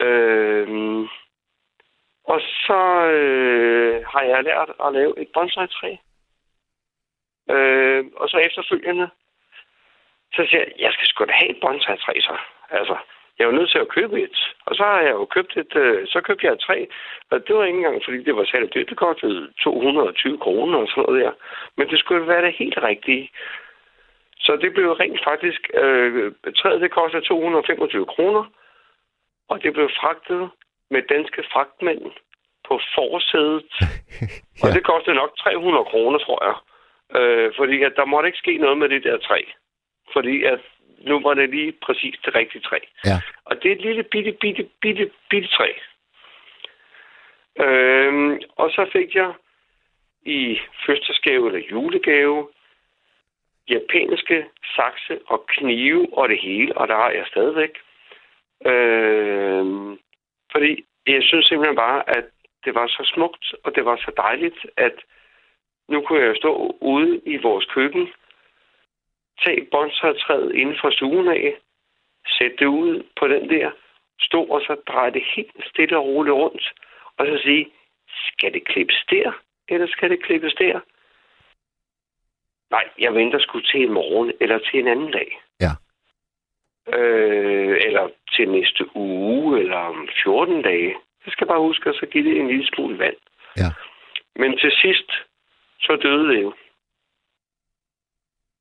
Øh, 0.00 0.68
og 2.24 2.40
så 2.40 2.80
øh, 3.16 4.04
har 4.06 4.22
jeg 4.22 4.44
lært 4.44 4.70
at 4.84 4.92
lave 4.92 5.20
et 5.22 5.28
bonsai-træ. 5.34 5.96
Øh, 7.50 8.04
og 8.16 8.28
så 8.28 8.36
efterfølgende, 8.36 9.08
så 10.34 10.46
siger 10.48 10.60
jeg, 10.60 10.72
jeg 10.78 10.92
skal 10.92 11.06
sgu 11.06 11.24
da 11.24 11.32
have 11.32 11.50
et 11.50 11.60
bonsai-træ 11.60 12.20
så. 12.20 12.36
Altså, 12.70 12.96
jeg 13.38 13.46
var 13.46 13.54
nødt 13.54 13.70
til 13.70 13.78
at 13.78 13.88
købe 13.88 14.22
et. 14.22 14.38
Og 14.66 14.76
så 14.76 14.82
har 14.82 15.00
jeg 15.00 15.10
jo 15.10 15.24
købt 15.24 15.56
et, 15.56 15.76
øh, 15.76 16.06
så 16.06 16.20
købte 16.20 16.46
jeg 16.46 16.60
træ. 16.60 16.86
Og 17.30 17.46
det 17.46 17.56
var 17.56 17.64
ikke 17.64 17.76
engang, 17.76 18.04
fordi 18.04 18.22
det 18.22 18.36
var 18.36 18.44
særligt 18.44 18.74
dyrt. 18.74 18.88
Det 18.88 18.96
kostede 18.96 19.52
220 19.62 20.38
kroner 20.38 20.78
og 20.78 20.88
sådan 20.88 21.02
noget 21.02 21.24
der. 21.24 21.32
Men 21.76 21.88
det 21.88 21.98
skulle 21.98 22.28
være 22.28 22.44
det 22.46 22.54
helt 22.58 22.78
rigtige. 22.82 23.30
Så 24.38 24.56
det 24.62 24.72
blev 24.74 24.92
rent 24.92 25.20
faktisk, 25.24 25.70
øh, 25.74 26.32
træet 26.56 26.80
det 26.80 26.90
kostede 26.90 27.24
225 27.24 28.06
kroner. 28.06 28.44
Og 29.48 29.62
det 29.62 29.72
blev 29.72 29.88
fragtet 30.00 30.50
med 30.90 31.02
danske 31.02 31.44
fragtmænd 31.52 32.02
på 32.68 32.80
forsædet. 32.94 33.70
ja. 33.80 34.62
Og 34.62 34.68
det 34.74 34.84
kostede 34.84 35.16
nok 35.16 35.36
300 35.38 35.84
kroner, 35.84 36.18
tror 36.18 36.40
jeg. 36.48 36.56
Øh, 37.18 37.52
fordi 37.56 37.82
at 37.82 37.92
der 37.96 38.04
måtte 38.04 38.26
ikke 38.28 38.38
ske 38.38 38.58
noget 38.58 38.78
med 38.78 38.88
det 38.88 39.04
der 39.04 39.18
træ. 39.18 39.40
Fordi 40.12 40.44
at 40.44 40.60
nu 40.98 41.20
var 41.20 41.34
det 41.34 41.50
lige 41.50 41.72
præcis 41.72 42.14
det 42.24 42.34
rigtige 42.34 42.62
træ. 42.62 42.78
Ja. 43.04 43.20
Og 43.44 43.62
det 43.62 43.70
er 43.70 43.76
et 43.76 43.82
lille 43.82 44.02
bitte, 44.02 44.32
bitte, 44.32 44.68
bitte, 44.80 45.10
bitte 45.30 45.48
træ. 45.48 45.72
Øhm, 47.60 48.40
og 48.56 48.70
så 48.70 48.88
fik 48.92 49.14
jeg 49.14 49.32
i 50.22 50.58
fødselsgave 50.86 51.46
eller 51.46 51.68
julegave 51.70 52.48
japanske 53.68 54.46
sakse 54.76 55.18
og 55.26 55.46
knive 55.46 56.18
og 56.18 56.28
det 56.28 56.38
hele, 56.42 56.78
og 56.78 56.88
der 56.88 56.96
har 56.96 57.10
jeg 57.10 57.24
stadigvæk. 57.26 57.78
Øhm, 58.66 59.98
fordi 60.52 60.84
jeg 61.06 61.22
synes 61.22 61.46
simpelthen 61.46 61.76
bare, 61.76 62.16
at 62.16 62.24
det 62.64 62.74
var 62.74 62.86
så 62.86 63.10
smukt, 63.14 63.54
og 63.64 63.74
det 63.74 63.84
var 63.84 63.96
så 63.96 64.12
dejligt, 64.16 64.66
at 64.76 64.94
nu 65.88 66.00
kunne 66.00 66.22
jeg 66.22 66.36
stå 66.36 66.76
ude 66.80 67.20
i 67.26 67.36
vores 67.36 67.64
køkken 67.64 68.08
tage 69.44 69.66
bonsai-træet 69.70 70.54
inden 70.54 70.76
for 70.80 70.90
stuen 70.90 71.28
af, 71.28 71.56
sætte 72.38 72.56
det 72.56 72.66
ud 72.66 73.02
på 73.20 73.28
den 73.28 73.50
der, 73.50 73.70
stå 74.20 74.44
og 74.44 74.60
så 74.60 74.76
dreje 74.88 75.12
det 75.12 75.22
helt 75.36 75.66
stille 75.66 75.98
og 75.98 76.04
roligt 76.04 76.34
rundt, 76.34 76.72
og 77.18 77.26
så 77.26 77.38
sige, 77.42 77.72
skal 78.08 78.52
det 78.52 78.64
klippes 78.64 79.04
der, 79.10 79.32
eller 79.68 79.86
skal 79.86 80.10
det 80.10 80.22
klippes 80.22 80.54
der? 80.54 80.80
Nej, 82.70 82.88
jeg 82.98 83.14
venter 83.14 83.38
sgu 83.38 83.60
til 83.60 83.80
i 83.80 83.88
morgen, 83.88 84.32
eller 84.40 84.58
til 84.58 84.80
en 84.80 84.88
anden 84.88 85.12
dag. 85.12 85.40
Ja. 85.60 85.72
Øh, 86.98 87.80
eller 87.86 88.08
til 88.36 88.48
næste 88.48 88.96
uge, 88.96 89.60
eller 89.60 89.76
om 89.76 90.08
14 90.22 90.62
dage. 90.62 90.96
Jeg 91.26 91.32
skal 91.32 91.46
bare 91.46 91.60
huske 91.60 91.90
at 91.90 91.96
så 91.96 92.06
give 92.06 92.24
det 92.24 92.40
en 92.40 92.48
lille 92.48 92.66
smule 92.66 92.98
vand. 92.98 93.16
Ja. 93.56 93.70
Men 94.36 94.58
til 94.58 94.72
sidst, 94.72 95.10
så 95.80 95.96
døde 95.96 96.28
det 96.28 96.42
jo. 96.42 96.54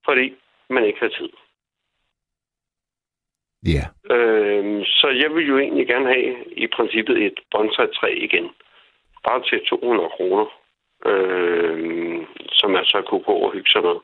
Fordi 0.05 0.36
man 0.70 0.86
ikke 0.86 0.99
har 0.99 1.07
tid. 1.20 1.30
Ja. 3.76 3.86
Øh, 4.16 4.86
så 4.86 5.07
jeg 5.22 5.30
vil 5.36 5.47
jo 5.47 5.57
egentlig 5.59 5.88
gerne 5.88 6.05
have 6.13 6.45
i 6.53 6.68
princippet 6.68 7.26
et 7.26 7.39
bonsai-træ 7.51 8.09
igen. 8.28 8.49
Bare 9.24 9.43
til 9.49 9.66
200 9.70 10.09
kroner. 10.09 10.45
Øh, 11.05 12.28
som 12.51 12.74
jeg 12.76 12.86
så 12.86 13.03
kunne 13.09 13.24
gå 13.24 13.32
og 13.34 13.53
hygge 13.53 13.70
sig 13.70 13.82
med. 13.84 13.95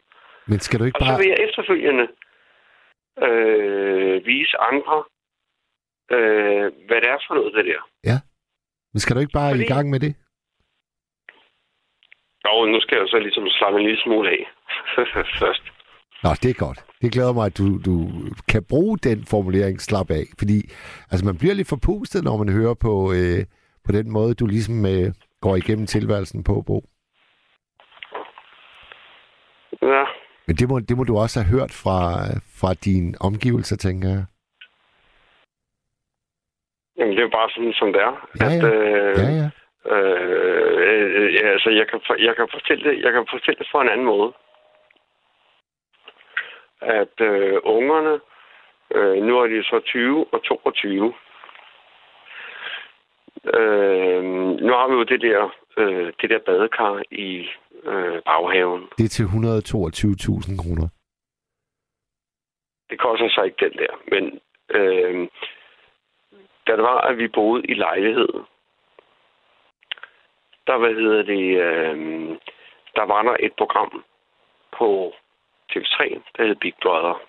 Men 0.48 0.60
skal 0.60 0.80
du 0.80 0.84
ikke 0.86 0.98
Og 1.02 1.06
så 1.06 1.12
bare... 1.12 1.20
vil 1.20 1.28
jeg 1.28 1.40
efterfølgende 1.48 2.08
øh, 3.28 4.26
vise 4.26 4.58
andre, 4.58 4.98
øh, 6.16 6.66
hvad 6.88 7.02
det 7.02 7.10
er 7.10 7.20
for 7.28 7.34
noget, 7.36 7.54
det 7.54 7.66
der. 7.66 7.82
Men 8.94 9.00
skal 9.00 9.16
du 9.16 9.20
ikke 9.22 9.38
bare 9.40 9.52
Fordi- 9.52 9.64
i 9.64 9.68
gang 9.74 9.90
med 9.90 10.00
det? 10.00 10.16
Og 12.46 12.68
nu 12.70 12.80
skal 12.82 12.98
jeg 12.98 13.08
så 13.08 13.20
ligesom 13.20 13.50
slappe 13.50 13.80
en 13.80 13.86
lille 13.86 14.02
smule 14.02 14.30
af 14.30 14.42
først. 15.40 15.64
Nå, 16.24 16.30
det 16.44 16.50
er 16.50 16.66
godt. 16.66 16.80
Det 17.02 17.12
glæder 17.12 17.34
mig, 17.34 17.46
at 17.46 17.58
du, 17.58 17.66
du 17.90 17.96
kan 18.52 18.64
bruge 18.70 18.98
den 18.98 19.26
formulering 19.26 19.82
slap 19.82 20.10
af. 20.12 20.26
Fordi 20.40 20.58
altså, 21.12 21.26
man 21.26 21.38
bliver 21.38 21.54
lidt 21.54 21.70
forpustet, 21.70 22.24
når 22.24 22.38
man 22.38 22.50
hører 22.50 22.74
på, 22.74 22.94
øh, 23.18 23.42
på 23.86 23.92
den 23.92 24.12
måde, 24.12 24.34
du 24.34 24.46
ligesom 24.46 24.86
øh, 24.86 25.08
går 25.42 25.56
igennem 25.56 25.86
tilværelsen 25.86 26.44
på, 26.44 26.64
Bo. 26.68 26.78
Ja, 29.82 30.04
Men 30.48 30.56
det 30.56 30.70
må, 30.70 30.80
det 30.80 30.98
må 30.98 31.04
du 31.04 31.18
også 31.18 31.40
have 31.40 31.50
hørt 31.60 31.72
fra, 31.84 32.02
fra 32.60 32.74
dine 32.74 33.14
omgivelser, 33.20 33.78
tænker 33.78 34.10
jeg. 34.10 34.24
jamen 36.98 37.12
det 37.16 37.20
er 37.20 37.28
jo 37.30 37.38
bare 37.40 37.50
sådan, 37.50 37.74
som 37.74 37.94
det 37.94 38.02
er. 38.02 38.14
Ja, 38.42 38.46
At, 38.46 38.64
ja. 38.64 38.68
øh, 38.72 39.18
Ja, 39.22 39.30
ja. 39.42 39.50
Øh, 39.94 41.22
øh, 41.22 41.34
ja, 41.34 41.46
altså, 41.56 41.70
jeg 41.70 41.86
kan, 41.92 42.00
jeg 42.28 42.34
kan 42.36 42.48
fortælle 42.56 42.84
det, 42.90 43.04
jeg 43.06 43.12
kan 43.14 43.26
fortælle 43.34 43.60
det 43.60 43.68
på 43.72 43.82
en 43.82 43.90
anden 43.90 44.06
måde. 44.06 44.34
At 46.82 47.22
øh, 47.22 47.60
ungerne, 47.64 48.20
øh, 48.96 49.24
nu 49.24 49.40
er 49.40 49.48
de 49.48 49.64
så 49.64 49.80
20 49.86 50.26
og 50.34 50.44
22. 50.44 51.14
Øh, 53.46 54.24
nu 54.66 54.74
har 54.74 54.88
vi 54.88 54.94
jo 54.94 55.04
det 55.04 55.22
der, 55.22 55.56
øh, 55.78 56.14
det 56.22 56.30
der 56.30 56.40
badekar 56.46 57.04
i 57.12 57.48
øh, 57.84 58.22
baghaven. 58.26 58.88
Det 58.98 59.06
er 59.06 59.10
til 59.10 59.24
122.000 59.24 60.58
kroner. 60.64 60.88
Det 62.90 63.00
koster 63.00 63.30
så 63.30 63.42
ikke 63.42 63.66
den 63.66 63.74
der, 63.74 63.94
men 64.12 64.40
øh, 64.70 65.28
da 66.68 66.72
det 66.76 66.84
var, 66.84 67.02
at 67.02 67.18
vi 67.18 67.28
boede 67.28 67.64
i 67.64 67.74
lejlighed, 67.74 68.34
der, 70.68 70.78
hvad 70.78 70.94
hedder 70.94 71.24
det, 71.24 71.46
øh, 71.68 71.98
der 72.96 73.06
var 73.06 73.22
der 73.24 73.36
et 73.40 73.54
program 73.58 74.04
på 74.78 75.14
TV3, 75.72 76.22
der 76.38 76.46
hed 76.46 76.56
Big 76.56 76.74
Brother. 76.82 77.22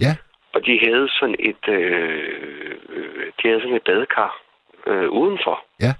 Ja. 0.00 0.12
Og 0.54 0.66
de 0.66 0.80
havde 0.86 1.08
sådan 1.08 1.36
et, 1.38 1.68
øh, 1.68 2.78
øh, 2.88 3.32
de 3.42 3.48
havde 3.48 3.60
sådan 3.60 3.76
et 3.76 3.84
badekar 3.84 4.42
øh, 4.86 5.10
udenfor. 5.10 5.64
Ja. 5.80 5.92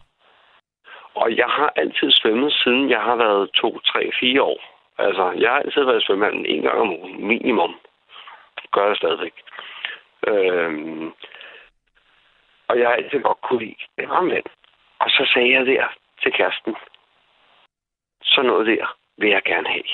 Og 1.14 1.36
jeg 1.36 1.46
har 1.46 1.72
altid 1.76 2.10
svømmet, 2.10 2.52
siden 2.52 2.90
jeg 2.90 3.00
har 3.00 3.16
været 3.16 3.50
2, 3.52 3.78
3, 3.78 4.10
4 4.20 4.42
år. 4.42 4.60
Altså, 4.98 5.30
jeg 5.30 5.50
har 5.50 5.58
altid 5.58 5.84
været 5.84 6.02
i 6.02 6.06
svømmehallen 6.06 6.46
en 6.46 6.62
gang 6.62 6.78
om 6.78 6.92
ugen, 6.92 7.26
minimum. 7.26 7.74
Gør 8.72 8.86
jeg 8.86 8.96
stadigvæk. 8.96 9.34
Øhm, 10.26 11.12
og 12.68 12.78
jeg 12.78 12.88
har 12.88 12.94
altid 12.94 13.20
godt 13.20 13.40
kunne 13.40 13.58
lide 13.58 13.76
det 13.96 14.08
vand. 14.08 14.44
Og 14.98 15.10
så 15.10 15.30
sagde 15.34 15.52
jeg 15.52 15.66
der 15.66 15.86
til 16.22 16.32
kæresten, 16.32 16.76
så 18.22 18.42
noget 18.42 18.66
der 18.66 18.96
vil 19.18 19.30
jeg 19.30 19.42
gerne 19.42 19.68
have. 19.68 19.90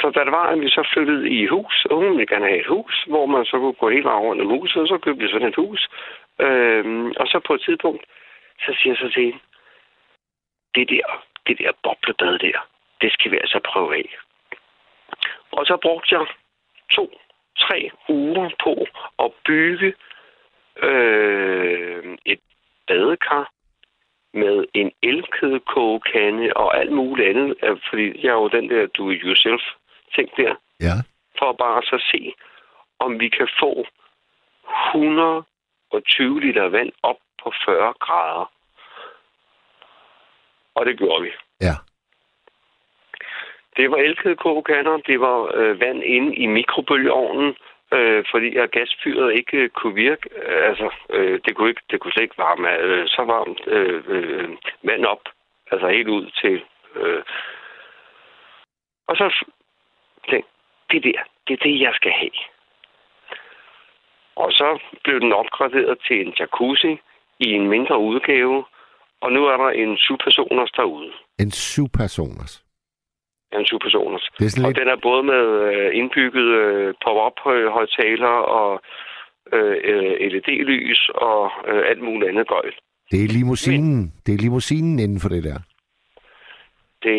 Så 0.00 0.10
da 0.10 0.24
det 0.24 0.32
var, 0.32 0.46
at 0.46 0.60
vi 0.60 0.68
så 0.68 0.88
flyttede 0.92 1.30
i 1.30 1.46
hus, 1.46 1.86
og 1.90 1.96
hun 1.96 2.10
ville 2.10 2.26
gerne 2.26 2.46
have 2.46 2.60
et 2.60 2.66
hus, 2.66 3.04
hvor 3.06 3.26
man 3.26 3.44
så 3.44 3.58
kunne 3.58 3.72
gå 3.72 3.88
hele 3.90 4.04
vejen 4.04 4.26
rundt 4.26 4.42
om 4.42 4.48
huset, 4.48 4.82
og 4.82 4.88
så 4.88 4.98
købte 4.98 5.22
vi 5.22 5.30
sådan 5.30 5.48
et 5.48 5.56
hus. 5.56 5.88
Øhm, 6.40 7.12
og 7.20 7.26
så 7.26 7.40
på 7.46 7.54
et 7.54 7.60
tidspunkt, 7.60 8.04
så 8.60 8.76
siger 8.78 8.92
jeg 8.92 8.96
så 8.96 9.14
til 9.14 9.24
hende, 9.24 9.38
det 10.74 10.88
der, 10.88 11.24
det 11.46 11.58
der 11.58 11.72
boblebad 11.82 12.38
der, 12.38 12.58
det 13.00 13.12
skal 13.12 13.30
vi 13.30 13.36
altså 13.36 13.60
prøve 13.64 13.96
af. 13.96 14.16
Og 15.50 15.66
så 15.66 15.76
brugte 15.82 16.14
jeg 16.14 16.26
to, 16.90 17.20
tre 17.58 17.90
uger 18.08 18.50
på 18.64 18.86
at 19.24 19.32
bygge 19.46 19.94
øh, 20.82 22.16
et 22.24 22.40
badekar 22.86 23.50
med 24.34 24.64
en 24.74 24.92
elkedekogekande 25.02 26.52
og 26.56 26.78
alt 26.80 26.92
muligt 26.92 27.28
andet. 27.28 27.54
Øh, 27.62 27.76
fordi 27.90 28.24
jeg 28.24 28.28
er 28.28 28.40
jo 28.42 28.48
den 28.48 28.70
der 28.70 28.86
do-it-yourself 28.86 29.64
ting 30.14 30.28
der. 30.36 30.54
Ja. 30.80 30.94
For 31.38 31.52
bare 31.52 31.82
så 31.82 31.98
se, 32.10 32.34
om 32.98 33.20
vi 33.20 33.28
kan 33.28 33.48
få 33.60 33.86
120 34.94 36.40
liter 36.40 36.68
vand 36.68 36.92
op 37.02 37.16
på 37.42 37.52
40 37.64 37.94
grader. 38.00 38.52
Og 40.74 40.86
det 40.86 40.98
gjorde 40.98 41.22
vi. 41.22 41.30
Ja. 41.60 41.74
Det 43.76 43.90
var 43.90 43.96
elkedekogekander, 43.96 44.96
det 44.96 45.20
var 45.20 45.50
øh, 45.54 45.80
vand 45.80 46.02
inde 46.02 46.36
i 46.36 46.46
mikrobølgeovnen, 46.46 47.56
øh, 47.92 48.24
fordi 48.30 48.56
at 48.56 48.70
gasfyret 48.70 49.34
ikke 49.34 49.56
øh, 49.56 49.68
kunne 49.68 49.94
virke. 49.94 50.28
Øh, 50.36 50.68
altså, 50.68 50.90
øh, 51.10 51.40
det, 51.44 51.56
kunne 51.56 51.68
ikke, 51.68 51.82
det 51.90 52.00
kunne 52.00 52.12
slet 52.12 52.22
ikke 52.22 52.38
varme 52.38 52.78
øh, 52.78 53.08
så 53.08 53.22
varmt 53.22 53.60
øh, 53.66 54.02
øh, 54.06 54.48
vand 54.82 55.04
op. 55.04 55.22
Altså 55.70 55.88
helt 55.88 56.08
ud 56.08 56.30
til... 56.40 56.64
Øh. 56.94 57.22
Og 59.06 59.16
så 59.16 59.44
tænkte 60.30 60.50
det 60.92 61.00
der, 61.04 61.20
det 61.46 61.52
er 61.58 61.62
det, 61.66 61.80
jeg 61.80 61.92
skal 61.94 62.12
have. 62.20 62.38
Og 64.36 64.52
så 64.52 64.68
blev 65.04 65.20
den 65.20 65.32
opgraderet 65.32 65.98
til 66.06 66.16
en 66.26 66.32
jacuzzi 66.38 66.92
i 67.40 67.48
en 67.58 67.68
mindre 67.68 67.98
udgave, 67.98 68.64
og 69.20 69.32
nu 69.32 69.40
er 69.46 69.56
der 69.56 69.70
en 69.82 69.96
syvpersoners 69.96 70.70
derude. 70.70 71.12
En 71.38 71.50
syv-personers. 71.50 72.64
En 73.52 73.66
syvpersoners. 73.66 74.28
Det 74.38 74.46
er 74.46 74.50
sådan 74.50 74.64
Og 74.64 74.70
lidt... 74.70 74.78
den 74.80 74.88
er 74.88 74.96
både 75.02 75.22
med 75.22 75.44
øh, 75.72 75.98
indbygget 75.98 76.48
øh, 76.62 76.94
pop-up 77.04 77.52
øh, 77.54 77.66
højtaler 77.78 78.34
og 78.58 78.80
øh, 79.52 79.76
LED-lys 80.32 81.10
og 81.14 81.40
alt 81.90 82.02
muligt 82.02 82.28
andet 82.30 82.48
gøjl. 82.48 82.74
Det 83.10 83.24
er 83.24 83.28
limousinen. 83.28 84.12
Det 84.26 84.34
er 84.34 84.38
limousinen 84.38 84.98
inden 84.98 85.20
for 85.20 85.28
det 85.28 85.44
der. 85.44 85.58
Det 87.02 87.18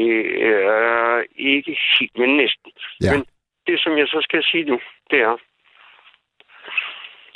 er 0.65 1.23
ikke 1.35 1.77
helt, 1.99 2.17
men 2.17 2.37
næsten. 2.37 2.71
Ja. 3.03 3.11
Men 3.13 3.25
det, 3.67 3.79
som 3.83 3.97
jeg 3.97 4.07
så 4.07 4.19
skal 4.21 4.43
sige 4.43 4.63
nu, 4.63 4.79
det 5.11 5.19
er, 5.21 5.37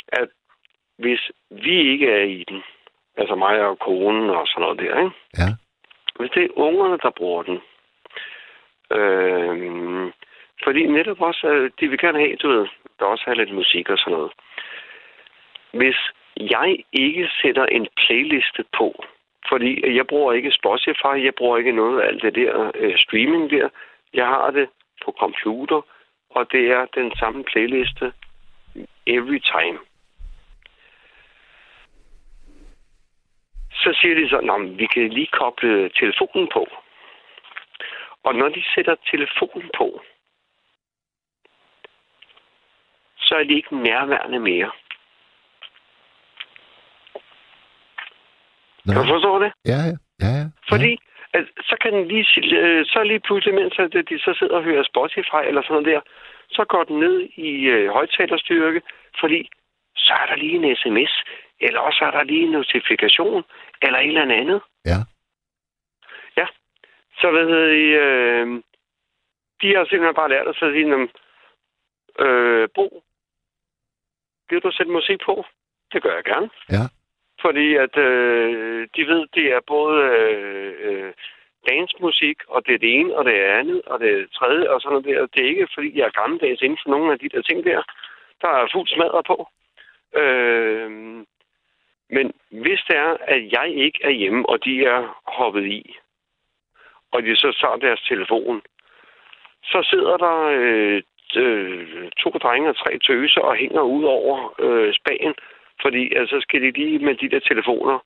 at 0.08 0.30
hvis 0.98 1.32
vi 1.50 1.92
ikke 1.92 2.12
er 2.12 2.24
i 2.24 2.44
den, 2.50 2.64
altså 3.18 3.36
mig 3.36 3.62
og 3.62 3.80
konen 3.80 4.30
og 4.30 4.48
sådan 4.48 4.62
noget 4.62 4.80
der, 4.80 5.00
ikke? 5.00 5.16
Ja. 5.38 5.50
hvis 6.20 6.32
det 6.32 6.44
er 6.44 6.58
ungerne, 6.58 6.98
der 6.98 7.10
bruger 7.10 7.44
den, 7.44 7.60
øh, 8.98 10.12
fordi 10.64 10.86
netop 10.86 11.22
også, 11.22 11.48
øh, 11.48 11.72
de 11.80 11.88
vil 11.88 12.00
gerne 12.00 12.20
have, 12.20 12.36
du 12.36 12.48
ved, 12.50 12.68
der 13.00 13.06
også 13.06 13.24
have 13.26 13.38
lidt 13.38 13.54
musik 13.54 13.90
og 13.90 13.98
sådan 13.98 14.14
noget. 14.14 14.32
Hvis 15.74 15.98
jeg 16.38 16.78
ikke 16.94 17.30
sætter 17.42 17.66
en 17.66 17.88
playliste 17.98 18.64
på, 18.78 19.06
fordi 19.54 19.96
jeg 19.96 20.08
bruger 20.08 20.34
ikke 20.34 20.52
Spotify, 20.52 21.16
jeg 21.28 21.36
bruger 21.38 21.58
ikke 21.58 21.72
noget 21.72 22.02
af 22.02 22.08
alt 22.08 22.22
det 22.22 22.36
der 22.36 22.72
øh, 22.76 22.98
streaming 22.98 23.52
der. 23.52 23.70
Jeg 24.14 24.28
har 24.28 24.52
det 24.52 24.70
på 25.06 25.16
computer, 25.20 25.82
og 26.30 26.52
det 26.52 26.72
er 26.72 26.86
den 26.86 27.16
samme 27.16 27.44
playliste 27.44 28.14
every 29.08 29.40
time. 29.40 29.80
Så 33.72 33.98
siger 34.02 34.16
de 34.16 34.30
så, 34.30 34.38
at 34.38 34.78
vi 34.78 34.86
kan 34.86 35.10
lige 35.10 35.28
koble 35.28 35.90
telefonen 35.90 36.50
på. 36.54 36.68
Og 38.24 38.36
når 38.36 38.50
de 38.50 38.64
sætter 38.76 38.96
telefonen 39.12 39.70
på, 39.78 40.02
så 43.18 43.36
er 43.36 43.44
de 43.44 43.54
ikke 43.54 43.78
nærværende 43.78 44.40
mere. 44.40 44.72
Nå. 48.86 48.94
Kan 48.94 49.02
du 49.02 49.08
forstå 49.14 49.32
det? 49.44 49.52
Ja, 49.72 49.80
ja. 49.90 49.96
ja, 50.24 50.32
ja. 50.40 50.46
Fordi 50.72 50.92
at, 51.38 51.46
så 51.70 51.76
kan 51.82 51.94
den 51.94 52.08
lige, 52.08 52.26
øh, 52.60 52.86
så 52.86 53.04
lige 53.04 53.20
pludselig, 53.20 53.56
mens 53.56 53.74
at 53.80 53.94
de 54.10 54.20
så 54.20 54.36
sidder 54.40 54.56
og 54.56 54.64
hører 54.64 54.84
Spotify 54.84 55.42
eller 55.48 55.62
sådan 55.62 55.74
noget 55.74 55.88
der, 55.94 56.02
så 56.50 56.66
går 56.70 56.84
den 56.84 57.00
ned 57.00 57.16
i 57.50 57.50
øh, 57.76 57.90
højtalerstyrke, 57.92 58.82
fordi 59.20 59.50
så 59.96 60.14
er 60.14 60.26
der 60.26 60.36
lige 60.36 60.56
en 60.56 60.76
sms, 60.76 61.14
eller 61.60 61.80
også 61.80 62.02
er 62.06 62.12
der 62.12 62.24
lige 62.24 62.44
en 62.44 62.52
notifikation, 62.52 63.44
eller 63.82 64.00
et 64.00 64.08
eller 64.08 64.42
andet. 64.42 64.62
Ja. 64.86 65.00
Ja. 66.38 66.48
Så 67.20 67.28
hedder 67.32 67.68
I, 67.86 67.88
øh, 68.06 68.48
de 69.62 69.76
har 69.76 69.86
simpelthen 69.86 70.16
bare 70.16 70.30
lært 70.30 70.48
at 70.48 70.56
sige, 70.56 71.10
øh, 72.20 72.70
Bo, 72.76 73.04
vil 74.50 74.60
du 74.64 74.72
sætte 74.72 74.92
musik 74.92 75.20
på? 75.26 75.46
Det 75.94 76.04
gør 76.04 76.16
jeg 76.16 76.24
gerne. 76.24 76.50
Ja. 76.70 76.86
Fordi 77.46 77.76
at 77.76 77.98
øh, 77.98 78.88
de 78.96 79.08
ved, 79.08 79.28
det 79.36 79.46
er 79.54 79.60
både 79.68 79.98
øh, 80.04 80.74
øh 80.82 81.14
dansmusik, 81.70 82.38
og 82.48 82.66
det 82.66 82.74
er 82.74 82.78
det 82.78 83.00
ene, 83.00 83.18
og 83.18 83.26
det 83.26 83.36
er 83.36 83.60
andet, 83.60 83.82
og 83.86 84.00
det 84.00 84.10
er 84.12 84.18
det 84.18 84.32
tredje, 84.32 84.70
og 84.70 84.82
sådan 84.82 84.92
noget 84.92 85.06
der. 85.06 85.26
Det 85.34 85.44
er 85.44 85.50
ikke, 85.50 85.68
fordi 85.74 85.98
jeg 85.98 86.06
er 86.06 86.20
gammeldags 86.22 86.62
inden 86.62 86.80
for 86.84 86.90
nogle 86.90 87.14
af 87.14 87.20
de 87.20 87.30
der 87.30 87.42
ting 87.42 87.66
der. 87.66 87.82
Der 88.42 88.48
er 88.48 88.68
fuld 88.74 88.88
smadret 88.88 89.26
på. 89.26 89.48
Øh, 90.22 90.92
men 92.10 92.34
hvis 92.50 92.82
det 92.88 92.98
er, 92.98 93.18
at 93.22 93.52
jeg 93.52 93.68
ikke 93.76 94.00
er 94.04 94.10
hjemme, 94.10 94.50
og 94.50 94.66
de 94.66 94.86
er 94.86 95.22
hoppet 95.28 95.66
i, 95.66 95.96
og 97.12 97.24
de 97.24 97.36
så 97.36 97.58
tager 97.62 97.76
deres 97.76 98.02
telefon, 98.02 98.62
så 99.64 99.88
sidder 99.90 100.18
der 100.18 100.38
øh, 100.60 101.02
øh, 101.36 102.10
to 102.20 102.30
drenge 102.30 102.70
og 102.70 102.78
tre 102.78 103.00
tøser 103.00 103.42
og 103.42 103.56
hænger 103.56 103.82
ud 103.82 104.04
over 104.04 104.56
øh, 104.60 104.94
spagen, 104.94 105.36
fordi 105.84 106.04
altså, 106.20 106.36
så 106.36 106.40
skal 106.46 106.60
de 106.64 106.72
lige 106.82 107.00
med 107.08 107.16
de 107.22 107.30
der 107.34 107.42
telefoner. 107.52 107.98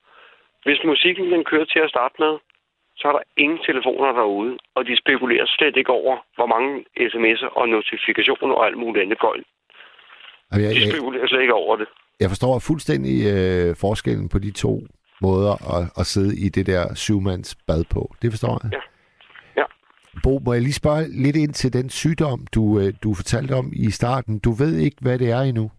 Hvis 0.65 0.79
musikken 0.91 1.25
den 1.33 1.43
kører 1.51 1.65
til 1.73 1.81
at 1.85 1.89
starte 1.95 2.15
med, 2.23 2.33
så 2.99 3.03
er 3.07 3.13
der 3.17 3.23
ingen 3.43 3.59
telefoner 3.69 4.11
derude, 4.19 4.53
og 4.75 4.81
de 4.87 4.97
spekulerer 5.03 5.45
slet 5.47 5.77
ikke 5.77 5.91
over, 6.01 6.15
hvor 6.35 6.47
mange 6.53 6.69
sms'er 7.11 7.49
og 7.59 7.69
notifikationer 7.69 8.55
og 8.55 8.65
alt 8.67 8.77
muligt 8.77 9.03
andet 9.03 9.19
gøjl. 9.19 9.43
Jamen, 10.51 10.65
jeg, 10.65 10.75
De 10.75 10.79
jeg, 10.81 10.91
spekulerer 10.91 11.27
slet 11.27 11.41
ikke 11.41 11.53
over 11.53 11.75
det. 11.75 11.87
jeg 12.19 12.29
forstår 12.29 12.59
fuldstændig 12.69 13.15
øh, 13.33 13.75
forskellen 13.85 14.29
på 14.29 14.39
de 14.39 14.51
to 14.51 14.73
måder 15.21 15.53
at, 15.77 15.83
at 15.99 16.05
sidde 16.05 16.33
i 16.45 16.49
det 16.49 16.65
der 16.65 16.95
syvmands 16.95 17.55
bad 17.67 17.83
på. 17.93 18.01
Det 18.21 18.31
forstår 18.31 18.59
jeg. 18.63 18.71
Ja. 18.73 18.81
Ja. 19.61 19.65
Bo, 20.23 20.39
må 20.45 20.53
jeg 20.53 20.61
lige 20.61 20.73
spørge 20.83 21.03
lidt 21.23 21.35
ind 21.35 21.53
til 21.53 21.73
den 21.73 21.89
sygdom, 21.89 22.39
du, 22.55 22.79
øh, 22.79 22.93
du 23.03 23.13
fortalte 23.13 23.53
om 23.53 23.71
i 23.75 23.91
starten. 23.91 24.39
Du 24.39 24.51
ved 24.51 24.77
ikke, 24.77 24.97
hvad 25.01 25.19
det 25.19 25.29
er 25.31 25.41
endnu. 25.41 25.71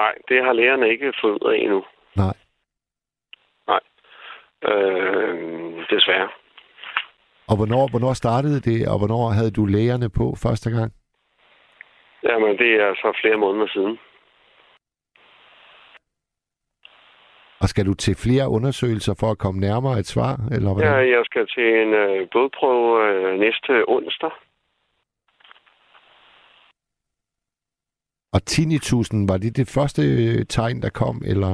Nej, 0.00 0.14
det 0.28 0.44
har 0.44 0.52
lærerne 0.52 0.88
ikke 0.88 1.12
fået 1.20 1.32
ud 1.32 1.52
af 1.52 1.56
endnu. 1.58 1.84
Nej. 2.16 2.36
Nej. 3.70 3.80
Øh, 4.70 5.34
desværre. 5.90 6.28
Og 7.50 7.56
hvornår, 7.56 7.84
hvornår 7.90 8.12
startede 8.12 8.60
det, 8.60 8.88
og 8.88 8.98
hvornår 8.98 9.24
havde 9.38 9.50
du 9.58 9.64
lægerne 9.66 10.08
på 10.18 10.26
første 10.44 10.70
gang? 10.70 10.92
Jamen, 12.28 12.58
det 12.58 12.72
er 12.84 12.94
så 12.94 13.18
flere 13.22 13.36
måneder 13.36 13.68
siden. 13.68 13.98
Og 17.60 17.68
skal 17.68 17.86
du 17.86 17.94
til 17.94 18.14
flere 18.24 18.48
undersøgelser 18.48 19.14
for 19.20 19.30
at 19.30 19.38
komme 19.38 19.60
nærmere 19.60 19.98
et 19.98 20.06
svar? 20.06 20.34
Eller 20.54 20.70
hvordan? 20.72 20.92
Ja, 20.92 21.16
jeg 21.16 21.22
skal 21.24 21.46
til 21.46 21.68
en 21.82 21.94
øh, 21.94 22.28
blodprøve 22.30 22.90
øh, 23.08 23.38
næste 23.38 23.72
onsdag. 23.88 24.30
Og 28.36 28.42
tinnitusen, 28.44 29.28
var 29.28 29.36
det 29.36 29.56
det 29.56 29.68
første 29.76 30.02
øh, 30.02 30.46
tegn, 30.54 30.82
der 30.82 30.90
kom? 31.02 31.16
Eller? 31.32 31.52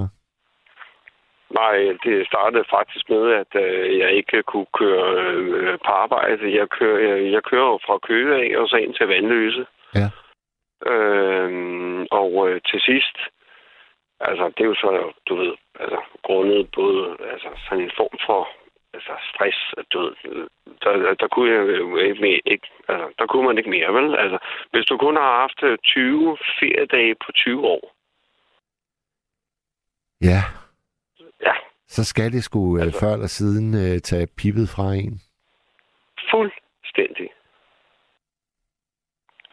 Nej, 1.61 1.77
det 2.05 2.27
startede 2.27 2.65
faktisk 2.77 3.05
med, 3.09 3.25
at 3.43 3.53
øh, 3.65 3.99
jeg 3.99 4.11
ikke 4.13 4.43
kunne 4.43 4.71
køre 4.81 5.07
øh, 5.25 5.79
på 5.87 5.91
arbejde. 6.05 6.57
Jeg 6.61 6.69
kører, 6.79 6.99
jeg, 7.09 7.33
jeg 7.33 7.43
kører 7.43 7.79
fra 7.87 7.99
Køge 8.09 8.31
af 8.43 8.59
og 8.61 8.69
så 8.69 8.77
ind 8.77 8.95
til 8.95 9.07
Vandløse. 9.07 9.67
Ja. 10.01 10.09
Øhm, 10.93 12.07
og 12.11 12.31
øh, 12.49 12.61
til 12.71 12.81
sidst, 12.81 13.17
altså 14.21 14.45
det 14.55 14.63
er 14.65 14.71
jo 14.73 14.75
så, 14.75 15.13
du 15.29 15.35
ved, 15.37 15.53
altså 15.81 15.99
grundet 16.27 16.69
både 16.77 17.17
altså, 17.33 17.49
sådan 17.65 17.85
en 17.85 17.93
form 17.97 18.17
for 18.27 18.49
altså, 18.95 19.13
stress, 19.35 19.59
ved, 19.95 20.15
øh, 20.25 20.47
der, 20.83 21.15
der 21.15 21.29
kunne 21.29 21.51
jeg 21.55 21.79
jo 21.79 21.97
ikke, 21.97 22.21
mere, 22.21 22.41
ikke 22.47 22.69
altså, 22.89 23.07
der 23.19 23.27
kunne 23.27 23.47
man 23.47 23.59
ikke 23.59 23.71
mere, 23.71 23.95
vel? 23.95 24.15
Altså, 24.17 24.39
hvis 24.71 24.85
du 24.87 24.97
kun 24.97 25.17
har 25.17 25.41
haft 25.41 25.63
øh, 25.63 25.79
20 25.79 26.37
feriedage 26.61 27.15
på 27.27 27.33
20 27.33 27.67
år, 27.67 27.95
Ja. 30.23 30.41
Ja. 31.47 31.53
Så 31.89 32.05
skal 32.05 32.33
det 32.33 32.45
sgu 32.45 32.77
altså, 32.77 32.87
Altså- 32.87 33.01
før 33.01 33.13
eller 33.13 33.27
siden 33.27 33.75
øh, 33.75 34.01
tage 34.01 34.27
pippet 34.39 34.69
fra 34.69 34.93
en. 34.95 35.21
Fuldstændig. 36.31 37.29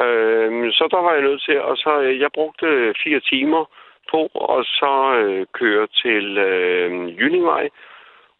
Øhm, 0.01 0.71
så 0.71 0.87
der 0.91 1.01
var 1.01 1.13
jeg 1.13 1.21
nødt 1.21 1.43
til, 1.43 1.61
og 1.61 1.77
så 1.77 2.01
øh, 2.01 2.19
jeg 2.19 2.29
brugte 2.33 2.65
øh, 2.65 2.95
fire 3.03 3.19
timer 3.19 3.65
på, 4.11 4.29
og 4.33 4.63
så 4.63 4.93
øh, 5.23 5.45
køre 5.53 5.87
til 5.87 6.37
øh, 6.37 7.19
Jynningvej, 7.19 7.69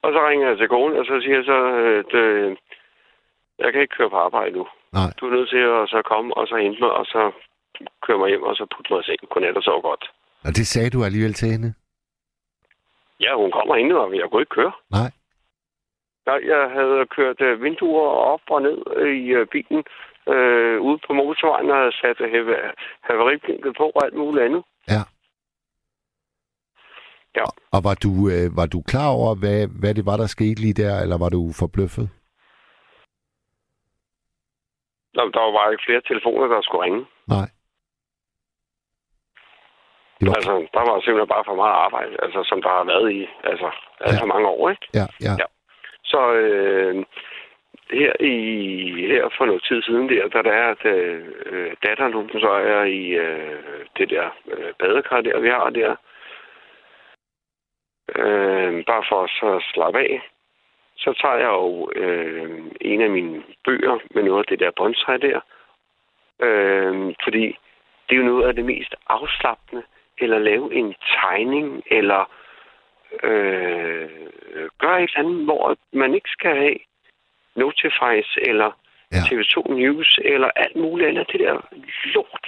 og 0.03 0.09
så 0.13 0.19
ringer 0.27 0.47
jeg 0.49 0.57
til 0.57 0.67
konen, 0.67 0.97
og 0.97 1.05
så 1.05 1.21
siger 1.23 1.35
jeg 1.35 1.45
så, 1.45 1.59
at 2.01 2.13
øh, 2.23 2.57
jeg 3.59 3.71
kan 3.73 3.81
ikke 3.81 3.95
køre 3.97 4.09
på 4.09 4.17
arbejde 4.17 4.51
nu. 4.57 4.67
Nej. 4.93 5.09
Du 5.19 5.25
er 5.27 5.31
nødt 5.35 5.49
til 5.49 5.57
at 5.79 5.89
så 5.89 6.01
komme 6.05 6.37
og 6.37 6.47
så 6.47 6.55
hente 6.55 6.79
mig, 6.81 6.91
og 6.91 7.05
så 7.05 7.31
køre 8.05 8.17
mig 8.17 8.29
hjem, 8.29 8.43
og 8.43 8.55
så 8.55 8.65
putte 8.75 8.93
mig 8.93 8.99
i 9.01 9.03
seng. 9.05 9.29
Godnat 9.29 9.57
og 9.57 9.63
sove 9.63 9.81
godt. 9.81 10.11
Og 10.45 10.51
det 10.57 10.67
sagde 10.67 10.89
du 10.89 11.03
alligevel 11.03 11.33
til 11.33 11.47
hende? 11.51 11.73
Ja, 13.19 13.35
hun 13.35 13.51
kommer 13.51 13.75
ind, 13.75 13.91
og 13.93 14.15
jeg 14.15 14.27
kunne 14.29 14.41
ikke 14.41 14.55
køre. 14.59 14.71
Nej. 14.91 15.11
Jeg, 16.25 16.39
jeg 16.53 16.69
havde 16.77 17.05
kørt 17.15 17.41
øh, 17.41 17.63
vinduer 17.63 18.09
op 18.33 18.41
og 18.49 18.61
ned 18.61 18.77
øh, 18.95 19.15
i 19.17 19.27
øh, 19.29 19.47
bilen 19.47 19.83
øh, 20.33 20.81
ude 20.81 20.99
på 21.07 21.13
motorvejen 21.13 21.69
og 21.69 21.77
havde 21.77 21.91
sat 22.01 22.17
have- 22.33 22.71
haveriblinket 23.01 23.75
på 23.77 23.91
og 23.95 24.05
alt 24.05 24.13
muligt 24.13 24.45
andet. 24.45 24.63
Ja. 27.39 27.45
Og 27.75 27.79
var 27.87 27.95
du, 28.05 28.11
øh, 28.33 28.45
var 28.59 28.67
du 28.73 28.79
klar 28.91 29.09
over, 29.19 29.31
hvad, 29.41 29.59
hvad 29.81 29.93
det 29.97 30.05
var, 30.09 30.17
der 30.17 30.27
skete 30.35 30.59
lige 30.61 30.79
der, 30.83 30.93
eller 31.03 31.17
var 31.23 31.29
du 31.29 31.41
forbløffet? 31.61 32.07
Der, 35.15 35.23
der 35.35 35.41
var 35.45 35.53
bare 35.59 35.71
ikke 35.73 35.83
flere 35.87 36.01
telefoner, 36.09 36.47
der 36.47 36.61
skulle 36.61 36.83
ringe. 36.85 37.05
Nej. 37.35 37.47
Det 40.19 40.27
var... 40.27 40.33
Altså, 40.39 40.53
der 40.75 40.83
var 40.89 40.95
simpelthen 41.01 41.33
bare 41.35 41.47
for 41.49 41.55
meget 41.61 41.75
arbejde, 41.85 42.13
altså, 42.25 42.39
som 42.49 42.61
der 42.61 42.69
har 42.77 42.83
været 42.93 43.07
i 43.19 43.21
altså, 43.43 43.69
alt 44.05 44.15
Ja. 44.15 44.21
for 44.21 44.29
mange 44.33 44.47
år. 44.47 44.69
Ikke? 44.69 44.85
Ja, 44.99 45.05
ja, 45.27 45.33
Ja. 45.41 45.47
Så 46.11 46.21
øh, 46.33 47.05
her, 47.99 48.13
i, 48.19 48.35
her 49.13 49.29
for 49.37 49.45
noget 49.45 49.63
tid 49.67 49.81
siden 49.81 50.09
der, 50.09 50.27
da 50.27 50.39
der 50.49 50.55
er, 50.63 50.67
at 50.75 50.85
øh, 50.85 51.75
datteren 51.85 52.13
hun 52.13 52.29
så 52.29 52.51
er 52.75 52.83
i 52.83 53.03
øh, 53.25 53.85
det 53.97 54.09
der 54.09 54.25
øh, 54.53 54.73
badekar 54.79 55.21
der, 55.21 55.39
vi 55.39 55.49
har 55.49 55.69
der, 55.69 55.95
øh, 58.15 58.85
bare 58.85 59.03
for 59.09 59.27
så 59.27 59.55
at 59.55 59.63
slappe 59.73 59.99
af, 59.99 60.21
så 60.97 61.13
tager 61.21 61.35
jeg 61.35 61.49
jo 61.49 61.91
øh, 61.95 62.61
en 62.81 63.01
af 63.01 63.09
mine 63.09 63.43
bøger 63.65 63.99
med 64.11 64.23
noget 64.23 64.39
af 64.39 64.45
det 64.45 64.59
der 64.59 64.71
bonsai 64.77 65.17
der, 65.17 65.39
øh, 66.39 67.15
fordi 67.23 67.45
det 68.09 68.15
er 68.15 68.21
jo 68.21 68.31
noget 68.31 68.47
af 68.47 68.55
det 68.55 68.65
mest 68.65 68.95
afslappende, 69.07 69.83
eller 70.17 70.39
lave 70.39 70.73
en 70.73 70.95
tegning, 71.15 71.83
eller 71.91 72.31
øh, 73.23 74.09
gøre 74.79 75.03
et 75.03 75.09
eller 75.15 75.27
andet, 75.27 75.45
hvor 75.45 75.77
man 75.93 76.13
ikke 76.13 76.29
skal 76.29 76.55
have 76.55 76.77
Notifies 77.55 78.37
eller 78.41 78.71
Ja. 79.11 79.17
ja. 79.17 79.21
TV2 79.21 79.73
News 79.73 80.19
eller 80.23 80.51
alt 80.55 80.75
muligt 80.75 81.09
andet. 81.09 81.31
Det 81.31 81.39
der 81.39 81.61
lort. 82.13 82.47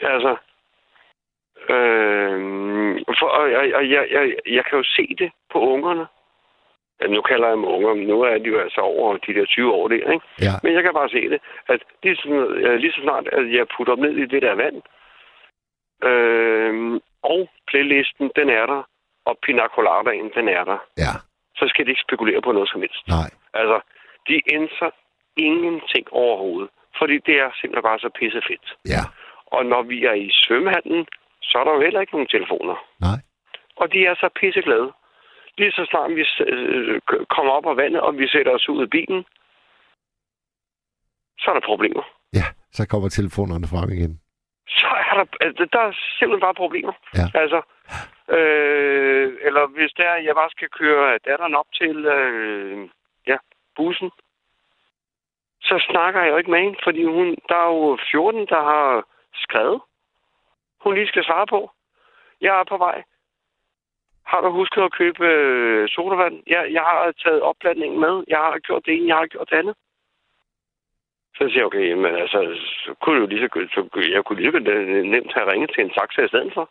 Altså, 0.00 0.36
øh, 1.74 2.38
for, 3.18 3.26
og, 3.26 3.42
og, 3.60 3.64
og 3.78 3.90
jeg, 3.90 4.04
jeg, 4.10 4.34
jeg 4.46 4.64
kan 4.64 4.78
jo 4.78 4.84
se 4.84 5.14
det 5.18 5.30
på 5.52 5.58
ungerne. 5.60 6.06
Ja, 7.00 7.06
nu 7.06 7.20
kalder 7.22 7.46
jeg 7.48 7.56
dem 7.56 7.64
unger, 7.64 7.94
men 7.94 8.06
nu 8.06 8.20
er 8.22 8.38
de 8.38 8.48
jo 8.48 8.58
altså 8.60 8.80
over 8.80 9.16
de 9.16 9.34
der 9.34 9.44
20 9.46 9.72
år 9.72 9.88
der, 9.88 9.94
ikke? 10.12 10.26
ja, 10.40 10.52
Men 10.62 10.74
jeg 10.74 10.82
kan 10.82 10.92
bare 10.94 11.08
se 11.08 11.28
det, 11.28 11.40
at 11.68 11.80
lige 12.02 12.16
så, 12.16 12.28
lige 12.80 12.92
så 12.92 13.00
snart, 13.02 13.28
at 13.28 13.52
jeg 13.52 13.66
putter 13.76 13.94
dem 13.94 14.04
ned 14.04 14.16
i 14.16 14.26
det 14.26 14.42
der 14.42 14.54
vand, 14.54 14.82
øh, 16.08 17.00
og 17.22 17.48
playlisten, 17.70 18.30
den 18.36 18.48
er 18.48 18.66
der, 18.66 18.82
og 19.26 19.38
pina 19.46 19.62
coladaen, 19.74 20.30
den 20.34 20.48
er 20.48 20.64
der, 20.64 20.78
ja, 20.98 21.12
så 21.56 21.64
skal 21.68 21.84
de 21.84 21.90
ikke 21.90 22.06
spekulere 22.08 22.42
på 22.42 22.52
noget 22.52 22.68
som 22.68 22.80
helst. 22.80 23.08
nej, 23.08 23.30
Altså, 23.54 23.80
de 24.28 24.40
ændrer 24.52 24.90
ingenting 25.36 26.06
overhovedet, 26.12 26.70
fordi 26.98 27.18
det 27.26 27.34
er 27.44 27.50
simpelthen 27.60 27.88
bare 27.90 27.98
så 27.98 28.10
pissefedt. 28.18 28.66
ja, 28.94 29.02
Og 29.46 29.66
når 29.66 29.82
vi 29.82 30.04
er 30.04 30.12
i 30.12 30.30
svømmehallen, 30.32 31.06
så 31.48 31.58
er 31.58 31.64
der 31.64 31.72
jo 31.74 31.80
heller 31.80 32.00
ikke 32.00 32.12
nogen 32.14 32.28
telefoner. 32.36 32.76
nej, 33.00 33.18
Og 33.76 33.92
de 33.92 34.06
er 34.06 34.14
så 34.14 34.28
pisseglade. 34.40 34.92
Lige 35.58 35.72
så 35.72 35.86
snart 35.90 36.10
vi 36.18 36.24
øh, 36.46 37.00
kommer 37.36 37.52
op 37.52 37.66
af 37.66 37.76
vandet, 37.76 38.00
og 38.00 38.18
vi 38.18 38.28
sætter 38.28 38.52
os 38.52 38.68
ud 38.68 38.82
af 38.82 38.90
bilen, 38.90 39.24
så 41.38 41.50
er 41.50 41.54
der 41.54 41.66
problemer. 41.70 42.02
ja. 42.34 42.44
Så 42.72 42.88
kommer 42.88 43.08
telefonerne 43.08 43.66
frem 43.72 43.90
igen. 43.96 44.20
så 44.68 44.86
er 45.10 45.14
der, 45.18 45.26
altså, 45.40 45.64
der 45.72 45.80
er 45.80 45.92
simpelthen 46.18 46.46
bare 46.46 46.54
problemer. 46.62 46.92
Ja. 47.18 47.26
Altså, 47.42 47.60
øh, 48.36 49.28
eller 49.46 49.66
hvis 49.66 49.92
er, 49.98 50.12
at 50.18 50.24
jeg 50.24 50.34
bare 50.34 50.50
skal 50.50 50.68
køre 50.68 51.18
datteren 51.28 51.54
op 51.54 51.70
til 51.80 51.96
øh, 52.06 52.88
ja, 53.26 53.36
bussen, 53.76 54.10
så 55.62 55.84
snakker 55.90 56.20
jeg 56.22 56.30
jo 56.30 56.36
ikke 56.36 56.50
med 56.50 56.60
hende, 56.60 56.78
fordi 56.84 57.04
hun, 57.04 57.26
der 57.48 57.56
er 57.66 57.70
jo 57.74 57.98
14, 58.10 58.46
der 58.46 58.62
har 58.72 59.04
skrevet, 59.34 59.80
hun 60.80 60.94
lige 60.94 61.08
skal 61.08 61.24
svare 61.24 61.46
på. 61.46 61.70
Jeg 62.40 62.60
er 62.60 62.64
på 62.64 62.76
vej. 62.76 63.02
Har 64.26 64.40
du 64.40 64.50
husket 64.50 64.82
at 64.82 64.92
købe 64.92 65.24
øh, 65.26 65.88
sodavand? 65.88 66.42
Jeg, 66.46 66.72
jeg 66.72 66.82
har 66.82 67.12
taget 67.24 67.42
opblandingen 67.42 68.00
med. 68.00 68.24
Jeg 68.28 68.38
har 68.38 68.58
gjort 68.58 68.86
det 68.86 68.94
ene, 68.94 69.08
jeg 69.08 69.16
har 69.16 69.26
gjort 69.26 69.50
det 69.50 69.56
andet. 69.56 69.76
Så 71.36 71.44
siger 71.48 71.58
jeg, 71.58 71.66
okay, 71.66 71.92
men 71.92 72.14
altså, 72.14 72.38
så 72.84 72.94
kunne 73.00 73.14
jeg 73.16 73.20
jo 73.22 73.26
lige 73.26 73.40
så, 73.40 73.48
godt- 73.48 73.70
så, 73.72 74.08
jeg 74.14 74.24
kunne 74.24 74.40
lige 74.40 74.48
så 74.48 74.52
godt, 74.58 74.68
øh, 74.68 75.02
nemt 75.04 75.32
have 75.34 75.52
ringet 75.52 75.70
til 75.74 75.84
en 75.84 75.90
taxa 75.90 76.22
i 76.24 76.28
stedet 76.28 76.54
for. 76.54 76.70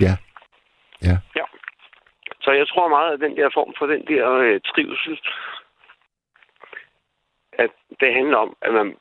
Ja, 0.00 0.14
ja, 1.02 1.16
Ja. 1.36 1.44
Så 2.42 2.50
jeg 2.52 2.68
tror 2.68 2.88
meget, 2.88 3.12
at 3.12 3.20
den 3.20 3.36
der 3.36 3.50
form 3.54 3.74
for 3.78 3.86
den 3.86 4.06
der 4.06 4.30
øh, 4.32 4.60
trivsel, 4.60 5.20
at 7.52 7.70
det 8.00 8.14
handler 8.14 8.36
om, 8.36 8.56
at 8.62 8.72
man 8.74 8.96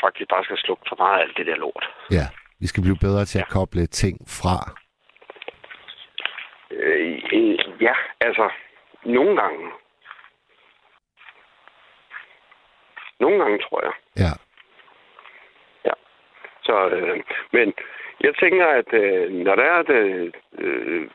faktisk 0.00 0.28
bare 0.30 0.44
skal 0.44 0.56
slukke 0.56 0.84
for 0.88 0.96
meget 0.98 1.18
af 1.18 1.22
alt 1.22 1.36
det 1.36 1.46
der 1.46 1.56
lort. 1.56 1.86
ja. 2.10 2.26
Vi 2.60 2.66
skal 2.66 2.82
blive 2.82 2.98
bedre 3.00 3.24
til 3.24 3.38
at 3.38 3.48
koble 3.48 3.86
ting 3.86 4.16
fra. 4.28 4.56
Øh, 6.70 7.22
øh, 7.32 7.82
ja, 7.82 7.94
altså, 8.20 8.50
nogle 9.04 9.40
gange. 9.40 9.70
Nogle 13.20 13.38
gange, 13.42 13.58
tror 13.58 13.84
jeg. 13.84 13.92
Ja, 14.16 14.32
Så, 16.66 16.88
øh, 16.88 17.22
men 17.52 17.74
jeg 18.20 18.34
tænker, 18.40 18.66
at 18.66 18.92
øh, 18.92 19.32
når 19.32 19.54
der 19.54 19.64
er 19.64 19.82
det, 19.82 20.34
øh, 20.58 21.08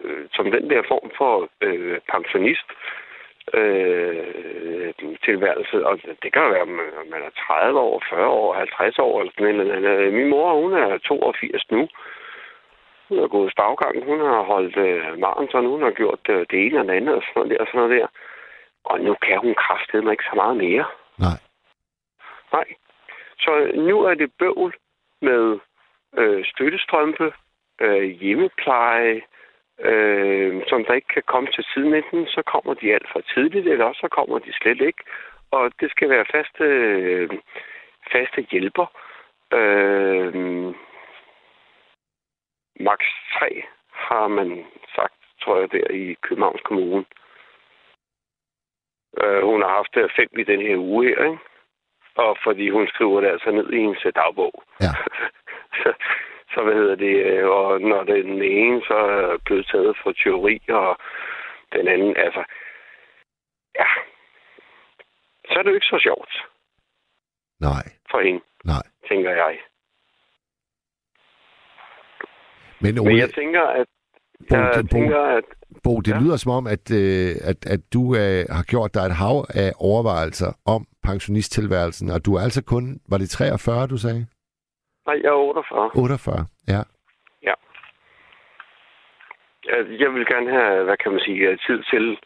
øh, 0.00 0.26
som 0.32 0.50
den 0.50 0.70
der 0.70 0.82
form 0.88 1.10
for 1.18 1.48
øh, 1.60 2.00
pensionist 2.12 2.68
øh, 3.54 4.94
tilværelse, 5.24 5.86
og 5.86 5.94
det 6.22 6.30
kan 6.32 6.50
være, 6.54 6.62
om 6.62 6.74
man 7.12 7.22
er 7.28 7.32
30 7.46 7.80
år, 7.80 8.02
40 8.10 8.26
år, 8.26 8.54
50 8.54 8.98
år, 8.98 9.20
eller 9.20 9.32
sådan 9.32 9.54
noget. 9.54 9.72
andet. 9.72 10.12
Min 10.12 10.28
mor, 10.28 10.60
hun 10.62 10.72
er 10.72 10.98
82 10.98 11.70
nu. 11.70 11.88
Hun 13.08 13.18
har 13.18 13.28
gået 13.28 13.52
stavgang, 13.52 14.04
hun 14.04 14.20
har 14.20 14.42
holdt 14.42 14.76
øh, 14.76 15.18
maraton, 15.18 15.66
hun 15.66 15.82
har 15.82 15.90
gjort 15.90 16.24
øh, 16.28 16.46
det 16.50 16.58
ene 16.66 16.80
og 16.80 16.86
det 16.86 16.92
andet, 16.92 17.14
og 17.14 17.22
sådan 17.22 17.34
noget 17.36 17.50
der, 17.50 17.60
og 17.62 17.66
sådan 17.66 17.80
noget 17.80 18.00
der. 18.00 18.06
Og 18.84 19.00
nu 19.00 19.12
kan 19.26 19.38
hun 19.38 19.54
kraftedeme 19.54 20.10
ikke 20.10 20.28
så 20.30 20.36
meget 20.42 20.56
mere. 20.56 20.84
nej, 21.18 21.38
Nej. 22.52 22.68
Så 23.38 23.52
nu 23.74 23.96
er 24.08 24.14
det 24.14 24.32
bøvl 24.38 24.74
med 25.22 25.58
øh, 26.16 26.44
støttestrømpe, 26.44 27.32
øh, 27.80 28.02
hjemmepleje, 28.02 29.14
øh, 29.14 29.22
som 30.68 30.84
der 30.84 30.94
ikke 30.94 31.14
kan 31.14 31.22
komme 31.26 31.48
til 31.52 31.64
tiden. 31.74 31.94
Enten 31.94 32.26
så 32.26 32.42
kommer 32.42 32.74
de 32.74 32.94
alt 32.94 33.08
for 33.12 33.20
tidligt, 33.20 33.66
eller 33.66 33.84
også 33.84 34.00
så 34.00 34.08
kommer 34.08 34.38
de 34.38 34.52
slet 34.52 34.80
ikke. 34.80 35.02
Og 35.50 35.72
det 35.80 35.90
skal 35.90 36.10
være 36.10 36.24
faste, 36.34 36.64
øh, 36.64 37.30
faste 38.12 38.46
hjælper. 38.50 38.86
Øh, 39.52 40.34
max 42.80 43.00
3 43.38 43.62
har 43.92 44.28
man 44.28 44.64
sagt, 44.94 45.14
tror 45.42 45.60
jeg, 45.60 45.72
der 45.72 45.90
i 45.90 46.16
Københavns 46.22 46.62
Kommune. 46.64 47.04
Øh, 49.22 49.42
hun 49.42 49.62
har 49.62 49.68
haft 49.68 49.96
øh, 49.96 50.10
fem 50.16 50.28
i 50.38 50.44
den 50.44 50.60
her 50.60 50.76
uge 50.76 51.08
her, 51.08 51.24
ikke? 51.24 51.38
Og 52.14 52.36
fordi 52.44 52.70
hun 52.70 52.86
skriver 52.88 53.20
det 53.20 53.28
altså 53.28 53.50
ned 53.50 53.72
i 53.72 53.76
hendes 53.76 54.06
øh, 54.06 54.12
dagbog. 54.16 54.62
Ja. 54.80 54.92
så, 55.80 55.92
så 56.58 56.64
hvad 56.64 56.74
hedder 56.74 56.94
det? 56.94 57.14
øh, 57.26 57.48
Og 57.48 57.80
når 57.80 58.02
den 58.04 58.42
ene 58.42 58.80
så 58.82 58.94
er 58.94 59.38
blevet 59.44 59.66
taget 59.72 59.96
for 60.02 60.12
teori, 60.12 60.60
og 60.68 60.96
den 61.72 61.88
anden, 61.88 62.16
altså... 62.16 62.42
Ja. 63.80 63.88
Så 65.50 65.54
er 65.58 65.62
det 65.62 65.70
jo 65.70 65.74
ikke 65.74 65.86
så 65.94 66.00
sjovt 66.02 66.32
nej, 67.60 67.84
for 68.10 68.20
hende, 68.20 68.40
nej. 68.64 68.82
tænker 69.08 69.30
jeg. 69.30 69.58
Men 72.80 72.94
Men 72.94 72.98
Ole, 73.06 73.16
jeg 73.18 73.30
tænker, 73.34 73.62
at... 73.62 73.86
Bo, 74.48 74.56
Jeg 74.56 74.74
det- 74.74 74.90
Bo, 74.90 74.96
tænker, 74.96 75.20
at... 75.22 75.44
Bo, 75.84 76.00
det 76.00 76.12
Ja. 76.12 76.18
lyder 76.20 76.36
som 76.36 76.52
om, 76.52 76.66
at, 76.66 76.90
øh, 76.90 77.30
at, 77.50 77.66
at 77.74 77.80
du 77.94 78.02
øh, 78.14 78.44
har 78.56 78.62
gjort 78.72 78.94
dig 78.94 79.00
et 79.00 79.16
hav 79.22 79.36
af 79.54 79.72
overvejelser 79.76 80.52
om 80.66 80.86
pensionisttilværelsen, 81.02 82.10
og 82.10 82.26
du 82.26 82.34
er 82.34 82.40
altså 82.40 82.64
kun, 82.64 83.00
var 83.08 83.18
det 83.18 83.30
43, 83.30 83.86
du 83.86 83.96
sagde? 83.96 84.26
Nej, 85.08 85.20
jeg 85.22 85.28
er 85.28 85.32
48. 85.32 85.90
48, 85.94 86.46
ja. 86.68 86.82
Jeg 87.42 87.56
jeg 90.02 90.14
vil 90.14 90.26
gerne 90.26 90.50
have, 90.50 90.84
hvad 90.84 90.96
kan 90.96 91.12
man 91.12 91.20
sige, 91.20 91.56
tid 91.66 91.82
til... 91.90 92.18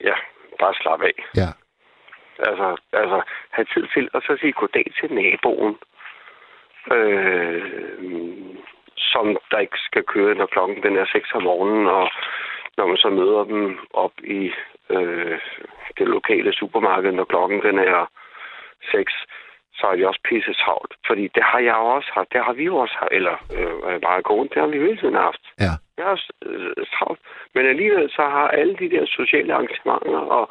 Ja, 0.00 0.14
bare 0.60 0.74
slappe 0.74 1.04
af. 1.06 1.16
Ja, 1.36 1.50
Altså, 2.38 2.76
altså 2.92 3.22
have 3.50 3.66
tid 3.74 3.86
til 3.94 4.08
at 4.14 4.22
så 4.22 4.36
sige 4.40 4.52
goddag 4.52 4.86
til 5.00 5.12
naboen, 5.12 5.78
øh, 6.92 7.62
som 8.96 9.36
der 9.50 9.58
ikke 9.58 9.78
skal 9.78 10.04
køre, 10.04 10.34
når 10.34 10.46
klokken 10.46 10.82
den 10.82 10.96
er 10.96 11.06
6 11.12 11.32
om 11.34 11.42
morgenen, 11.42 11.86
og 11.86 12.10
når 12.76 12.86
man 12.86 12.96
så 12.96 13.10
møder 13.10 13.44
dem 13.44 13.78
op 13.92 14.12
i 14.24 14.52
øh, 14.90 15.38
det 15.98 16.08
lokale 16.08 16.52
supermarked, 16.52 17.12
når 17.12 17.24
klokken 17.24 17.62
den 17.62 17.78
er 17.78 18.10
6, 18.90 19.12
så 19.78 19.86
er 19.86 19.96
de 19.96 20.08
også 20.08 20.20
pisse 20.24 20.52
travlt. 20.52 20.94
Fordi 21.06 21.28
det 21.34 21.42
har 21.42 21.58
jeg 21.58 21.74
også 21.74 22.10
haft. 22.14 22.32
Det 22.32 22.44
har 22.44 22.52
vi 22.52 22.64
jo 22.64 22.76
også 22.76 22.96
haft. 22.98 23.12
Eller 23.12 23.36
øh, 23.56 24.00
bare 24.00 24.22
kone, 24.22 24.48
det 24.48 24.58
har 24.62 24.66
vi 24.66 24.78
hele 24.78 24.96
tiden 24.96 25.14
haft. 25.14 25.42
Ja. 25.60 25.72
Jeg 25.96 26.04
er 26.04 26.10
også 26.10 26.32
øh, 26.42 26.86
travlt. 26.94 27.20
Men 27.54 27.66
alligevel 27.66 28.10
så 28.10 28.22
har 28.22 28.48
alle 28.48 28.76
de 28.76 28.90
der 28.90 29.06
sociale 29.06 29.54
arrangementer 29.54 30.18
og 30.18 30.50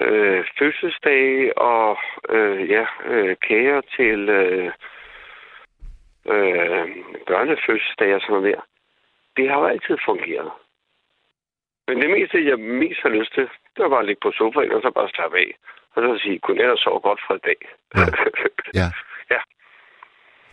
øh, 0.00 0.44
fødselsdage 0.58 1.58
og 1.58 1.98
øh, 2.28 2.70
ja, 2.70 2.86
øh, 3.04 3.36
kager 3.48 3.80
til 3.96 4.28
øh, 4.28 4.72
øh, 6.32 6.86
børnefødselsdage 7.26 8.14
og 8.14 8.20
sådan 8.20 8.34
noget 8.34 8.52
der. 8.52 8.60
Det 9.36 9.50
har 9.50 9.58
jo 9.60 9.66
altid 9.66 9.96
fungeret. 10.04 10.50
Men 11.88 12.02
det 12.02 12.10
meste, 12.10 12.46
jeg 12.46 12.58
mest 12.58 13.00
har 13.02 13.08
lyst 13.08 13.34
til, 13.34 13.42
det 13.42 13.82
var 13.82 13.88
bare 13.88 14.00
at 14.00 14.06
ligge 14.06 14.20
på 14.22 14.32
sofaen 14.32 14.72
og 14.72 14.82
så 14.82 14.90
bare 14.90 15.08
slappe 15.08 15.38
af. 15.38 15.50
Og 15.96 16.02
så 16.02 16.22
sige, 16.22 16.38
godnat 16.38 16.70
og 16.70 16.78
sove 16.78 17.00
godt 17.00 17.20
for 17.26 17.34
i 17.34 17.44
dag. 17.48 17.60
Ja. 17.96 18.06
Ja. 18.80 18.88
Ja. 19.30 19.40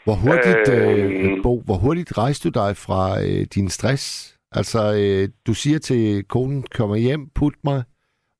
Hvor 0.05 0.17
hurtigt, 0.25 0.65
øh, 0.75 1.05
Øhm. 1.05 1.41
Bo, 1.43 1.61
hvor 1.67 1.77
hurtigt 1.85 2.17
rejste 2.17 2.49
du 2.49 2.51
dig 2.61 2.71
fra 2.85 3.03
øh, 3.25 3.41
din 3.55 3.69
stress? 3.69 4.03
Altså, 4.51 4.79
øh, 5.01 5.23
du 5.47 5.53
siger 5.53 5.79
til 5.79 6.25
konen, 6.29 6.63
kommer 6.77 6.95
hjem, 6.95 7.21
put 7.39 7.53
mig. 7.63 7.83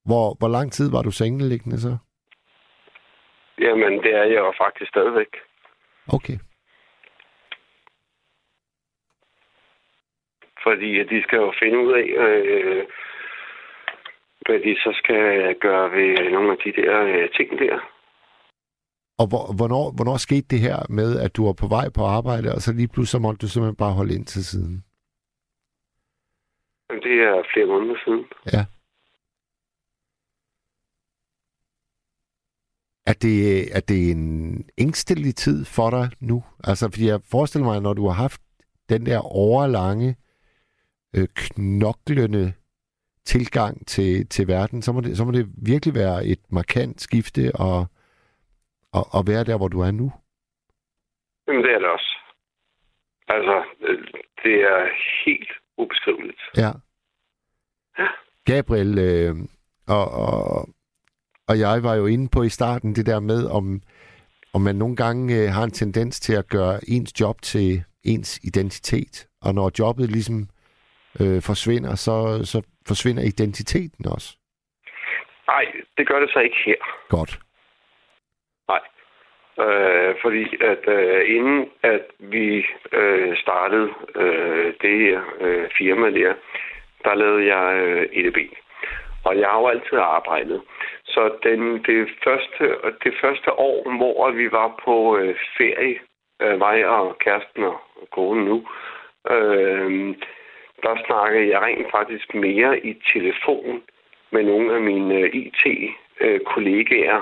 Hvor, 0.06 0.36
hvor 0.40 0.48
lang 0.48 0.72
tid 0.72 0.92
var 0.92 1.02
du 1.02 1.12
sengeliggende 1.12 1.80
så? 1.82 1.98
Jamen, 3.60 3.94
det 4.04 4.14
er 4.16 4.24
jeg 4.24 4.42
jo 4.48 4.54
faktisk 4.64 4.90
stadigvæk. 4.90 5.32
Okay. 6.08 6.38
Fordi 10.64 11.04
de 11.04 11.24
skal 11.24 11.38
jo 11.38 11.54
finde 11.62 11.78
ud 11.80 11.92
af, 11.94 12.08
øh, 12.26 12.84
hvad 14.46 14.60
de 14.60 14.76
så 14.76 14.92
skal 15.02 15.56
gøre 15.66 15.92
ved 15.92 16.32
nogle 16.32 16.52
af 16.52 16.58
de 16.66 16.72
der 16.82 17.04
øh, 17.04 17.30
ting 17.38 17.50
der. 17.60 17.76
Og 19.18 19.26
hvor, 19.32 19.46
hvornår, 19.58 19.86
hvornår 19.96 20.18
skete 20.18 20.48
det 20.54 20.60
her 20.60 20.80
med, 20.90 21.10
at 21.26 21.36
du 21.36 21.46
var 21.46 21.54
på 21.54 21.68
vej 21.68 21.90
på 21.98 22.04
arbejde, 22.18 22.48
og 22.56 22.62
så 22.62 22.74
lige 22.74 22.88
pludselig 22.94 23.22
måtte 23.22 23.40
du 23.44 23.48
simpelthen 23.48 23.76
bare 23.76 23.94
holde 24.00 24.16
ind 24.16 24.26
til 24.26 24.46
siden? 24.46 24.84
Men 26.90 27.02
det 27.02 27.16
er 27.30 27.44
flere 27.54 27.68
måneder 27.68 27.96
siden. 28.06 28.26
Ja. 28.54 28.64
Er 33.06 33.14
det, 33.14 33.38
er 33.78 33.80
det 33.80 34.12
en 34.12 34.66
ængstelig 34.78 35.36
tid 35.36 35.66
for 35.66 35.90
dig 35.90 36.10
nu? 36.20 36.44
Altså, 36.64 36.90
fordi 36.92 37.08
jeg 37.08 37.20
forestiller 37.32 37.68
mig, 37.68 37.82
når 37.82 37.94
du 37.94 38.08
har 38.08 38.14
haft 38.14 38.42
den 38.90 39.06
der 39.06 39.20
overlange, 39.20 40.16
øh, 41.16 41.28
knoklende 41.36 42.54
tilgang 43.26 43.88
til, 43.88 44.28
til 44.28 44.48
verden, 44.48 44.82
så 44.82 44.92
må, 44.92 45.02
det, 45.02 45.18
så 45.18 45.26
må 45.26 45.32
det 45.32 45.46
virkelig 45.66 45.96
være 45.96 46.26
et 46.26 46.40
markant 46.50 47.02
skifte 47.02 47.52
og, 47.56 47.86
og, 48.94 49.06
og 49.12 49.28
være 49.28 49.44
der, 49.44 49.58
hvor 49.58 49.68
du 49.68 49.80
er 49.80 49.92
nu. 49.92 50.12
Jamen, 51.48 51.64
det 51.64 51.72
er 51.72 51.80
det 51.80 51.88
også. 51.88 52.18
Altså, 53.28 53.64
øh, 53.82 54.08
det 54.44 54.56
er 54.56 54.90
helt 55.26 55.52
ubeskriveligt. 55.78 56.42
Ja. 56.58 56.72
Ja. 58.00 58.08
Gabriel 58.46 59.00
øh, 59.00 59.36
og, 59.88 60.12
og, 60.12 60.70
og 61.48 61.60
jeg 61.60 61.84
var 61.84 61.96
jo 61.96 62.06
inde 62.06 62.30
på 62.30 62.44
i 62.44 62.50
starten 62.50 62.96
det 62.96 63.06
der 63.06 63.20
med, 63.20 63.46
om, 63.46 63.82
om 64.54 64.62
man 64.62 64.76
nogle 64.76 64.96
gange 64.96 65.36
øh, 65.36 65.50
har 65.50 65.64
en 65.64 65.72
tendens 65.72 66.20
til 66.20 66.34
at 66.34 66.48
gøre 66.48 66.80
ens 66.88 67.20
job 67.20 67.42
til 67.42 67.84
ens 68.04 68.40
identitet. 68.44 69.28
Og 69.42 69.56
når 69.56 69.72
jobbet 69.80 70.12
ligesom 70.12 70.48
øh, 71.22 71.42
forsvinder, 71.42 71.96
så, 71.96 72.16
så 72.52 72.62
forsvinder 72.88 73.24
identiteten 73.24 74.06
også. 74.16 74.38
Nej, 75.48 75.66
det 75.98 76.08
gør 76.08 76.20
det 76.20 76.30
så 76.34 76.40
ikke 76.40 76.58
her. 76.66 76.76
Godt. 77.10 77.40
Øh, 79.60 80.16
fordi 80.22 80.64
at 80.64 80.88
øh, 80.88 81.36
inden 81.36 81.70
at 81.84 82.06
vi 82.20 82.66
øh, 82.92 83.38
startede 83.38 83.90
øh, 84.16 84.74
det 84.82 85.00
her 85.00 85.22
øh, 85.40 85.70
firma 85.78 86.10
der, 86.10 86.34
der 87.04 87.16
lavede 87.16 87.56
jeg 87.56 87.76
øh, 87.76 88.10
EDB. 88.12 88.38
Og 89.24 89.40
jeg 89.40 89.48
har 89.48 89.60
jo 89.60 89.68
altid 89.68 89.98
arbejdet. 89.98 90.62
Så 91.06 91.32
den, 91.44 91.84
det, 91.84 92.10
første, 92.24 92.76
det 93.04 93.14
første 93.22 93.60
år, 93.60 93.98
hvor 93.98 94.32
vi 94.32 94.52
var 94.52 94.82
på 94.86 95.18
øh, 95.18 95.36
ferie, 95.58 96.00
øh, 96.42 96.60
mig 96.60 96.86
og 96.86 97.18
kæresten 97.18 97.64
og 97.64 97.80
konen 98.12 98.46
nu, 98.46 98.68
øh, 99.30 100.16
der 100.84 101.06
snakkede 101.06 101.50
jeg 101.50 101.62
rent 101.62 101.92
faktisk 101.92 102.34
mere 102.34 102.86
i 102.86 102.94
telefon 103.14 103.84
med 104.32 104.44
nogle 104.44 104.76
af 104.76 104.82
mine 104.82 105.16
øh, 105.16 105.30
IT-kollegaer, 105.34 107.22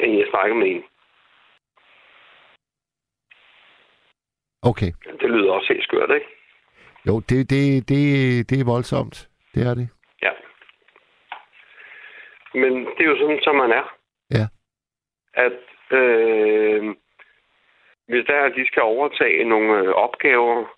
end 0.00 0.18
jeg 0.18 0.26
snakkede 0.30 0.58
med 0.58 0.66
en. 0.70 0.84
Okay. 4.62 4.92
Det 5.20 5.30
lyder 5.30 5.52
også 5.52 5.72
helt 5.72 5.84
skørt, 5.84 6.10
ikke? 6.14 6.26
Jo, 7.06 7.20
det, 7.20 7.50
det, 7.50 7.88
det, 7.88 8.02
det 8.50 8.60
er 8.60 8.64
voldsomt. 8.64 9.28
Det 9.54 9.66
er 9.66 9.74
det. 9.74 9.88
Ja. 10.22 10.32
Men 12.54 12.72
det 12.86 13.00
er 13.00 13.10
jo 13.10 13.18
sådan, 13.18 13.40
som 13.42 13.56
man 13.56 13.70
er. 13.70 13.96
Ja. 14.30 14.46
At 15.34 15.96
øh, 15.98 16.94
hvis 18.08 18.24
der 18.26 18.34
er, 18.34 18.44
at 18.44 18.56
de 18.56 18.66
skal 18.66 18.82
overtage 18.82 19.44
nogle 19.44 19.78
øh, 19.78 19.88
opgaver, 19.88 20.75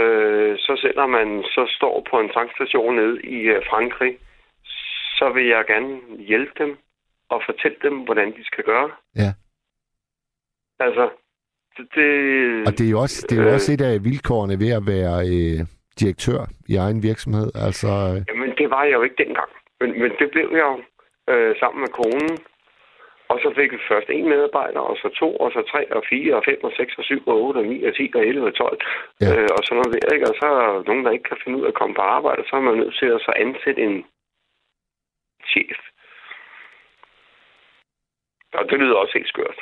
øh, 0.00 0.58
så 0.58 0.72
selvom 0.80 1.10
man 1.10 1.42
så 1.42 1.62
står 1.76 2.06
på 2.10 2.20
en 2.20 2.28
tankstation 2.28 2.96
nede 2.96 3.22
i 3.22 3.38
øh, 3.54 3.62
Frankrig, 3.70 4.18
så 5.18 5.30
vil 5.34 5.46
jeg 5.46 5.64
gerne 5.66 6.00
hjælpe 6.18 6.52
dem 6.58 6.78
og 7.28 7.42
fortælle 7.46 7.76
dem, 7.82 7.94
hvordan 7.98 8.28
de 8.36 8.44
skal 8.44 8.64
gøre. 8.64 8.90
Ja. 9.16 9.30
Altså, 10.78 11.10
det... 11.76 11.86
det 11.94 12.08
Og 12.66 12.72
det 12.78 12.86
er 12.86 12.90
jo 12.90 13.00
også, 13.00 13.26
det 13.28 13.38
er 13.38 13.42
jo 13.42 13.48
Øh. 13.48 13.54
også 13.54 13.72
et 13.72 13.80
af 13.80 14.04
vilkårene 14.04 14.60
ved 14.64 14.70
at 14.78 14.86
være 14.86 15.16
øh, 15.34 15.60
direktør 16.00 16.40
i 16.68 16.76
egen 16.76 17.02
virksomhed. 17.02 17.48
Altså, 17.66 17.88
øh, 17.88 18.16
Jamen, 18.28 18.50
det 18.58 18.70
var 18.70 18.84
jeg 18.84 18.92
jo 18.92 19.02
ikke 19.02 19.24
dengang. 19.24 19.50
Men, 19.80 19.90
men 20.00 20.10
det 20.18 20.28
blev 20.32 20.48
jeg 20.52 20.66
jo 20.72 20.76
øh, 21.32 21.56
sammen 21.60 21.80
med 21.80 21.88
konen. 22.00 22.38
Og 23.30 23.36
så 23.42 23.48
fik 23.58 23.72
vi 23.72 23.78
først 23.90 24.08
en 24.10 24.28
medarbejder, 24.28 24.82
og 24.90 24.96
så 25.02 25.08
to, 25.20 25.36
og 25.44 25.50
så 25.52 25.60
tre, 25.72 25.82
og 25.96 26.02
fire, 26.10 26.32
og 26.38 26.42
fem, 26.48 26.60
og 26.68 26.72
seks, 26.76 26.92
og 26.98 27.04
syv, 27.04 27.22
og 27.26 27.36
otte, 27.44 27.58
og 27.58 27.66
ni, 27.72 27.78
og 27.88 27.92
ti, 27.98 28.04
og 28.14 28.22
11, 28.26 28.46
og 28.50 28.54
12. 28.54 28.80
Ja. 29.20 29.26
Øh, 29.26 29.48
og 29.56 29.60
sådan 29.64 29.78
noget 29.80 29.94
der, 29.94 30.14
ikke? 30.14 30.28
Og 30.30 30.34
så 30.40 30.44
er 30.50 30.56
der 30.60 30.82
nogen, 30.88 31.04
der 31.04 31.10
ikke 31.10 31.28
kan 31.30 31.42
finde 31.44 31.58
ud 31.58 31.64
af 31.64 31.68
at 31.68 31.78
komme 31.80 31.94
på 31.94 32.04
arbejde, 32.16 32.42
så 32.48 32.56
er 32.56 32.60
man 32.60 32.76
nødt 32.82 32.96
til 33.00 33.08
at 33.16 33.20
så 33.26 33.32
ansætte 33.44 33.82
en 33.88 33.96
chef. 35.52 35.78
Og 38.58 38.64
det 38.70 38.78
lyder 38.78 38.96
også 39.02 39.14
helt 39.18 39.32
skørt. 39.34 39.58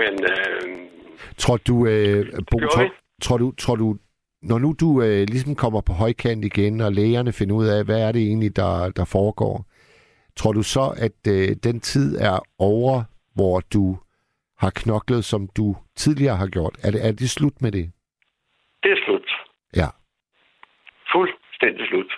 Men 0.00 0.12
øh, 0.32 0.62
tror 1.42 1.56
du, 1.68 1.74
øh, 1.92 2.22
Bo, 2.50 2.58
tror, 2.58 2.88
tror 3.22 3.36
du, 3.36 3.52
tror 3.62 3.76
du, 3.76 3.96
når 4.42 4.58
nu 4.58 4.74
du 4.80 5.02
øh, 5.02 5.22
ligesom 5.32 5.54
kommer 5.54 5.80
på 5.80 5.92
højkant 5.92 6.44
igen, 6.44 6.80
og 6.80 6.92
lægerne 6.92 7.32
finder 7.32 7.54
ud 7.56 7.66
af, 7.66 7.84
hvad 7.84 8.00
er 8.08 8.12
det 8.12 8.22
egentlig, 8.22 8.56
der, 8.56 8.90
der 8.90 9.04
foregår, 9.04 9.64
tror 10.36 10.52
du 10.52 10.62
så, 10.62 10.94
at 11.06 11.18
øh, 11.34 11.48
den 11.64 11.80
tid 11.80 12.18
er 12.18 12.38
over, 12.58 13.04
hvor 13.34 13.60
du 13.74 13.98
har 14.58 14.70
knoklet, 14.70 15.24
som 15.24 15.48
du 15.56 15.76
tidligere 15.96 16.36
har 16.36 16.48
gjort? 16.48 16.74
Er 16.84 16.90
det, 16.90 17.06
er 17.06 17.12
det 17.12 17.30
slut 17.30 17.62
med 17.62 17.72
det? 17.72 17.92
det 18.86 18.92
er 18.92 19.04
slut. 19.04 19.30
Ja. 19.76 19.88
Fuldstændig 21.12 21.86
slut. 21.88 22.12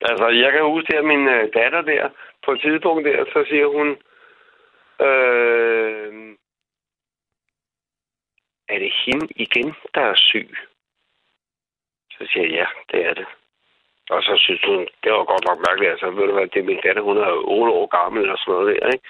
Altså, 0.00 0.28
jeg 0.28 0.52
kan 0.52 0.62
huske 0.62 0.92
her, 0.92 1.02
min 1.02 1.28
øh, 1.28 1.48
datter 1.54 1.82
der, 1.82 2.10
på 2.44 2.52
et 2.52 2.60
tidspunkt 2.60 3.04
der, 3.04 3.24
så 3.24 3.44
siger 3.48 3.66
hun, 3.76 3.88
øh, 5.06 6.36
er 8.68 8.78
det 8.78 8.92
hende 9.04 9.26
igen, 9.36 9.74
der 9.94 10.00
er 10.00 10.14
syg? 10.16 10.50
Så 12.10 12.26
siger 12.32 12.46
jeg, 12.46 12.52
ja, 12.52 12.66
det 12.90 13.06
er 13.06 13.14
det. 13.14 13.26
Og 14.14 14.22
så 14.22 14.32
synes 14.36 14.62
hun, 14.70 14.80
det 15.02 15.12
var 15.12 15.24
godt 15.32 15.44
nok 15.48 15.58
mærkeligt, 15.66 15.90
altså, 15.90 16.10
ved 16.10 16.26
du 16.26 16.32
hvad, 16.32 16.46
det 16.46 16.60
er 16.60 16.70
min 16.70 16.84
datter, 16.84 17.02
hun 17.02 17.16
er 17.16 17.32
8 17.32 17.72
år 17.72 17.86
gammel 17.98 18.30
og 18.30 18.38
sådan 18.38 18.54
noget 18.54 18.66
der, 18.68 18.86
ikke? 18.94 19.06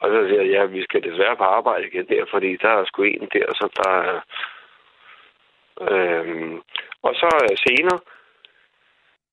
Og 0.00 0.06
så 0.10 0.18
siger 0.28 0.42
jeg, 0.42 0.50
ja, 0.50 0.64
vi 0.64 0.82
skal 0.82 1.02
desværre 1.02 1.36
på 1.36 1.44
arbejde 1.44 1.86
igen 1.86 2.06
der, 2.08 2.24
fordi 2.30 2.56
der 2.56 2.68
er 2.68 2.84
sgu 2.84 3.02
en 3.02 3.28
der, 3.32 3.46
så 3.60 3.66
der 3.78 3.90
er... 3.90 4.20
Øhm, 5.90 6.62
og 7.02 7.14
så 7.14 7.28
øh, 7.42 7.56
senere, 7.66 7.98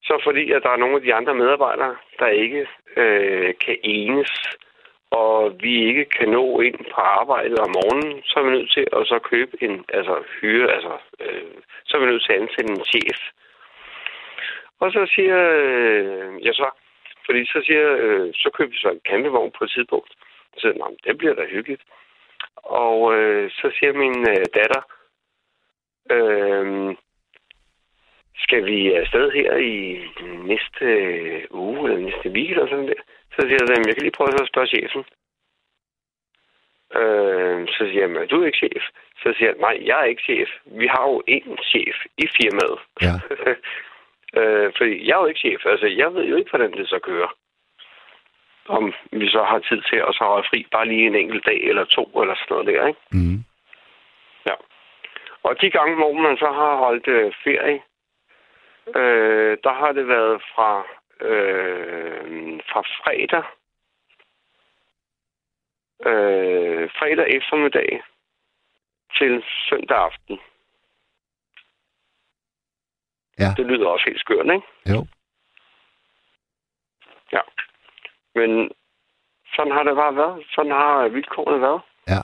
så 0.04 0.22
fordi 0.24 0.52
at 0.52 0.64
der 0.64 0.70
er 0.70 0.78
nogle 0.78 0.96
af 0.96 1.02
de 1.02 1.14
andre 1.14 1.34
medarbejdere, 1.34 1.96
der 2.20 2.28
ikke 2.28 2.68
øh, 2.98 3.54
kan 3.66 3.78
enes, 3.84 4.32
og 5.12 5.56
vi 5.60 5.74
ikke 5.90 6.06
kan 6.06 6.30
nå 6.30 6.60
ind 6.60 6.80
på 6.94 7.02
arbejdet 7.02 7.60
om 7.60 7.72
morgenen, 7.78 8.24
så 8.24 8.40
er 8.40 8.44
vi 8.44 8.52
nødt 8.52 8.72
til 8.72 8.88
at 8.98 9.08
så 9.08 9.20
købe 9.20 9.64
en, 9.64 9.86
altså 9.94 10.24
hyre, 10.42 10.72
altså, 10.72 10.94
øh, 11.20 11.56
så 11.86 11.98
er 11.98 12.02
vi 12.02 12.06
nødt 12.06 12.24
til 12.24 12.34
at 12.34 12.42
ansætte 12.42 12.72
en 12.74 12.86
chef. 12.86 13.20
Og 14.80 14.92
så 14.92 15.12
siger 15.16 15.40
øh, 15.64 16.46
jeg 16.46 16.54
så, 16.54 16.70
fordi 17.26 17.46
så 17.46 17.62
siger 17.66 17.96
øh, 18.04 18.34
så 18.34 18.50
køber 18.54 18.72
vi 18.72 18.78
så 18.78 18.90
en 18.90 19.06
campingvogn 19.10 19.52
på 19.58 19.64
et 19.64 19.72
tidspunkt. 19.72 20.12
Så 20.54 20.60
siger 20.60 20.74
jeg, 20.74 20.96
det 21.04 21.18
bliver 21.18 21.36
da 21.36 21.46
hyggeligt. 21.46 21.84
Og 22.56 23.16
øh, 23.16 23.52
så 23.52 23.72
siger 23.80 23.94
min 23.94 24.20
øh, 24.30 24.46
datter, 24.58 24.82
øh, 26.12 26.96
skal 28.38 28.66
vi 28.66 28.94
afsted 28.94 29.32
her 29.32 29.56
i 29.56 30.04
næste 30.52 30.88
uge, 31.52 31.90
eller 31.90 32.00
næste 32.00 32.30
week, 32.30 32.50
eller 32.50 32.68
sådan 32.68 32.88
der? 32.88 33.02
Så 33.36 33.42
siger 33.42 33.60
jeg, 33.60 33.88
jeg 33.88 33.96
kan 33.96 34.04
lige 34.04 34.18
prøve 34.18 34.42
at 34.42 34.48
spørge 34.48 34.68
chefen. 34.68 35.04
Øh, 37.00 37.68
så 37.68 37.84
siger 37.90 38.08
jeg, 38.08 38.30
du 38.30 38.42
er 38.42 38.46
ikke 38.46 38.58
chef. 38.58 38.84
Så 39.24 39.34
siger 39.38 39.50
jeg, 39.50 39.58
nej, 39.60 39.78
jeg 39.90 40.00
er 40.00 40.04
ikke 40.04 40.22
chef. 40.22 40.50
Vi 40.66 40.88
har 40.88 41.04
jo 41.12 41.24
en 41.28 41.58
chef 41.72 41.96
i 42.18 42.26
firmaet. 42.38 42.80
Ja. 43.02 43.14
øh, 44.34 44.74
fordi 44.78 45.08
jeg 45.08 45.16
er 45.16 45.22
jo 45.22 45.26
ikke 45.26 45.40
chef. 45.40 45.66
Altså, 45.66 45.88
jeg 45.88 46.14
ved 46.14 46.24
jo 46.24 46.36
ikke, 46.36 46.50
hvordan 46.50 46.72
det 46.72 46.90
så 46.90 47.00
kører. 47.00 47.36
Om 48.68 48.94
vi 49.12 49.30
så 49.30 49.44
har 49.44 49.60
tid 49.60 49.82
til 49.82 49.96
at 49.96 50.16
så 50.16 50.24
holde 50.24 50.48
fri 50.50 50.68
bare 50.72 50.88
lige 50.88 51.08
en 51.08 51.16
enkelt 51.16 51.46
dag 51.46 51.60
eller 51.64 51.86
to, 51.86 52.04
eller 52.22 52.36
sådan 52.36 52.48
noget 52.50 52.68
der, 52.68 52.88
ikke? 52.88 53.00
Mm. 53.12 53.44
Ja. 54.46 54.56
Og 55.44 55.62
de 55.62 55.70
gange, 55.70 55.96
hvor 55.96 56.14
man 56.14 56.38
så 56.38 56.46
har 56.46 56.76
holdt 56.76 57.08
øh, 57.08 57.34
ferie, 57.44 57.82
øh, 58.96 59.58
der 59.64 59.74
har 59.74 59.92
det 59.92 60.08
været 60.08 60.42
fra, 60.56 60.86
øh, 61.22 62.60
fra 62.70 62.82
fredag 62.82 63.44
øh, 66.06 66.90
fredag 67.00 67.28
eftermiddag 67.38 68.02
til 69.18 69.44
søndag 69.70 69.98
aften. 69.98 70.40
Ja. 73.40 73.50
Det 73.58 73.66
lyder 73.66 73.88
også 73.88 74.06
helt 74.08 74.20
skørt, 74.20 74.46
ikke? 74.46 74.68
Jo. 74.94 75.06
Ja. 77.34 77.42
Men 78.36 78.72
sådan 79.56 79.72
har 79.72 79.84
det 79.84 79.96
bare 79.96 80.16
været. 80.16 80.44
Sådan 80.56 80.72
har 80.72 81.08
vilkårene 81.08 81.62
været. 81.62 81.82
Ja. 82.08 82.22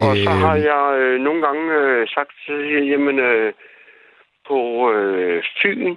Og 0.00 0.16
så 0.16 0.30
Øh, 0.30 0.36
har 0.44 0.56
jeg 0.56 0.98
øh, 1.00 1.20
nogle 1.20 1.46
gange 1.46 1.72
øh, 1.74 2.08
sagt, 2.08 2.32
så 2.46 2.52
jamen 2.92 3.18
øh, 3.18 3.52
på 4.48 4.92
øh, 4.92 5.44
Fyn, 5.62 5.96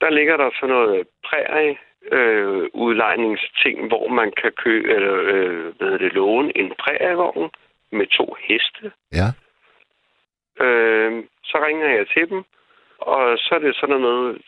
der 0.00 0.10
ligger 0.10 0.36
der 0.36 0.50
sådan 0.54 0.74
noget 0.74 1.06
prærie 1.24 1.76
øh, 2.12 2.68
udlejningsting, 2.74 3.88
hvor 3.88 4.08
man 4.08 4.32
kan 4.42 4.52
købe, 4.52 4.88
eller 4.94 5.14
øh, 5.14 5.64
hvad 5.76 5.86
hedder 5.86 5.98
det, 5.98 6.12
låne 6.12 6.58
en 6.58 6.72
prærievogn 6.78 7.50
med 7.92 8.06
to 8.06 8.36
heste. 8.40 8.92
Ja. 9.12 9.28
Øh, 10.64 11.24
så 11.44 11.64
ringer 11.66 11.88
jeg 11.88 12.08
til 12.08 12.28
dem, 12.28 12.44
og 12.98 13.38
så 13.38 13.54
er 13.54 13.58
det 13.58 13.76
sådan 13.76 14.00
noget, 14.00 14.42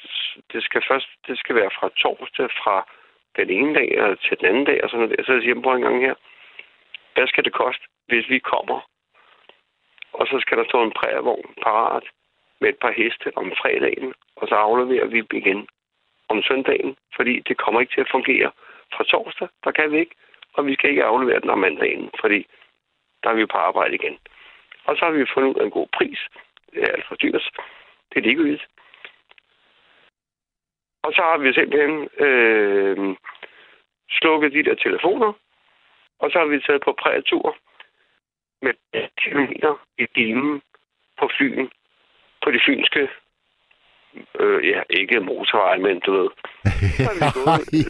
det 0.53 0.63
skal 0.65 0.83
først, 0.89 1.09
det 1.27 1.39
skal 1.39 1.55
være 1.55 1.71
fra 1.79 1.89
torsdag 1.89 2.51
fra 2.51 2.87
den 3.37 3.51
ene 3.51 3.75
dag 3.75 4.03
og 4.03 4.21
til 4.21 4.39
den 4.41 4.47
anden 4.47 4.65
dag 4.65 4.85
og 4.85 4.91
sådan 4.91 5.09
noget. 5.09 5.27
Så 5.27 5.33
jeg 5.33 5.43
siger, 5.43 5.63
prøv 5.63 5.75
en 5.75 5.83
gang 5.83 6.01
her, 6.01 6.15
hvad 7.15 7.27
skal 7.27 7.45
det 7.45 7.53
koste, 7.53 7.85
hvis 8.07 8.29
vi 8.29 8.39
kommer? 8.39 8.81
Og 10.13 10.27
så 10.27 10.37
skal 10.41 10.59
der 10.59 10.65
stå 10.65 10.83
en 10.83 10.93
prævogn 10.99 11.55
parat 11.63 12.05
med 12.61 12.69
et 12.69 12.79
par 12.79 12.91
heste 12.91 13.33
om 13.37 13.53
fredagen, 13.61 14.15
og 14.37 14.49
så 14.49 14.55
afleverer 14.55 15.07
vi 15.07 15.25
igen 15.33 15.69
om 16.29 16.43
søndagen, 16.43 16.97
fordi 17.17 17.41
det 17.41 17.57
kommer 17.57 17.81
ikke 17.81 17.95
til 17.95 18.01
at 18.01 18.11
fungere. 18.11 18.51
Fra 18.95 19.05
torsdag, 19.05 19.49
der 19.65 19.71
kan 19.71 19.93
vi 19.93 19.99
ikke, 19.99 20.15
og 20.53 20.67
vi 20.67 20.75
skal 20.75 20.91
ikke 20.91 21.05
aflevere 21.05 21.41
den 21.41 21.51
om 21.51 21.59
mandagen, 21.59 22.11
fordi 22.21 22.47
der 23.23 23.31
er 23.31 23.35
vi 23.35 23.47
på 23.47 23.59
arbejde 23.59 23.95
igen. 23.95 24.19
Og 24.85 24.97
så 24.97 25.05
har 25.05 25.13
vi 25.13 25.27
fundet 25.35 25.51
ud 25.51 25.61
af 25.61 25.65
en 25.65 25.71
god 25.71 25.87
pris. 25.93 26.21
Det 26.75 26.83
er 26.83 26.93
alt 26.93 27.07
for 27.09 27.15
dyrt. 27.15 27.51
Det 28.11 28.17
er 28.19 28.21
ligegyldigt. 28.21 28.67
Og 31.03 31.13
så 31.13 31.23
har 31.23 31.39
vi 31.39 31.53
simpelthen 31.53 32.09
øh, 32.27 33.17
slukket 34.11 34.53
de 34.53 34.65
der 34.65 34.75
telefoner, 34.75 35.33
og 36.19 36.31
så 36.31 36.39
har 36.39 36.47
vi 36.47 36.61
taget 36.61 36.83
på 36.83 36.93
prætur 36.93 37.57
med 38.63 38.75
kilometer 39.19 39.87
i 39.99 40.07
timen 40.15 40.63
på 41.19 41.31
Fyn, 41.39 41.69
på 42.43 42.51
de 42.51 42.61
fynske, 42.67 43.09
øh, 44.41 44.69
ja, 44.69 44.81
ikke 44.91 45.21
motorveje, 45.21 45.79
men 45.87 46.01
du 46.07 46.13
ved. 46.19 46.29
gået. 47.37 47.65
I, 47.79 47.83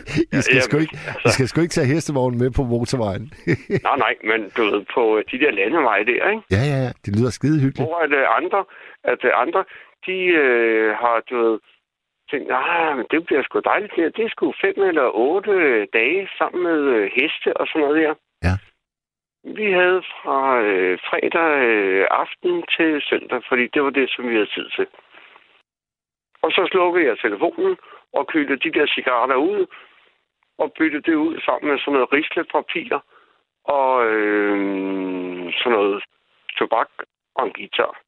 skal 0.44 0.54
Ja, 0.56 0.60
sgu 0.60 0.76
ikke, 0.84 0.96
I 1.26 1.28
skal 1.34 1.48
sgu 1.48 1.60
ikke 1.60 1.76
tage 1.78 1.92
hestevognen 1.92 2.38
med 2.42 2.50
på 2.58 2.62
motorvejen. 2.74 3.24
Nej, 3.88 3.96
nej, 4.04 4.14
men 4.30 4.40
du 4.56 4.62
ved, 4.70 4.80
på 4.94 5.02
de 5.30 5.38
der 5.42 5.50
landeveje 5.50 6.04
der, 6.10 6.22
ikke? 6.32 6.42
ja, 6.56 6.62
ja, 6.72 6.78
ja. 6.86 6.90
Det 7.04 7.10
lyder 7.16 7.30
skide 7.30 7.60
hyggeligt. 7.64 7.88
Hvor 7.88 7.98
at 8.06 8.12
øh, 8.20 8.24
andre, 8.40 8.60
at 9.12 9.20
øh, 9.24 9.32
andre, 9.44 9.64
de 10.06 10.18
øh, 10.44 10.90
har, 11.02 11.16
du 11.30 11.34
ved, 11.44 11.58
tænkt, 12.30 12.48
ah, 12.52 12.96
men 12.96 13.06
det 13.10 13.26
bliver 13.26 13.42
sgu 13.42 13.60
dejligt. 13.72 13.92
Det, 13.96 14.16
det 14.16 14.24
er 14.24 14.32
sgu 14.34 14.46
fem 14.64 14.76
eller 14.90 15.06
otte 15.28 15.54
dage 15.98 16.28
sammen 16.38 16.62
med 16.68 16.80
øh, 16.96 17.10
heste 17.16 17.56
og 17.60 17.66
sådan 17.66 17.82
noget 17.82 17.96
der. 18.02 18.14
Ja. 18.48 18.54
Vi 19.58 19.66
havde 19.80 20.02
fra 20.20 20.38
øh, 20.68 20.98
fredag 21.08 21.50
øh, 21.70 22.06
aften 22.10 22.54
til 22.76 22.90
søndag, 23.08 23.40
fordi 23.48 23.64
det 23.74 23.82
var 23.82 23.90
det, 23.90 24.06
som 24.10 24.28
vi 24.28 24.34
havde 24.34 24.54
tid 24.56 24.66
til. 24.76 24.86
Og 26.44 26.50
så 26.52 26.68
slukkede 26.72 27.06
jeg 27.06 27.18
telefonen 27.18 27.76
og 28.12 28.26
kyldte 28.26 28.56
de 28.64 28.72
der 28.78 28.86
cigaretter 28.94 29.36
ud, 29.36 29.66
og 30.58 30.72
byttede 30.78 31.02
det 31.10 31.14
ud 31.14 31.40
sammen 31.40 31.70
med 31.70 31.78
sådan 31.78 31.92
noget 31.92 32.12
rislepapir 32.12 32.98
og 33.64 34.06
øh, 34.06 34.56
sådan 35.58 35.72
noget 35.78 36.04
tobak 36.58 36.90
og 37.34 37.46
en 37.46 37.52
guitar. 37.52 38.00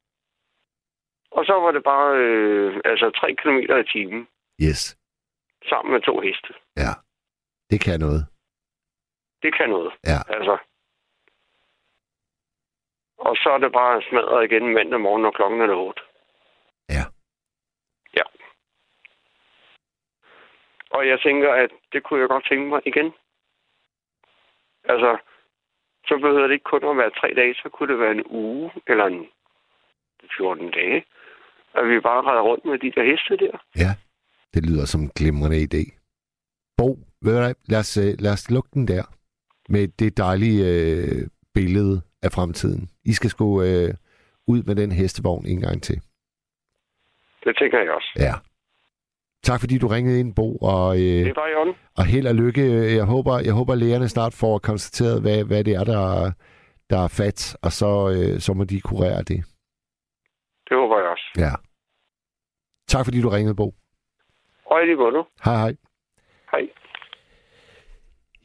Og 1.31 1.45
så 1.45 1.53
var 1.53 1.71
det 1.71 1.83
bare 1.83 2.17
øh, 2.17 2.81
altså 2.85 3.09
3 3.09 3.35
km 3.35 3.57
i 3.57 3.83
timen 3.93 4.27
Yes. 4.67 4.97
sammen 5.69 5.93
med 5.93 6.01
to 6.01 6.19
heste. 6.19 6.53
Ja. 6.77 6.91
Det 7.71 7.81
kan 7.81 7.99
noget. 7.99 8.25
Det 9.43 9.55
kan 9.57 9.69
noget. 9.69 9.93
Ja. 10.05 10.19
Altså. 10.35 10.57
Og 13.17 13.35
så 13.35 13.49
er 13.49 13.57
det 13.57 13.71
bare 13.71 14.01
smadret 14.09 14.45
igen 14.45 14.73
mandag 14.73 15.01
morgen, 15.01 15.21
når 15.21 15.31
klokken 15.31 15.61
er 15.61 15.73
8. 15.75 16.01
Ja. 18.17 18.25
Og 20.95 21.07
jeg 21.07 21.19
tænker, 21.25 21.51
at 21.53 21.71
det 21.93 22.03
kunne 22.03 22.19
jeg 22.19 22.29
godt 22.29 22.45
tænke 22.49 22.65
mig 22.69 22.81
igen. 22.85 23.13
Altså, 24.91 25.17
så 26.07 26.13
behøver 26.23 26.47
det 26.47 26.53
ikke 26.53 26.71
kun 26.73 26.83
at 26.91 26.97
være 26.97 27.17
tre 27.19 27.29
dage, 27.35 27.53
så 27.55 27.69
kunne 27.73 27.89
det 27.93 27.99
være 27.99 28.11
en 28.11 28.27
uge 28.29 28.71
eller 28.87 29.05
en 29.05 29.25
14 30.37 30.71
dage. 30.71 31.05
At 31.73 31.89
vi 31.89 31.99
bare 31.99 32.21
redder 32.27 32.41
rundt 32.41 32.65
med 32.65 32.79
de 32.79 32.91
der 32.95 33.03
heste 33.11 33.45
der. 33.45 33.57
Ja. 33.83 33.91
Det 34.53 34.65
lyder 34.69 34.85
som 34.85 35.01
en 35.01 35.11
glimrende 35.15 35.59
idé. 35.67 35.83
Bo, 36.77 36.87
ved 37.21 37.33
du 37.33 37.39
hvad? 37.39 37.55
Lad 37.65 37.79
os, 37.79 37.97
øh, 37.97 38.13
lad 38.19 38.33
os 38.33 38.51
lukke 38.51 38.69
den 38.73 38.87
der. 38.87 39.03
Med 39.69 39.87
det 39.87 40.17
dejlige 40.17 40.61
øh, 40.71 41.27
billede 41.53 42.01
af 42.21 42.31
fremtiden. 42.31 42.89
I 43.05 43.13
skal 43.13 43.29
sgu 43.29 43.61
øh, 43.61 43.93
ud 44.47 44.63
med 44.63 44.75
den 44.75 44.91
hestevogn 44.91 45.45
en 45.45 45.61
gang 45.61 45.83
til. 45.83 46.01
Det 47.47 47.55
tænker 47.59 47.77
jeg 47.79 47.91
også. 47.91 48.11
Ja. 48.25 48.33
Tak 49.43 49.59
fordi 49.59 49.77
du 49.77 49.87
ringede 49.87 50.19
ind, 50.19 50.35
Bo, 50.35 50.47
og, 50.55 50.95
Det 50.97 51.27
øh, 51.29 51.35
var 51.35 51.47
i 51.47 51.55
orden. 51.55 51.73
og 51.97 52.05
held 52.05 52.27
og 52.27 52.35
lykke. 52.35 52.95
Jeg 52.95 53.05
håber, 53.05 53.39
jeg 53.39 53.53
håber 53.53 53.75
lægerne 53.75 54.07
snart 54.09 54.33
får 54.33 54.57
konstateret, 54.59 55.21
hvad, 55.21 55.43
hvad 55.43 55.63
det 55.63 55.73
er, 55.75 55.83
der, 55.83 56.31
der 56.89 56.99
er 57.03 57.07
fat, 57.07 57.57
og 57.61 57.71
så, 57.71 57.89
øh, 58.15 58.39
så 58.39 58.53
må 58.53 58.63
de 58.63 58.81
kurere 58.81 59.17
det. 59.23 59.39
Det 60.69 60.77
håber 60.77 60.97
jeg 60.99 61.07
også. 61.15 61.27
Ja. 61.37 61.51
Tak 62.87 63.05
fordi 63.05 63.21
du 63.21 63.29
ringede, 63.29 63.55
Bo. 63.55 63.73
Og 64.65 64.81
i 64.81 64.85
lige 64.85 64.95
måde. 64.95 65.23
Hej 65.45 65.55
hej. 65.55 65.75
Hej. 66.51 66.61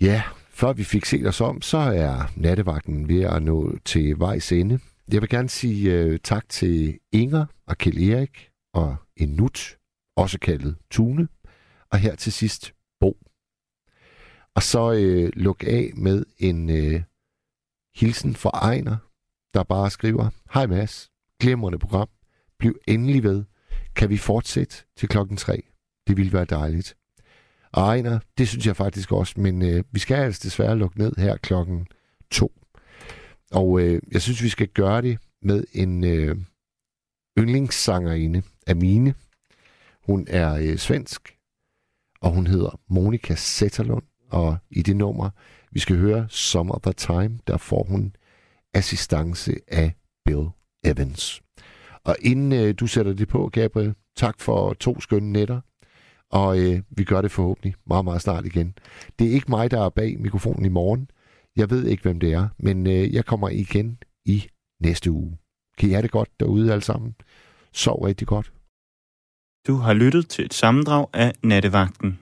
Ja, 0.00 0.22
før 0.50 0.72
vi 0.72 0.84
fik 0.84 1.04
set 1.04 1.26
os 1.26 1.40
om, 1.40 1.62
så 1.62 1.78
er 1.78 2.14
nattevagten 2.36 3.08
ved 3.08 3.22
at 3.24 3.42
nå 3.42 3.76
til 3.84 4.14
vejs 4.18 4.52
ende. 4.52 4.78
Jeg 5.12 5.20
vil 5.20 5.28
gerne 5.28 5.48
sige 5.48 6.04
uh, 6.10 6.16
tak 6.24 6.48
til 6.48 6.98
Inger 7.12 7.46
og 7.68 7.78
Kjell 7.78 8.10
Erik 8.10 8.51
og 8.74 8.96
Enut, 9.16 9.78
også 10.16 10.38
kaldet 10.38 10.76
Tune, 10.90 11.28
og 11.90 11.98
her 11.98 12.14
til 12.14 12.32
sidst 12.32 12.74
Bo. 13.00 13.18
Og 14.54 14.62
så 14.62 14.92
øh, 14.92 15.32
luk 15.36 15.64
af 15.66 15.90
med 15.96 16.24
en 16.38 16.70
øh, 16.70 17.02
hilsen 17.94 18.34
fra 18.36 18.50
Ejner, 18.50 18.96
der 19.54 19.62
bare 19.62 19.90
skriver, 19.90 20.30
Hej 20.54 20.66
Mads, 20.66 21.10
glemrende 21.40 21.78
program, 21.78 22.08
bliv 22.58 22.78
endelig 22.88 23.22
ved, 23.22 23.44
kan 23.94 24.10
vi 24.10 24.16
fortsætte 24.16 24.84
til 24.96 25.08
klokken 25.08 25.36
tre? 25.36 25.62
Det 26.06 26.16
ville 26.16 26.32
være 26.32 26.44
dejligt. 26.44 26.96
Og 27.72 27.82
Ejner, 27.82 28.18
det 28.38 28.48
synes 28.48 28.66
jeg 28.66 28.76
faktisk 28.76 29.12
også, 29.12 29.40
men 29.40 29.62
øh, 29.62 29.84
vi 29.90 29.98
skal 29.98 30.16
altså 30.16 30.40
desværre 30.44 30.78
lukke 30.78 30.98
ned 30.98 31.12
her 31.18 31.36
klokken 31.36 31.86
to. 32.30 32.52
Og 33.50 33.80
øh, 33.80 34.02
jeg 34.12 34.22
synes, 34.22 34.42
vi 34.42 34.48
skal 34.48 34.68
gøre 34.68 35.02
det 35.02 35.18
med 35.42 35.64
en 35.72 36.04
øh, 36.04 36.36
yndlingssangerinde 37.38 38.42
Amine. 38.66 39.14
Hun 40.06 40.26
er 40.28 40.54
øh, 40.54 40.76
svensk, 40.76 41.36
og 42.20 42.30
hun 42.30 42.46
hedder 42.46 42.80
Monika 42.88 43.34
Sætterlund. 43.34 44.04
Og 44.30 44.56
i 44.70 44.82
det 44.82 44.96
nummer, 44.96 45.30
vi 45.72 45.80
skal 45.80 45.96
høre 45.96 46.26
Some 46.28 46.74
Other 46.74 46.92
Time, 46.92 47.38
der 47.46 47.56
får 47.56 47.82
hun 47.82 48.16
assistance 48.74 49.54
af 49.68 49.92
Bill 50.24 50.46
Evans. 50.84 51.42
Og 52.04 52.16
inden 52.20 52.52
øh, 52.52 52.74
du 52.80 52.86
sætter 52.86 53.12
det 53.12 53.28
på, 53.28 53.48
Gabriel, 53.48 53.94
tak 54.16 54.40
for 54.40 54.72
to 54.72 55.00
skønne 55.00 55.32
nætter. 55.32 55.60
Og 56.30 56.58
øh, 56.58 56.82
vi 56.90 57.04
gør 57.04 57.22
det 57.22 57.30
forhåbentlig 57.30 57.74
meget, 57.86 58.04
meget 58.04 58.22
snart 58.22 58.46
igen. 58.46 58.74
Det 59.18 59.26
er 59.26 59.32
ikke 59.32 59.50
mig, 59.50 59.70
der 59.70 59.84
er 59.84 59.88
bag 59.88 60.20
mikrofonen 60.20 60.64
i 60.64 60.68
morgen. 60.68 61.10
Jeg 61.56 61.70
ved 61.70 61.86
ikke, 61.86 62.02
hvem 62.02 62.20
det 62.20 62.32
er, 62.32 62.48
men 62.58 62.86
øh, 62.86 63.14
jeg 63.14 63.24
kommer 63.24 63.48
igen 63.48 63.98
i 64.24 64.46
næste 64.80 65.10
uge. 65.10 65.38
Kan 65.78 65.88
I 65.88 65.92
have 65.92 66.02
det 66.02 66.10
godt 66.10 66.30
derude 66.40 66.72
alle 66.72 66.84
sammen? 66.84 67.14
Sov 67.72 68.02
rigtig 68.04 68.26
godt. 68.28 68.52
Du 69.66 69.74
har 69.76 69.92
lyttet 69.94 70.28
til 70.28 70.44
et 70.44 70.54
sammendrag 70.54 71.06
af 71.12 71.32
Nattevagten. 71.42 72.18